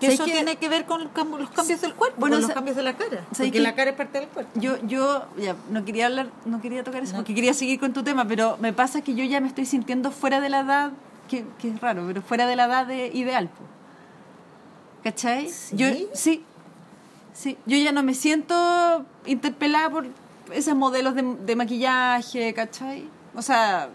[0.00, 2.82] Que ¿Sabes eso tiene que ver con los cambios del cuerpo Bueno, los cambios de
[2.82, 3.60] la cara ¿sabes porque qué?
[3.60, 7.02] la cara es parte del cuerpo Yo, yo ya, no quería hablar, no quería tocar
[7.02, 7.18] eso No.
[7.18, 10.10] porque quería seguir con tu tema, pero me pasa que yo ya me estoy sintiendo
[10.10, 10.90] fuera de la edad,
[11.28, 13.48] que, que es raro, pero fuera de la edad de ideal.
[13.48, 13.62] po.
[15.04, 15.48] ¿Cachai?
[15.50, 15.76] ¿Sí?
[15.76, 16.42] Yo, sí,
[17.34, 17.56] sí.
[17.66, 20.06] Yo ya no me siento interpelada por
[20.52, 23.06] esos modelos de, de maquillaje, ¿cachai?
[23.34, 23.90] O sea,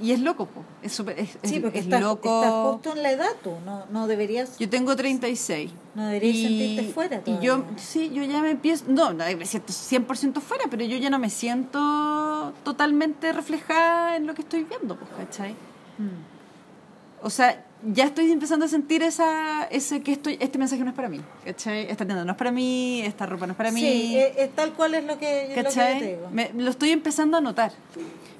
[0.00, 0.62] y es loco, po.
[0.82, 2.42] Es, súper- es, sí porque es estás, loco.
[2.42, 5.70] estás justo en la edad tú no, no deberías Yo tengo 36.
[5.94, 7.78] No deberías sentirte fuera Y yo, todavía.
[7.78, 11.18] sí, yo ya me empiezo, no, no, me siento 100% fuera, pero yo ya no
[11.18, 15.52] me siento totalmente reflejada en lo que estoy viendo, pues, ¿cachai?
[15.98, 17.22] Mm.
[17.22, 20.96] O sea, ya estoy empezando a sentir esa, ese que estoy, este mensaje no es
[20.96, 21.82] para mí, ¿cachai?
[21.90, 23.80] Esta tienda no es para mí, esta ropa no es para mí.
[23.80, 26.28] Sí, es, es tal cual es lo que, lo que te digo.
[26.30, 27.72] Me- lo estoy empezando a notar.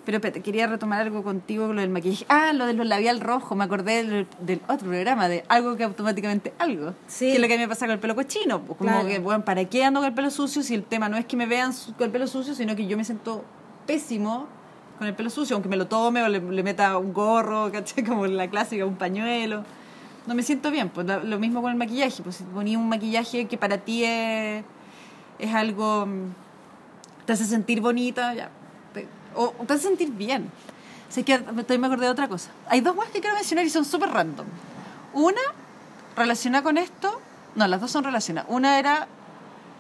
[0.05, 2.25] Pero espérate, quería retomar algo contigo con lo del maquillaje.
[2.29, 3.55] Ah, lo de los labial rojo.
[3.55, 6.95] Me acordé del, del otro programa, de algo que automáticamente algo.
[7.07, 7.27] Sí.
[7.27, 8.63] Que es lo que a mí me pasa con el pelo cochino.
[8.67, 9.07] Como Claro.
[9.07, 11.37] que, bueno, ¿para qué ando con el pelo sucio si el tema no es que
[11.37, 13.45] me vean con el pelo sucio, sino que yo me siento
[13.87, 14.49] pésimo
[15.01, 18.05] con el pelo sucio, aunque me lo tome o le, le meta un gorro, ¿cachai?
[18.05, 19.65] Como la clásica, un pañuelo.
[20.27, 20.91] No me siento bien.
[20.91, 22.23] Pues lo, mismo con el maquillaje.
[22.23, 24.63] Pues si ponía un maquillaje que para ti es,
[25.39, 26.35] es algo mm,
[27.25, 28.51] te hace sentir bonita, ya.
[28.93, 30.51] Te- o, o te hace sentir bien.
[31.09, 32.51] Así que estoy me acordé de otra cosa.
[32.69, 34.47] Hay dos cosas que quiero mencionar y son súper random.
[35.15, 35.41] Una,
[36.15, 37.23] relacionada con esto.
[37.55, 38.51] No, las dos son relacionadas.
[38.51, 39.09] Una era.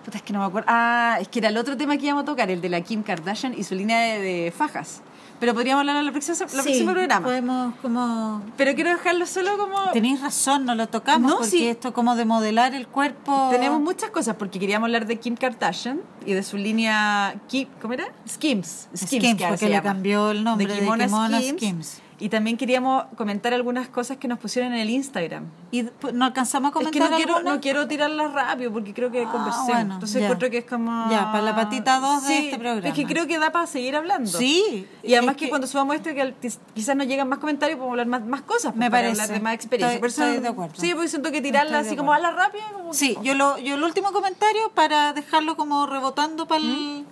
[0.02, 0.66] Puta, es que no me acuerdo.
[0.70, 3.02] Ah, es que era el otro tema que íbamos a tocar, el de la Kim
[3.02, 5.02] Kardashian y su línea de, de fajas.
[5.40, 7.26] Pero podríamos hablar en la próxima, la Sí, próxima programa.
[7.26, 8.42] podemos como...
[8.58, 9.90] Pero quiero dejarlo solo como.
[9.92, 11.66] Tenéis razón, no lo tocamos No, porque sí.
[11.66, 13.48] esto como de modelar el cuerpo...
[13.50, 17.94] Tenemos muchas cosas porque queríamos hablar de Kim Kardashian y de su línea Kim, ¿cómo
[17.94, 18.12] era?
[18.28, 18.88] Skims.
[18.94, 21.56] Skims, que ahora porque le cambió el nombre de Kimona Kimona Skims.
[21.58, 22.00] Skims.
[22.20, 25.46] Y también queríamos comentar algunas cosas que nos pusieron en el Instagram.
[25.70, 29.10] Y no alcanzamos a Es comentar que no quiero, no quiero tirarlas rápido porque creo
[29.10, 30.26] que Ah, bueno, Entonces ya.
[30.26, 31.10] encuentro que es como...
[31.10, 32.86] Ya, para la patita dos de Sí, este programa.
[32.88, 34.30] Es que creo que da para seguir hablando.
[34.30, 34.86] Sí.
[35.02, 36.34] Y además es que, cuando subamos esto, que
[36.74, 38.74] quizás nos llegan más comentarios, podemos hablar más, más cosas.
[38.76, 39.22] Me pues, para parece.
[39.22, 39.96] hablar de más experiencia.
[40.06, 40.74] Estoy- eso- de acuerdo.
[40.76, 42.64] Sí, porque siento que tirarla Estoy así como a la rápida.
[42.74, 47.04] Como Sí, yo lo yo el último comentario para dejarlo como rebotando para ¿Mm?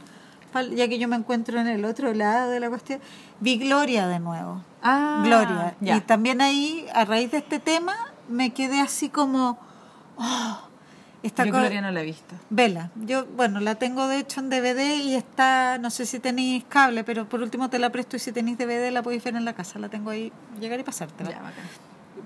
[0.74, 3.00] Ya que yo me encuentro en el otro lado de la cuestión,
[3.40, 4.62] vi Gloria de nuevo.
[4.82, 5.74] Ah, Gloria.
[5.80, 5.96] ya.
[5.96, 7.94] Y también ahí, a raíz de este tema,
[8.28, 9.58] me quedé así como...
[10.16, 10.58] oh,
[11.22, 12.36] esta Yo Gloria no la he visto.
[12.48, 16.64] Vela, yo, bueno, la tengo de hecho en DVD y está, no sé si tenéis
[16.68, 19.44] cable, pero por último te la presto y si tenéis DVD la podéis ver en
[19.44, 21.30] la casa, la tengo ahí, llegar y pasártela.
[21.30, 21.64] Ya, bacán.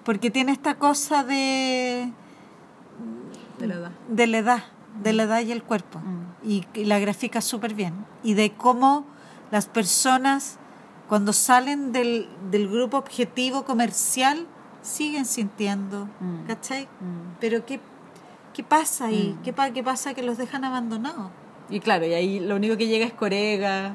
[0.05, 2.11] Porque tiene esta cosa de,
[3.59, 3.91] De la edad.
[4.09, 4.65] de la edad,
[5.03, 5.99] de la edad y el cuerpo.
[6.01, 6.32] Mm.
[6.45, 7.95] Y, y la grafica súper bien.
[8.23, 9.05] Y de cómo
[9.51, 10.59] las personas,
[11.09, 14.47] cuando salen del, del grupo objetivo comercial,
[14.83, 16.47] siguen sintiendo, Mm.
[16.49, 16.85] ¿cachai?
[16.85, 17.37] Mm.
[17.41, 17.79] Pero ¿qué,
[18.55, 19.37] qué pasa ahí?
[19.39, 19.43] Mm.
[19.45, 21.31] ¿Qué, ¿Qué pasa que los dejan abandonados?
[21.71, 23.95] Y claro, y ahí lo único que llega es corega,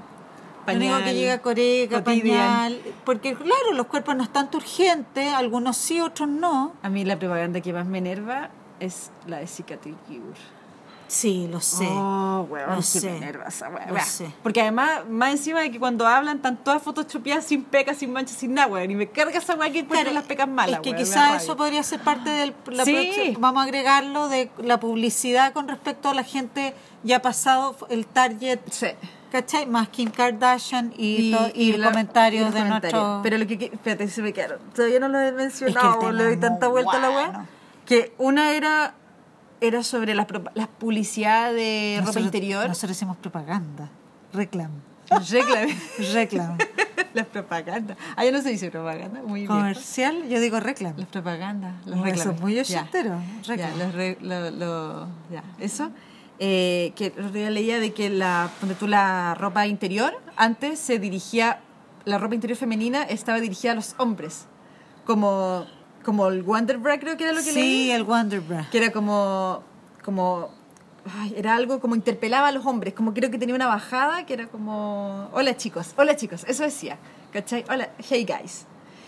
[0.66, 0.80] pañal.
[0.80, 2.38] Lo único que llega corega, cotidian.
[2.38, 6.74] pañal, porque claro, los cuerpos no están urgentes, algunos sí, otros no.
[6.82, 8.50] A mí la propaganda que más me enerva
[8.80, 10.40] es la de Cicatricure.
[11.08, 11.88] Sí, lo sé.
[11.90, 13.10] Oh, weón, Lo sí sé.
[13.12, 13.88] me enerva esa weá.
[13.90, 14.30] Lo sé.
[14.44, 18.36] Porque además, más encima de que cuando hablan, están todas photoshopeadas sin pecas, sin manchas,
[18.38, 18.92] sin nada, weón.
[18.92, 21.44] Y me carga esa weá que encuentran Claro, las pecas malas, Es que weón, quizás
[21.44, 23.36] eso podría ser parte del la Sí.
[23.40, 26.74] vamos a agregarlo de la publicidad con respecto a la gente
[27.04, 28.88] ya pasado el target, Sí.
[29.32, 29.66] ¿cachai?
[29.66, 33.02] Más Kim Kardashian y, y, la- comentarios y los de comentarios.
[33.02, 34.60] nuestro Pero lo que, espérate, se me quedaron.
[34.76, 37.10] Todavía no lo he mencionado, Es que el tema le doy tanta vuelta a la
[37.12, 37.46] weá.
[37.86, 38.94] Que una era
[39.62, 42.68] era sobre las las publicidad de ropa Nosotros- interior.
[42.68, 43.90] Nosotros hicimos propaganda,
[44.34, 44.72] reclam,
[45.10, 45.78] Reclame.
[46.14, 46.58] reclam,
[47.14, 47.98] las propagandas.
[48.16, 50.94] Ah, ya no se dice propaganda, muy comercial, yo digo reclam.
[50.98, 52.62] Las propagandas, los No, eso es muy Ya.
[52.62, 53.80] ochentero, Ya, reclam.
[53.80, 55.90] los re- lo- lo- ya, eso.
[56.40, 57.12] Eh, que
[57.50, 61.62] leía de que la, ponte tú, la ropa interior antes se dirigía,
[62.06, 64.46] la ropa interior femenina estaba dirigida a los hombres.
[65.04, 65.66] Como,
[66.08, 67.64] como el Wonderbra creo que era lo que leí.
[67.64, 68.70] Sí, el Wonder Bra.
[68.72, 69.62] Que era como,
[70.06, 70.50] como
[71.18, 74.34] ay, era algo como interpelaba a los hombres, como creo que tenía una bajada que
[74.34, 76.98] era como, hola chicos, hola chicos, eso decía,
[77.34, 77.66] ¿cachai?
[77.70, 78.66] Hola, hey guys.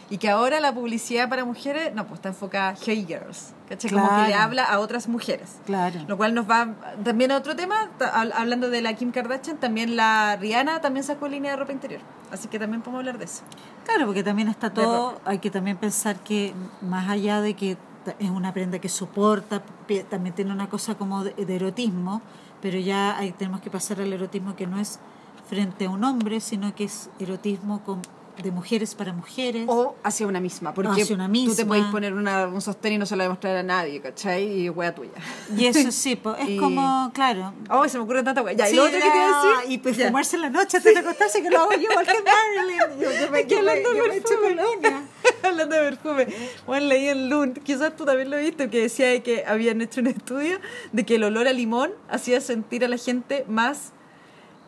[0.09, 3.91] Y que ahora la publicidad para mujeres, no, pues está enfocada Hey Girls, ¿cachai?
[3.91, 5.57] Como que le habla a otras mujeres.
[5.65, 5.99] Claro.
[6.07, 6.73] Lo cual nos va
[7.03, 7.89] también a otro tema,
[8.33, 12.01] hablando de la Kim Kardashian, también la Rihanna también sacó línea de ropa interior.
[12.31, 13.43] Así que también podemos hablar de eso.
[13.85, 17.77] Claro, porque también está todo, hay que también pensar que más allá de que
[18.17, 19.61] es una prenda que soporta,
[20.09, 22.21] también tiene una cosa como de, de erotismo,
[22.61, 24.99] pero ya tenemos que pasar al erotismo que no es
[25.47, 28.01] frente a un hombre, sino que es erotismo con,
[28.41, 29.65] de mujeres para mujeres.
[29.67, 32.97] O hacia una misma, porque Hacia una tú te puedes poner una, un sostén y
[32.97, 34.61] no se lo va a nadie, ¿cachai?
[34.65, 35.11] Y wea tuya.
[35.55, 37.53] Y eso sí, po, es Y- como, claro.
[37.69, 38.53] Oh, se me ocurre tanta wea.
[38.53, 39.71] Ya, y lo otro que te iba a ya, decir.
[39.71, 40.07] Y pues Ya.
[40.07, 42.79] fumarse en la noche antes de acostarse, que lo hago yo, igual que Marilyn.
[42.99, 45.09] Yo, yo me, yo hablando de me perfume.
[45.43, 46.27] Hablando de perfume,
[46.65, 50.01] bueno, leí en Lund, quizás tú también lo viste, que decía de que habían hecho
[50.01, 50.59] un estudio
[50.91, 53.91] de que el olor a limón hacía sentir a la gente más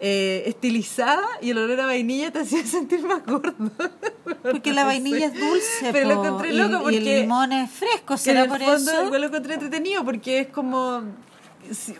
[0.03, 3.53] eh, estilizada y el olor a vainilla te hacía sentir más gordo.
[4.41, 5.35] Porque la vainilla sé.
[5.35, 8.49] es dulce, Pero lo po, encontré y- porque el limón es fresco, en ¿será el
[8.49, 9.05] por fondo eso?
[9.05, 11.03] igual lo encontré entretenido porque es como
[11.69, 11.93] si-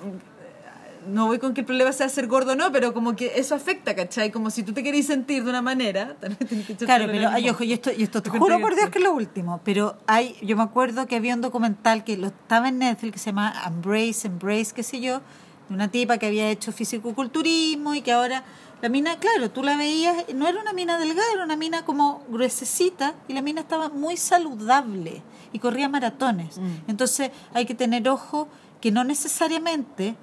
[1.07, 3.56] no voy con que el problema sea ser gordo o no, pero como que eso
[3.56, 4.32] afecta, ¿cachai?
[4.32, 6.38] Como si tú te querés sentir de una manera, tenés
[6.68, 9.03] que Claro, pero ay, ojo, y esto, y esto te juro por Dios que es
[9.03, 12.80] lo último, pero hay, yo me acuerdo que había un documental que lo estaba en
[12.80, 15.22] Netflix que se llama Embrace, Embrace, qué sé yo,
[15.73, 18.43] una tipa que había hecho fisicoculturismo y que ahora
[18.81, 22.23] la mina, claro, tú la veías, no era una mina delgada, era una mina como
[22.30, 25.22] gruesecita y la mina estaba muy saludable
[25.53, 26.57] y corría maratones.
[26.57, 26.89] Mm.
[26.89, 28.48] Entonces hay que tener ojo
[28.81, 30.15] que no necesariamente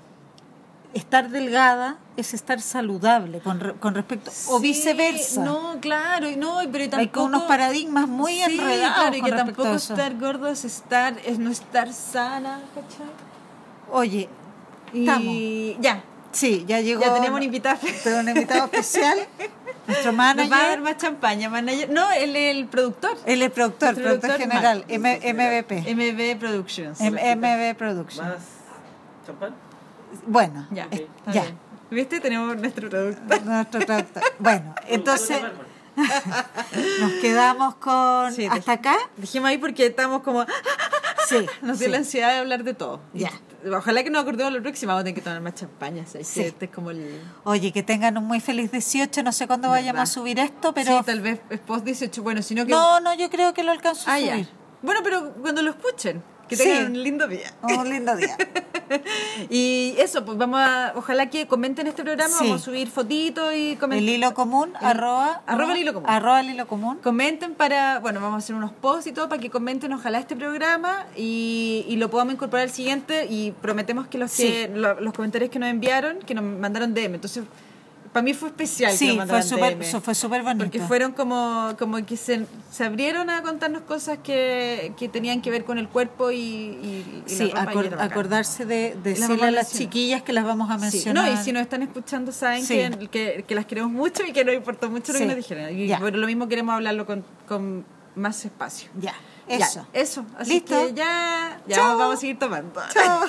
[0.94, 5.44] estar delgada es estar saludable con, re- con respecto o viceversa.
[5.44, 9.20] No, claro, y no, pero tampoco, Hay como unos paradigmas muy Sí, enredados claro, y
[9.20, 13.06] con que tampoco estar gordo es estar, es no estar sana, ¿cachai?
[13.92, 14.28] Oye,
[14.92, 16.02] Y ya,
[16.32, 17.02] sí, ya llegó.
[17.02, 17.78] ya tenemos un invitado.
[18.04, 19.18] tenemos un invitado especial,
[19.86, 20.80] nuestro Nos va a dar manager.
[20.80, 21.90] más champaña, manager.
[21.90, 23.16] No, él es el productor.
[23.26, 24.84] Él es productor, Nuestro productor productor, general.
[24.88, 25.94] M- MVP.
[25.94, 27.00] MB Productions.
[27.00, 28.26] M- MB Production.
[28.28, 28.38] ¿Más
[29.26, 29.54] champán?
[30.26, 31.42] Bueno, Ya, está ya.
[31.42, 31.58] bien.
[31.90, 32.20] ¿Viste?
[32.20, 33.42] Tenemos nuestro productor.
[33.44, 34.22] Nuestro productor.
[34.38, 35.38] Bueno, entonces
[37.00, 38.32] nos quedamos con.
[38.32, 38.96] Sí, ¿Hasta acá?
[39.16, 40.44] Dijimos ahí porque estamos como.
[41.28, 41.46] Sí.
[41.62, 41.92] Nos dio sí.
[41.92, 43.00] la ansiedad de hablar de todo.
[43.12, 43.30] Ya.
[43.76, 44.92] Ojalá que nos acordemos la próxima.
[44.94, 46.06] Vamos a tener que tomar más champaña.
[46.06, 46.26] ¿sabes?
[46.28, 46.40] Sí.
[46.42, 47.20] Este es como el.
[47.44, 49.22] Oye, que tengan un muy feliz 18.
[49.22, 50.12] No sé cuándo vayamos a ¿Verdad?
[50.14, 50.98] subir esto, pero.
[50.98, 52.22] Sí, tal vez es post 18.
[52.22, 52.70] Bueno, sino que.
[52.70, 54.32] no, no, yo creo que lo alcanzo a Ah, ya.
[54.34, 54.48] subir.
[54.80, 56.64] Bueno, pero cuando lo escuchen, que Sí.
[56.64, 57.52] tengan un lindo día.
[57.62, 58.36] Un lindo día.
[59.50, 60.92] Y eso, pues vamos a.
[60.96, 62.30] Ojalá que comenten este programa.
[62.34, 62.44] Sí.
[62.44, 64.08] Vamos a subir fotitos y El comenten.
[64.08, 65.42] hilo común, El- arroba.
[65.46, 66.08] arroba el hilo común.
[66.08, 66.98] Arroba el hilo común.
[67.02, 70.36] Comenten para, bueno, vamos a hacer unos posts y todo para que comenten ojalá este
[70.36, 75.12] programa y, y lo podamos incorporar al siguiente y prometemos que los que lo- los
[75.12, 77.14] comentarios que nos enviaron, que nos mandaron DM.
[77.16, 77.44] Entonces,
[78.18, 80.64] para mí fue especial que Sí, fue súper fue súper bonito.
[80.64, 85.50] Porque fueron como, como que se, se abrieron a contarnos cosas que, que tenían que
[85.52, 89.46] ver con el cuerpo y, y, y Sí, la ropa, y acordarse de las decirle
[89.46, 91.26] a las chiquillas que las vamos a Sí, mencionar.
[91.26, 92.74] No, y si nos están escuchando saben Sí.
[92.76, 95.78] que, que, que las queremos mucho y que nos importó mucho lo que nos dijeron.
[95.78, 95.98] Y Ya.
[96.00, 97.84] por lo mismo queremos hablarlo con, con
[98.16, 98.90] más espacio.
[99.00, 99.14] Ya,
[99.48, 99.86] Ya, eso.
[99.92, 100.26] eso.
[100.38, 100.74] Así ¿Listo?
[100.88, 101.98] que ya, ya Chao.
[101.98, 102.80] vamos a seguir tomando.
[102.92, 103.20] Chao.